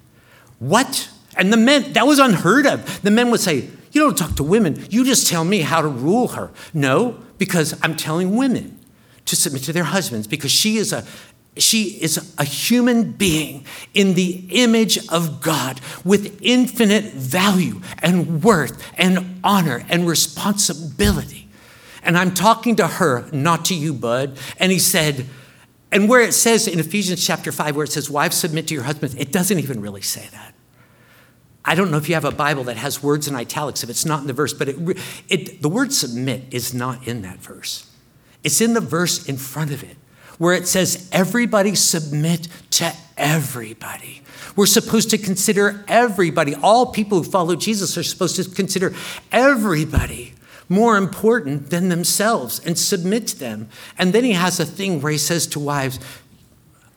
What? 0.60 1.10
And 1.36 1.52
the 1.52 1.58
men, 1.58 1.94
that 1.94 2.06
was 2.06 2.20
unheard 2.20 2.68
of. 2.68 3.02
The 3.02 3.10
men 3.10 3.32
would 3.32 3.40
say, 3.40 3.70
You 3.92 4.02
don't 4.02 4.18
talk 4.18 4.36
to 4.36 4.44
women, 4.44 4.86
you 4.92 5.04
just 5.04 5.26
tell 5.26 5.44
me 5.44 5.62
how 5.62 5.82
to 5.82 5.88
rule 5.88 6.28
her. 6.30 6.52
No, 6.76 7.18
because 7.40 7.76
I'm 7.82 7.96
telling 7.96 8.38
women 8.38 8.80
to 9.30 9.36
submit 9.36 9.64
to 9.64 9.74
their 9.74 9.86
husbands 9.86 10.28
because 10.28 10.52
she 10.52 10.78
is 10.78 10.92
a 10.94 11.06
she 11.58 12.02
is 12.02 12.34
a 12.38 12.44
human 12.44 13.12
being 13.12 13.66
in 13.94 14.14
the 14.14 14.46
image 14.50 15.08
of 15.10 15.42
God 15.42 15.82
with 16.04 16.40
infinite 16.42 17.06
value 17.14 17.82
and 18.00 18.44
worth 18.44 18.82
and 18.98 19.40
honor 19.44 19.86
and 19.90 20.08
responsibility. 20.08 21.48
And 22.02 22.18
I'm 22.18 22.34
talking 22.34 22.76
to 22.78 22.88
her, 22.88 23.28
not 23.32 23.66
to 23.66 23.76
you, 23.76 23.94
bud. 23.94 24.38
And 24.58 24.72
he 24.72 24.80
said, 24.80 25.26
and 25.92 26.08
where 26.08 26.22
it 26.22 26.34
says 26.34 26.68
in 26.68 26.80
Ephesians 26.80 27.26
chapter 27.26 27.52
5, 27.52 27.76
where 27.76 27.84
it 27.84 27.92
says, 27.92 28.10
Wives, 28.10 28.38
submit 28.38 28.68
to 28.68 28.74
your 28.74 28.84
husbands, 28.84 29.16
it 29.16 29.32
doesn't 29.32 29.60
even 29.60 29.82
really 29.82 30.02
say 30.02 30.28
that. 30.32 30.54
I 31.66 31.76
don't 31.76 31.92
know 31.92 31.98
if 31.98 32.08
you 32.08 32.16
have 32.16 32.26
a 32.26 32.32
Bible 32.32 32.64
that 32.66 32.78
has 32.78 33.04
words 33.04 33.28
in 33.28 33.36
italics, 33.36 33.84
if 33.84 33.90
it's 33.90 34.06
not 34.06 34.22
in 34.22 34.28
the 34.28 34.34
verse, 34.34 34.54
but 34.54 34.70
it, 34.70 34.98
it, 35.28 35.62
the 35.62 35.70
word 35.70 35.92
submit 35.92 36.46
is 36.52 36.74
not 36.74 37.08
in 37.08 37.22
that 37.24 37.40
verse. 37.40 37.90
It's 38.44 38.62
in 38.62 38.74
the 38.74 38.82
verse 38.82 39.28
in 39.28 39.38
front 39.38 39.72
of 39.72 39.84
it 39.84 39.98
where 40.40 40.56
it 40.56 40.68
says, 40.68 41.08
everybody 41.12 41.76
submit 41.76 42.48
to 42.72 42.92
everybody. 43.16 44.24
We're 44.56 44.66
supposed 44.66 45.12
to 45.12 45.18
consider 45.18 45.86
everybody. 45.88 46.56
All 46.56 46.88
people 46.88 47.20
who 47.20 47.30
follow 47.30 47.56
Jesus 47.56 47.98
are 47.98 48.04
supposed 48.04 48.36
to 48.38 48.50
consider 48.50 48.94
everybody 49.32 50.34
more 50.68 50.98
important 50.98 51.70
than 51.70 51.90
themselves 51.90 52.60
and 52.66 52.78
submit 52.78 53.28
to 53.28 53.40
them. 53.40 53.70
And 53.98 54.14
then 54.14 54.24
he 54.24 54.34
has 54.34 54.60
a 54.60 54.66
thing 54.66 55.02
where 55.02 55.12
he 55.12 55.18
says 55.18 55.46
to 55.48 55.60
wives, 55.60 56.00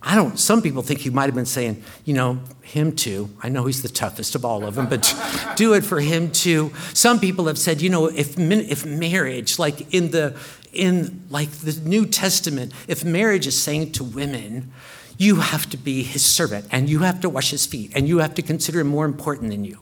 I 0.02 0.14
don't, 0.14 0.38
some 0.38 0.62
people 0.62 0.82
think 0.82 1.00
he 1.00 1.10
might 1.10 1.26
have 1.26 1.34
been 1.34 1.46
saying, 1.46 1.82
you 2.04 2.14
know, 2.14 2.40
him 2.62 2.94
too. 2.94 3.30
I 3.42 3.48
know 3.48 3.66
he's 3.66 3.82
the 3.82 3.88
toughest 3.88 4.34
of 4.34 4.44
all 4.44 4.64
of 4.64 4.74
them, 4.74 4.88
but 4.88 5.14
do 5.56 5.74
it 5.74 5.82
for 5.82 6.00
him 6.00 6.30
too. 6.30 6.72
Some 6.92 7.20
people 7.20 7.46
have 7.46 7.58
said, 7.58 7.80
you 7.80 7.90
know, 7.90 8.06
if, 8.06 8.38
if 8.38 8.84
marriage, 8.84 9.58
like 9.58 9.94
in 9.94 10.10
the, 10.10 10.36
in 10.72 11.24
like 11.30 11.50
the 11.50 11.80
New 11.84 12.06
Testament, 12.06 12.72
if 12.88 13.04
marriage 13.04 13.46
is 13.46 13.60
saying 13.60 13.92
to 13.92 14.04
women, 14.04 14.72
you 15.18 15.36
have 15.36 15.68
to 15.70 15.76
be 15.76 16.02
his 16.02 16.24
servant 16.24 16.66
and 16.70 16.88
you 16.88 17.00
have 17.00 17.20
to 17.20 17.28
wash 17.28 17.50
his 17.50 17.66
feet 17.66 17.92
and 17.94 18.08
you 18.08 18.18
have 18.18 18.34
to 18.34 18.42
consider 18.42 18.80
him 18.80 18.88
more 18.88 19.04
important 19.04 19.50
than 19.50 19.64
you. 19.64 19.78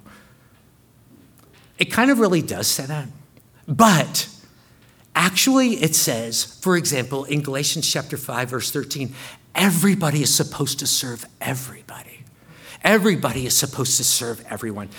It 1.79 1.87
kind 1.87 2.11
of 2.11 2.19
really 2.19 2.43
does 2.43 2.67
say 2.67 2.85
that. 2.87 3.09
But 3.67 4.29
actually, 5.15 5.75
it 5.75 5.95
says, 5.95 6.45
for 6.45 6.77
example, 6.77 7.25
in 7.25 7.41
Galatians 7.41 7.91
chapter 7.91 8.17
5, 8.17 8.51
verse 8.51 8.71
13, 8.71 9.15
everybody 9.55 10.23
is 10.23 10.35
supposed 10.35 10.79
to 10.81 10.87
serve 10.87 11.25
everybody. 11.41 12.25
Everybody 12.83 13.47
is 13.47 13.57
supposed 13.57 13.97
to 13.99 14.05
serve 14.05 14.45
everyone. 14.51 14.91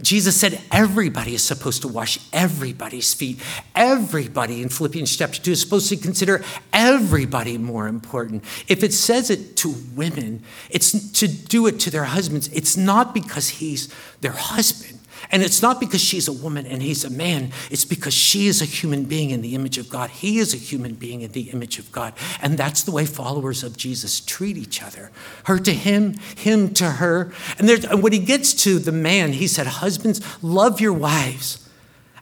Jesus 0.00 0.38
said 0.38 0.60
everybody 0.70 1.34
is 1.34 1.42
supposed 1.42 1.82
to 1.82 1.88
wash 1.88 2.18
everybody's 2.32 3.14
feet. 3.14 3.40
Everybody 3.74 4.62
in 4.62 4.68
Philippians 4.68 5.16
chapter 5.16 5.40
2 5.40 5.52
is 5.52 5.60
supposed 5.60 5.88
to 5.88 5.96
consider 5.96 6.44
everybody 6.72 7.58
more 7.58 7.88
important. 7.88 8.44
If 8.68 8.82
it 8.84 8.92
says 8.92 9.28
it 9.30 9.56
to 9.56 9.74
women, 9.94 10.42
it's 10.70 11.10
to 11.12 11.26
do 11.26 11.66
it 11.66 11.80
to 11.80 11.90
their 11.90 12.04
husbands. 12.04 12.48
It's 12.52 12.76
not 12.76 13.12
because 13.12 13.48
he's 13.48 13.92
their 14.20 14.32
husband 14.32 14.97
And 15.30 15.42
it's 15.42 15.60
not 15.60 15.80
because 15.80 16.00
she's 16.00 16.26
a 16.28 16.32
woman 16.32 16.66
and 16.66 16.82
he's 16.82 17.04
a 17.04 17.10
man, 17.10 17.52
it's 17.70 17.84
because 17.84 18.14
she 18.14 18.46
is 18.46 18.62
a 18.62 18.64
human 18.64 19.04
being 19.04 19.30
in 19.30 19.42
the 19.42 19.54
image 19.54 19.78
of 19.78 19.88
God. 19.88 20.10
He 20.10 20.38
is 20.38 20.54
a 20.54 20.56
human 20.56 20.94
being 20.94 21.20
in 21.20 21.32
the 21.32 21.50
image 21.50 21.78
of 21.78 21.92
God. 21.92 22.14
And 22.40 22.56
that's 22.56 22.82
the 22.82 22.90
way 22.90 23.04
followers 23.04 23.62
of 23.62 23.76
Jesus 23.76 24.20
treat 24.20 24.56
each 24.56 24.82
other 24.82 25.10
her 25.44 25.58
to 25.58 25.72
him, 25.72 26.14
him 26.36 26.72
to 26.74 26.92
her. 26.92 27.32
And, 27.58 27.68
and 27.70 28.02
when 28.02 28.12
he 28.12 28.18
gets 28.18 28.52
to 28.64 28.78
the 28.78 28.92
man, 28.92 29.32
he 29.32 29.46
said, 29.46 29.66
Husbands, 29.66 30.20
love 30.42 30.80
your 30.80 30.92
wives 30.92 31.67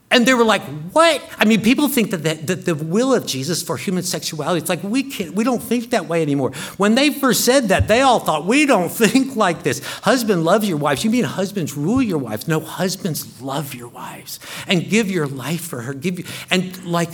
and 0.09 0.25
they 0.25 0.35
were 0.35 0.45
like, 0.45 0.63
what? 0.93 1.21
I 1.37 1.45
mean, 1.45 1.63
people 1.63 1.89
think 1.89 2.13
that 2.13 2.23
the, 2.23 2.35
that 2.35 2.65
the 2.65 2.75
will 2.77 3.13
of 3.13 3.27
Jesus 3.27 3.63
for 3.63 3.77
human 3.77 4.05
sexuality, 4.05 4.61
it's 4.61 4.69
like 4.69 4.83
we 4.85 5.03
can't, 5.03 5.35
we 5.35 5.43
don't 5.43 5.63
think 5.63 5.91
that 5.91 6.07
way 6.07 6.23
anymore. 6.23 6.53
When 6.77 6.95
they 6.95 7.11
first 7.11 7.45
said 7.45 7.65
that, 7.69 7.89
they 7.89 8.03
all 8.03 8.21
thought, 8.21 8.47
we 8.47 8.67
don't 8.67 8.89
think 8.93 9.35
like 9.35 9.65
this. 9.65 9.85
Husband, 10.03 10.45
love 10.45 10.65
your 10.65 10.77
wives. 10.77 11.03
You 11.03 11.11
mean 11.11 11.25
husbands 11.25 11.77
rule 11.77 12.01
your 12.01 12.19
wives? 12.19 12.47
No, 12.47 12.61
husbands 12.61 13.43
love 13.43 13.75
your 13.75 13.89
wives 13.89 14.39
and 14.69 14.89
give 14.89 15.11
your 15.11 15.27
life 15.27 15.63
for 15.63 15.83
her. 15.83 15.93
Give 15.93 16.21
you, 16.21 16.25
and 16.51 16.85
like, 16.85 17.11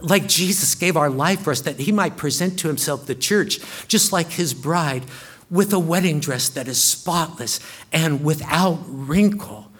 like 0.00 0.26
Jesus 0.26 0.74
gave 0.74 0.96
our 0.96 1.10
life 1.10 1.42
for 1.42 1.50
us 1.50 1.60
that 1.62 1.78
he 1.78 1.92
might 1.92 2.16
present 2.16 2.58
to 2.60 2.68
himself 2.68 3.06
the 3.06 3.14
church, 3.14 3.60
just 3.86 4.12
like 4.12 4.30
his 4.30 4.54
bride, 4.54 5.04
with 5.50 5.74
a 5.74 5.78
wedding 5.78 6.20
dress 6.20 6.48
that 6.48 6.68
is 6.68 6.82
spotless 6.82 7.60
and 7.92 8.24
without 8.24 8.80
wrinkle. 8.88 9.70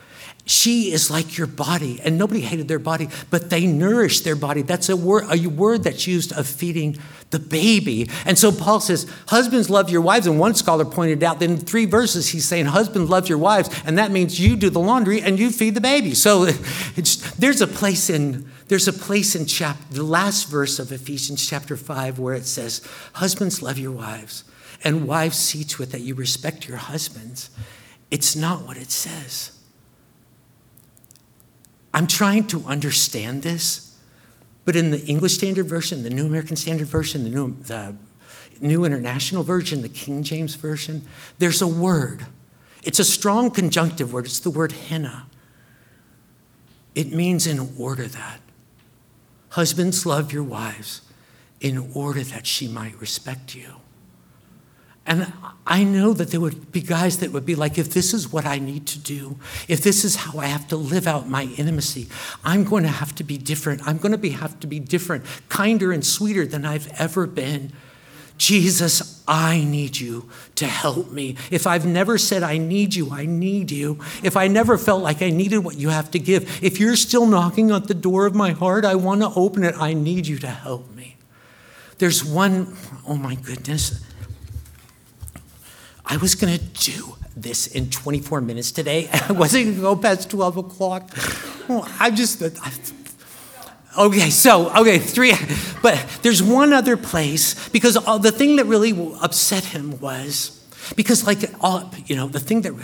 She 0.46 0.92
is 0.92 1.10
like 1.10 1.38
your 1.38 1.46
body, 1.46 2.00
and 2.04 2.18
nobody 2.18 2.42
hated 2.42 2.68
their 2.68 2.78
body, 2.78 3.08
but 3.30 3.48
they 3.48 3.66
nourished 3.66 4.24
their 4.24 4.36
body. 4.36 4.60
That's 4.60 4.90
a 4.90 4.96
word, 4.96 5.24
a 5.30 5.46
word 5.46 5.84
that's 5.84 6.06
used 6.06 6.34
of 6.34 6.46
feeding 6.46 6.98
the 7.30 7.38
baby. 7.38 8.10
And 8.26 8.38
so 8.38 8.52
Paul 8.52 8.80
says, 8.80 9.10
Husbands, 9.28 9.70
love 9.70 9.88
your 9.88 10.02
wives. 10.02 10.26
And 10.26 10.38
one 10.38 10.54
scholar 10.54 10.84
pointed 10.84 11.22
out 11.22 11.38
that 11.38 11.48
in 11.48 11.56
three 11.56 11.86
verses, 11.86 12.28
he's 12.28 12.44
saying, 12.44 12.66
Husbands, 12.66 13.08
love 13.08 13.26
your 13.26 13.38
wives. 13.38 13.70
And 13.86 13.96
that 13.96 14.10
means 14.10 14.38
you 14.38 14.54
do 14.54 14.68
the 14.68 14.80
laundry 14.80 15.22
and 15.22 15.38
you 15.38 15.50
feed 15.50 15.74
the 15.74 15.80
baby. 15.80 16.14
So 16.14 16.44
there's 17.38 17.62
a 17.62 17.66
place 17.66 18.10
in. 18.10 18.50
There's 18.66 18.88
a 18.88 18.94
place 18.94 19.34
in 19.34 19.44
chapter, 19.44 19.94
the 19.94 20.02
last 20.02 20.48
verse 20.48 20.78
of 20.78 20.90
Ephesians 20.90 21.46
chapter 21.46 21.76
5 21.76 22.18
where 22.18 22.34
it 22.34 22.46
says, 22.46 22.80
Husbands, 23.12 23.60
love 23.60 23.78
your 23.78 23.92
wives, 23.92 24.42
and 24.82 25.06
wives, 25.06 25.36
see 25.36 25.64
to 25.64 25.82
it 25.82 25.92
that 25.92 26.00
you 26.00 26.14
respect 26.14 26.66
your 26.66 26.78
husbands. 26.78 27.50
It's 28.10 28.34
not 28.34 28.66
what 28.66 28.78
it 28.78 28.90
says. 28.90 29.53
I'm 31.94 32.08
trying 32.08 32.48
to 32.48 32.64
understand 32.66 33.44
this, 33.44 33.96
but 34.64 34.74
in 34.74 34.90
the 34.90 35.00
English 35.06 35.34
Standard 35.34 35.66
Version, 35.68 36.02
the 36.02 36.10
New 36.10 36.26
American 36.26 36.56
Standard 36.56 36.88
Version, 36.88 37.22
the 37.22 37.30
New, 37.30 37.54
the 37.62 37.94
New 38.60 38.84
International 38.84 39.44
Version, 39.44 39.80
the 39.80 39.88
King 39.88 40.24
James 40.24 40.56
Version, 40.56 41.02
there's 41.38 41.62
a 41.62 41.68
word. 41.68 42.26
It's 42.82 42.98
a 42.98 43.04
strong 43.04 43.50
conjunctive 43.50 44.12
word. 44.12 44.26
It's 44.26 44.40
the 44.40 44.50
word 44.50 44.72
hina. 44.88 45.26
It 46.96 47.12
means 47.12 47.46
in 47.46 47.72
order 47.78 48.08
that. 48.08 48.40
Husbands, 49.50 50.04
love 50.04 50.32
your 50.32 50.42
wives 50.42 51.02
in 51.60 51.92
order 51.94 52.24
that 52.24 52.44
she 52.44 52.66
might 52.66 53.00
respect 53.00 53.54
you. 53.54 53.76
And 55.06 55.32
I 55.66 55.84
know 55.84 56.14
that 56.14 56.30
there 56.30 56.40
would 56.40 56.72
be 56.72 56.80
guys 56.80 57.18
that 57.18 57.30
would 57.30 57.44
be 57.44 57.54
like, 57.54 57.76
if 57.76 57.92
this 57.92 58.14
is 58.14 58.32
what 58.32 58.46
I 58.46 58.58
need 58.58 58.86
to 58.86 58.98
do, 58.98 59.38
if 59.68 59.82
this 59.82 60.02
is 60.04 60.16
how 60.16 60.38
I 60.38 60.46
have 60.46 60.66
to 60.68 60.76
live 60.76 61.06
out 61.06 61.28
my 61.28 61.44
intimacy, 61.58 62.08
I'm 62.42 62.64
going 62.64 62.84
to 62.84 62.88
have 62.88 63.14
to 63.16 63.24
be 63.24 63.36
different. 63.36 63.86
I'm 63.86 63.98
going 63.98 64.12
to 64.12 64.18
be, 64.18 64.30
have 64.30 64.58
to 64.60 64.66
be 64.66 64.80
different, 64.80 65.24
kinder 65.50 65.92
and 65.92 66.04
sweeter 66.04 66.46
than 66.46 66.64
I've 66.64 66.90
ever 66.98 67.26
been. 67.26 67.72
Jesus, 68.36 69.22
I 69.28 69.62
need 69.62 69.98
you 69.98 70.28
to 70.56 70.66
help 70.66 71.12
me. 71.12 71.36
If 71.50 71.66
I've 71.66 71.86
never 71.86 72.18
said, 72.18 72.42
I 72.42 72.58
need 72.58 72.94
you, 72.94 73.10
I 73.12 73.26
need 73.26 73.70
you. 73.70 74.00
If 74.22 74.36
I 74.36 74.48
never 74.48 74.76
felt 74.76 75.02
like 75.02 75.22
I 75.22 75.30
needed 75.30 75.58
what 75.58 75.76
you 75.76 75.90
have 75.90 76.10
to 76.12 76.18
give, 76.18 76.62
if 76.62 76.80
you're 76.80 76.96
still 76.96 77.26
knocking 77.26 77.70
at 77.70 77.88
the 77.88 77.94
door 77.94 78.26
of 78.26 78.34
my 78.34 78.50
heart, 78.52 78.84
I 78.84 78.96
want 78.96 79.20
to 79.20 79.30
open 79.36 79.64
it. 79.64 79.76
I 79.78 79.92
need 79.92 80.26
you 80.26 80.38
to 80.38 80.48
help 80.48 80.90
me. 80.94 81.16
There's 81.98 82.24
one, 82.24 82.76
oh 83.06 83.16
my 83.16 83.36
goodness. 83.36 84.02
I 86.06 86.16
was 86.18 86.34
going 86.34 86.58
to 86.58 86.64
do 86.64 87.16
this 87.36 87.66
in 87.66 87.90
24 87.90 88.40
minutes 88.40 88.72
today. 88.72 89.08
I 89.12 89.32
wasn't 89.32 89.64
going 89.64 89.76
to 89.76 89.80
go 89.80 89.96
past 89.96 90.30
12 90.30 90.56
o'clock. 90.58 91.10
I 91.98 92.10
just, 92.10 92.42
I, 92.42 92.72
okay, 94.06 94.30
so, 94.30 94.70
okay, 94.76 94.98
three, 94.98 95.32
but 95.82 96.04
there's 96.22 96.42
one 96.42 96.72
other 96.72 96.96
place 96.96 97.68
because 97.70 97.94
the 97.94 98.32
thing 98.32 98.56
that 98.56 98.66
really 98.66 98.92
upset 99.22 99.64
him 99.64 99.98
was, 100.00 100.64
because 100.96 101.26
like, 101.26 101.50
all, 101.60 101.90
you 102.06 102.16
know, 102.16 102.28
the 102.28 102.40
thing 102.40 102.60
that, 102.62 102.74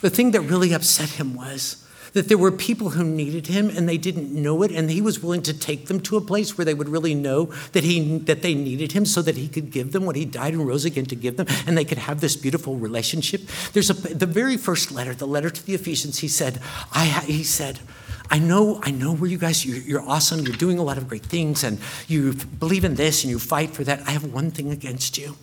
the 0.00 0.10
thing 0.10 0.30
that 0.32 0.40
really 0.40 0.72
upset 0.72 1.10
him 1.10 1.34
was, 1.34 1.85
that 2.16 2.28
there 2.28 2.38
were 2.38 2.50
people 2.50 2.90
who 2.90 3.04
needed 3.04 3.46
him 3.46 3.68
and 3.68 3.86
they 3.86 3.98
didn't 3.98 4.32
know 4.32 4.62
it 4.62 4.70
and 4.70 4.90
he 4.90 5.02
was 5.02 5.22
willing 5.22 5.42
to 5.42 5.52
take 5.52 5.86
them 5.86 6.00
to 6.00 6.16
a 6.16 6.20
place 6.20 6.56
where 6.56 6.64
they 6.64 6.72
would 6.72 6.88
really 6.88 7.14
know 7.14 7.44
that 7.72 7.84
he 7.84 8.16
that 8.20 8.40
they 8.40 8.54
needed 8.54 8.92
him 8.92 9.04
so 9.04 9.20
that 9.20 9.36
he 9.36 9.46
could 9.46 9.70
give 9.70 9.92
them 9.92 10.06
what 10.06 10.16
he 10.16 10.24
died 10.24 10.54
and 10.54 10.66
rose 10.66 10.86
again 10.86 11.04
to 11.04 11.14
give 11.14 11.36
them 11.36 11.46
and 11.66 11.76
they 11.76 11.84
could 11.84 11.98
have 11.98 12.22
this 12.22 12.34
beautiful 12.34 12.76
relationship 12.76 13.42
there's 13.74 13.90
a 13.90 13.92
the 13.92 14.24
very 14.24 14.56
first 14.56 14.90
letter 14.90 15.12
the 15.12 15.26
letter 15.26 15.50
to 15.50 15.64
the 15.66 15.74
ephesians 15.74 16.20
he 16.20 16.28
said 16.28 16.58
i 16.92 17.04
he 17.26 17.44
said 17.44 17.80
I 18.28 18.40
know, 18.40 18.80
I 18.82 18.90
know 18.90 19.14
where 19.14 19.30
you 19.30 19.38
guys, 19.38 19.64
you're, 19.64 19.78
you're, 19.78 20.02
awesome, 20.02 20.40
you're 20.40 20.56
doing 20.56 20.80
a 20.80 20.82
lot 20.82 20.98
of 20.98 21.08
great 21.08 21.24
things, 21.24 21.62
and 21.62 21.78
you 22.08 22.32
believe 22.32 22.84
in 22.84 22.96
this 22.96 23.22
and 23.22 23.30
you 23.30 23.38
fight 23.38 23.70
for 23.70 23.84
that. 23.84 24.00
I 24.00 24.10
have 24.10 24.24
one 24.32 24.50
thing 24.50 24.72
against 24.72 25.16
you. 25.16 25.36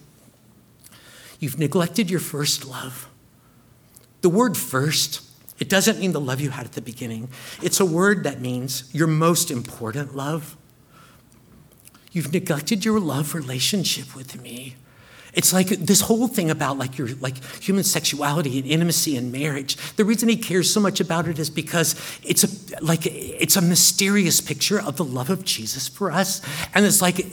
You've 1.40 1.58
neglected 1.58 2.12
your 2.12 2.20
first 2.20 2.66
love. 2.66 3.08
The 4.20 4.28
word 4.28 4.58
first 4.58 5.22
it 5.64 5.70
doesn't 5.70 5.98
mean 5.98 6.12
the 6.12 6.20
love 6.20 6.42
you 6.42 6.50
had 6.50 6.66
at 6.66 6.74
the 6.74 6.82
beginning, 6.82 7.30
it's 7.62 7.80
a 7.80 7.86
word 7.86 8.26
that 8.26 8.42
means 8.42 8.94
your 8.94 9.08
most 9.08 9.50
important 9.50 10.14
love. 10.14 10.58
You've 12.12 12.34
neglected 12.34 12.84
your 12.84 13.00
love 13.00 13.34
relationship 13.34 14.14
with 14.14 14.42
me. 14.42 14.76
It's 15.34 15.54
like 15.54 15.70
this 15.70 16.02
whole 16.02 16.28
thing 16.28 16.50
about 16.52 16.78
like 16.78 16.98
your 16.98 17.08
like 17.22 17.42
human 17.62 17.86
sexuality 17.86 18.60
and 18.60 18.68
intimacy 18.68 19.16
and 19.16 19.32
marriage. 19.32 19.78
The 19.96 20.04
reason 20.04 20.28
he 20.28 20.36
cares 20.36 20.70
so 20.72 20.82
much 20.82 21.00
about 21.00 21.30
it 21.30 21.40
is 21.40 21.50
because 21.50 21.96
it's 22.24 22.44
a 22.44 22.84
like 22.84 23.06
it's 23.06 23.56
a 23.56 23.62
mysterious 23.62 24.42
picture 24.42 24.82
of 24.82 24.98
the 24.98 25.06
love 25.06 25.30
of 25.30 25.46
Jesus 25.46 25.88
for 25.88 26.12
us. 26.12 26.42
And 26.74 26.86
it's 26.86 27.02
like 27.02 27.26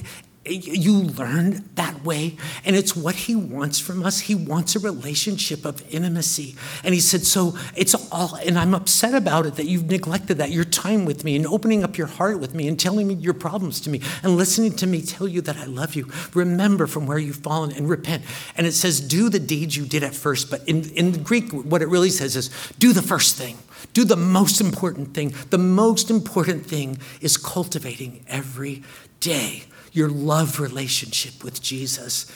you 0.47 1.03
learn 1.03 1.69
that 1.75 2.03
way 2.03 2.37
and 2.65 2.75
it's 2.75 2.97
what 2.97 3.15
he 3.15 3.37
wants 3.37 3.79
from 3.79 4.03
us. 4.03 4.21
He 4.21 4.35
wants 4.35 4.75
a 4.75 4.79
relationship 4.79 5.67
of 5.67 5.85
intimacy. 5.93 6.57
And 6.83 6.95
he 6.95 7.01
said 7.01 7.25
so 7.25 7.55
it's 7.77 7.95
all 8.11 8.37
and 8.37 8.59
i'm 8.59 8.75
upset 8.75 9.15
about 9.15 9.45
it 9.45 9.57
that 9.57 9.67
you've 9.67 9.91
neglected 9.91 10.39
that 10.39 10.51
your 10.51 10.65
time 10.65 11.05
with 11.05 11.25
me 11.25 11.37
and 11.37 11.47
opening 11.47 11.85
up 11.85 11.99
your 11.99 12.07
heart 12.07 12.41
with 12.41 12.55
me 12.55 12.69
and 12.69 12.81
telling 12.81 13.07
me 13.07 13.15
your 13.15 13.35
problems 13.35 13.81
to 13.83 13.91
me 13.91 14.01
and 14.23 14.37
listening 14.37 14.75
to 14.77 14.87
me 14.87 15.03
tell 15.03 15.29
you 15.29 15.43
that 15.43 15.57
i 15.59 15.65
love 15.65 15.95
you. 15.95 16.09
Remember 16.33 16.87
from 16.87 17.07
where 17.07 17.19
you've 17.19 17.37
fallen 17.37 17.73
and 17.73 17.89
repent. 17.89 18.23
And 18.57 18.67
it 18.67 18.73
says 18.73 19.01
do 19.01 19.29
the 19.29 19.41
deeds 19.41 19.77
you 19.77 19.85
did 19.85 20.03
at 20.03 20.15
first 20.15 20.51
but 20.51 20.67
in, 20.67 20.89
in 20.91 21.13
the 21.13 21.19
greek 21.19 21.53
what 21.53 21.83
it 21.83 21.89
really 21.89 22.11
says 22.11 22.35
is 22.35 22.49
do 22.79 22.93
the 22.95 23.03
first 23.03 23.37
thing. 23.37 23.59
Do 23.93 24.05
the 24.05 24.17
most 24.17 24.61
important 24.61 25.15
thing. 25.15 25.35
The 25.51 25.59
most 25.59 26.11
important 26.11 26.67
thing 26.67 26.99
is 27.21 27.37
cultivating 27.37 28.25
every 28.29 28.83
day 29.21 29.65
your 29.93 30.09
love 30.09 30.61
relationship 30.61 31.43
with 31.43 31.61
Jesus. 31.63 32.31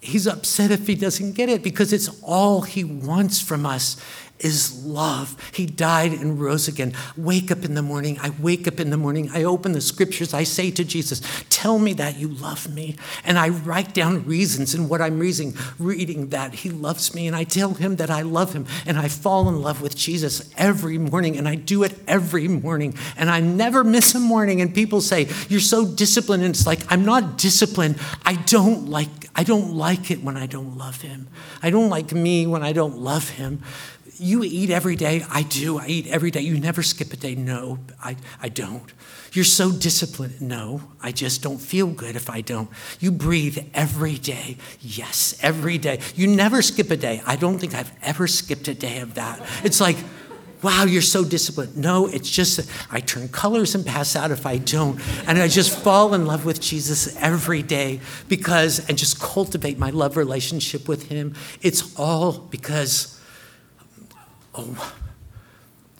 He's 0.00 0.26
upset 0.26 0.70
if 0.70 0.86
he 0.86 0.94
doesn't 0.94 1.32
get 1.32 1.48
it 1.48 1.62
because 1.62 1.92
it's 1.92 2.08
all 2.22 2.62
he 2.62 2.84
wants 2.84 3.40
from 3.40 3.66
us 3.66 3.96
is 4.40 4.84
love. 4.84 5.36
He 5.52 5.66
died 5.66 6.12
and 6.12 6.40
rose 6.40 6.68
again. 6.68 6.94
Wake 7.16 7.50
up 7.50 7.64
in 7.64 7.74
the 7.74 7.82
morning. 7.82 8.18
I 8.20 8.30
wake 8.30 8.68
up 8.68 8.80
in 8.80 8.90
the 8.90 8.96
morning. 8.96 9.30
I 9.32 9.44
open 9.44 9.72
the 9.72 9.80
scriptures. 9.80 10.32
I 10.32 10.44
say 10.44 10.70
to 10.72 10.84
Jesus, 10.84 11.20
Tell 11.50 11.78
me 11.78 11.92
that 11.94 12.16
you 12.16 12.28
love 12.28 12.72
me. 12.72 12.96
And 13.24 13.38
I 13.38 13.48
write 13.48 13.94
down 13.94 14.24
reasons 14.24 14.74
in 14.74 14.88
what 14.88 15.00
I'm 15.00 15.18
reading, 15.18 15.54
reading 15.78 16.28
that 16.28 16.54
he 16.54 16.70
loves 16.70 17.14
me. 17.14 17.26
And 17.26 17.34
I 17.34 17.44
tell 17.44 17.74
him 17.74 17.96
that 17.96 18.10
I 18.10 18.22
love 18.22 18.52
him. 18.52 18.66
And 18.86 18.98
I 18.98 19.08
fall 19.08 19.48
in 19.48 19.60
love 19.60 19.82
with 19.82 19.96
Jesus 19.96 20.52
every 20.56 20.98
morning. 20.98 21.36
And 21.36 21.48
I 21.48 21.56
do 21.56 21.82
it 21.82 21.98
every 22.06 22.48
morning. 22.48 22.94
And 23.16 23.30
I 23.30 23.40
never 23.40 23.82
miss 23.82 24.14
a 24.14 24.20
morning. 24.20 24.60
And 24.60 24.74
people 24.74 25.00
say, 25.00 25.28
You're 25.48 25.60
so 25.60 25.86
disciplined. 25.86 26.44
And 26.44 26.54
it's 26.54 26.66
like, 26.66 26.90
I'm 26.92 27.04
not 27.04 27.38
disciplined. 27.38 27.98
I 28.24 28.34
don't 28.34 28.88
like, 28.88 29.08
I 29.34 29.42
don't 29.42 29.74
like 29.74 30.10
it 30.10 30.22
when 30.22 30.36
I 30.36 30.46
don't 30.46 30.78
love 30.78 31.02
him. 31.02 31.28
I 31.62 31.70
don't 31.70 31.90
like 31.90 32.12
me 32.12 32.46
when 32.46 32.62
I 32.62 32.72
don't 32.72 32.98
love 32.98 33.30
him. 33.30 33.62
You 34.18 34.42
eat 34.42 34.70
every 34.70 34.96
day. 34.96 35.24
I 35.30 35.42
do. 35.42 35.78
I 35.78 35.86
eat 35.86 36.06
every 36.08 36.30
day. 36.30 36.40
You 36.40 36.58
never 36.58 36.82
skip 36.82 37.12
a 37.12 37.16
day. 37.16 37.34
No, 37.34 37.78
I, 38.02 38.16
I 38.40 38.48
don't. 38.48 38.92
You're 39.32 39.44
so 39.44 39.70
disciplined. 39.70 40.40
No, 40.40 40.80
I 41.00 41.12
just 41.12 41.42
don't 41.42 41.58
feel 41.58 41.86
good 41.86 42.16
if 42.16 42.30
I 42.30 42.40
don't. 42.40 42.70
You 42.98 43.12
breathe 43.12 43.58
every 43.74 44.16
day. 44.16 44.56
Yes, 44.80 45.38
every 45.42 45.78
day. 45.78 46.00
You 46.14 46.26
never 46.26 46.62
skip 46.62 46.90
a 46.90 46.96
day. 46.96 47.22
I 47.26 47.36
don't 47.36 47.58
think 47.58 47.74
I've 47.74 47.92
ever 48.02 48.26
skipped 48.26 48.68
a 48.68 48.74
day 48.74 49.00
of 49.00 49.14
that. 49.14 49.40
It's 49.62 49.80
like, 49.80 49.96
wow, 50.62 50.84
you're 50.84 51.02
so 51.02 51.24
disciplined. 51.24 51.76
No, 51.76 52.06
it's 52.06 52.30
just 52.30 52.68
I 52.90 53.00
turn 53.00 53.28
colors 53.28 53.74
and 53.74 53.84
pass 53.84 54.16
out 54.16 54.30
if 54.30 54.46
I 54.46 54.58
don't. 54.58 55.00
And 55.28 55.38
I 55.38 55.48
just 55.48 55.78
fall 55.78 56.14
in 56.14 56.26
love 56.26 56.44
with 56.44 56.60
Jesus 56.60 57.16
every 57.18 57.62
day 57.62 58.00
because, 58.28 58.88
and 58.88 58.98
just 58.98 59.20
cultivate 59.20 59.78
my 59.78 59.90
love 59.90 60.16
relationship 60.16 60.88
with 60.88 61.08
Him. 61.08 61.34
It's 61.62 61.94
all 61.98 62.32
because 62.32 63.17
oh, 64.58 64.94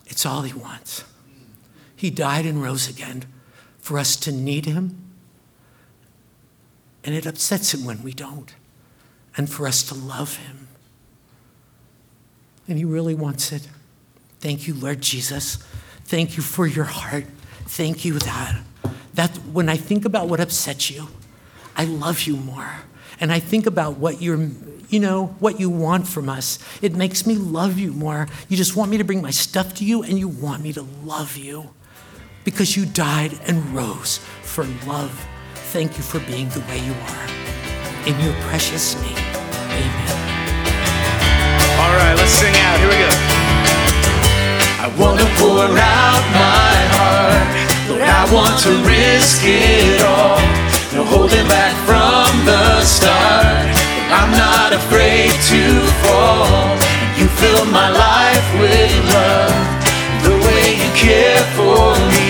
It's 0.07 0.27
all 0.27 0.43
He 0.43 0.53
wants. 0.53 1.05
He 1.97 2.11
died 2.11 2.47
and 2.47 2.63
rose 2.63 2.89
again 2.89 3.25
for 3.79 3.99
us 3.99 4.17
to 4.17 4.33
need 4.33 4.67
Him. 4.67 5.03
And 7.05 7.15
it 7.15 7.27
upsets 7.27 7.73
Him 7.73 7.85
when 7.85 8.03
we 8.03 8.13
don't. 8.13 8.55
And 9.37 9.49
for 9.49 9.67
us 9.67 9.83
to 9.85 9.95
love 9.95 10.37
Him. 10.37 10.69
And 12.67 12.77
He 12.77 12.85
really 12.85 13.15
wants 13.15 13.53
it. 13.53 13.69
Thank 14.41 14.67
you, 14.67 14.75
Lord 14.75 15.01
Jesus. 15.01 15.57
Thank 16.05 16.37
you 16.37 16.43
for 16.43 16.67
your 16.67 16.85
heart. 16.85 17.25
Thank 17.67 18.05
you 18.05 18.19
that 18.19 18.59
that 19.19 19.37
when 19.53 19.69
I 19.69 19.77
think 19.77 20.05
about 20.05 20.29
what 20.29 20.39
upsets 20.39 20.93
you, 20.93 21.09
I 21.75 21.85
love 21.87 22.23
you 22.23 22.37
more. 22.37 22.71
And 23.19 23.33
I 23.33 23.41
think 23.41 23.67
about 23.67 23.99
what 23.99 24.23
you're 24.23 24.49
you 24.89 25.01
know, 25.01 25.27
what 25.39 25.61
you 25.61 25.71
want 25.71 26.07
from 26.09 26.29
us. 26.29 26.59
It 26.83 26.95
makes 26.95 27.27
me 27.27 27.37
love 27.37 27.79
you 27.79 27.93
more. 27.93 28.29
You 28.49 28.57
just 28.57 28.77
want 28.77 28.91
me 28.91 28.99
to 28.99 29.05
bring 29.05 29.23
my 29.23 29.31
stuff 29.31 29.75
to 29.75 29.85
you 29.85 30.03
and 30.03 30.19
you 30.19 30.29
want 30.29 30.63
me 30.63 30.73
to 30.73 30.83
love 31.05 31.37
you 31.37 31.71
because 32.45 32.77
you 32.77 32.87
died 32.87 33.39
and 33.47 33.65
rose 33.75 34.19
for 34.43 34.65
love. 34.87 35.27
Thank 35.73 35.99
you 35.99 36.03
for 36.03 36.21
being 36.21 36.49
the 36.51 36.61
way 36.61 36.79
you 36.79 36.93
are. 36.93 37.29
In 38.07 38.19
your 38.21 38.35
precious 38.49 38.95
name, 39.03 39.19
amen. 39.19 40.19
All 41.79 41.95
right, 41.97 42.15
let's 42.17 42.33
sing 42.33 42.55
out. 42.57 42.79
Here 42.81 42.89
we 42.89 42.97
go. 42.97 43.11
I 44.81 44.89
want 44.99 45.21
to 45.21 45.27
pour 45.37 45.69
out 45.69 46.25
my 46.33 46.77
heart. 46.97 47.91
Lord, 47.91 48.03
I 48.03 48.33
want 48.33 48.59
to 48.63 48.71
risk 48.89 49.43
it 49.45 50.01
all. 50.03 50.41
No 50.95 51.05
holding 51.05 51.47
back 51.47 51.75
from 51.85 52.47
the 52.47 52.81
start. 52.83 53.78
I'm 54.11 54.33
not 54.33 54.73
afraid 54.73 55.31
to 55.53 55.63
fall. 56.03 56.77
You 57.19 57.27
fill 57.41 57.65
my 57.67 57.91
life 57.91 58.49
with 58.61 58.93
love, 59.13 59.57
the 60.25 60.35
way 60.47 60.65
you 60.81 60.91
care 60.97 61.43
for 61.57 61.93
me. 62.13 62.29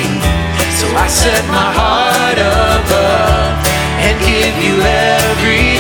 So 0.79 0.87
I 0.95 1.07
set 1.09 1.43
my 1.49 1.71
heart 1.81 2.39
above 2.39 3.55
and 4.05 4.15
give 4.27 4.55
you 4.63 4.83
everything. 4.83 5.78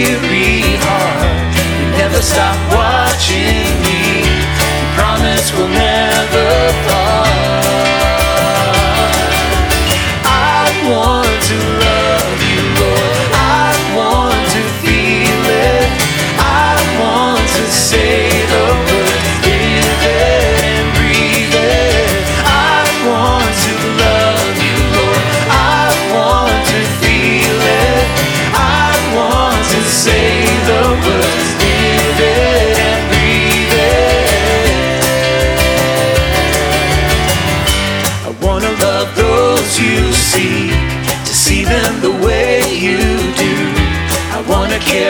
Weary 0.00 0.76
heart. 0.80 1.52
You 1.76 1.90
never 1.98 2.22
stop 2.22 2.69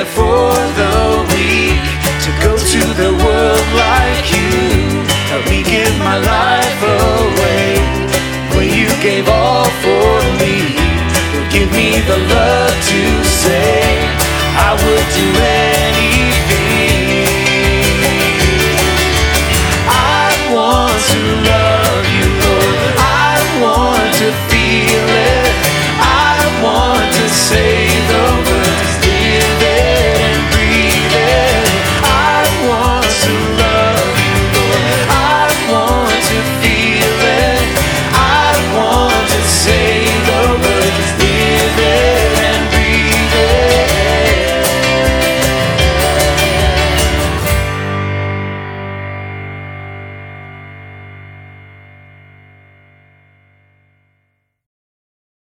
care 0.00 0.14
for 0.14 0.52
the 0.80 0.94
weak, 1.32 1.82
to 2.24 2.30
go 2.42 2.56
to 2.56 2.80
the 3.00 3.12
world 3.22 3.66
like 3.76 4.26
you. 4.32 5.04
Help 5.28 5.44
me 5.50 5.62
give 5.62 5.94
my 5.98 6.18
life 6.18 6.80
away, 6.82 7.76
when 8.56 8.68
you 8.78 8.88
gave 9.02 9.28
all 9.28 9.68
for 9.84 10.12
me. 10.40 10.54
Lord, 11.34 11.50
give 11.52 11.70
me 11.72 12.00
the 12.00 12.16
love 12.16 12.74
to 12.90 13.24
say, 13.24 13.82
I 14.56 14.70
would 14.72 15.06
do 15.14 15.26
anything. 15.42 15.69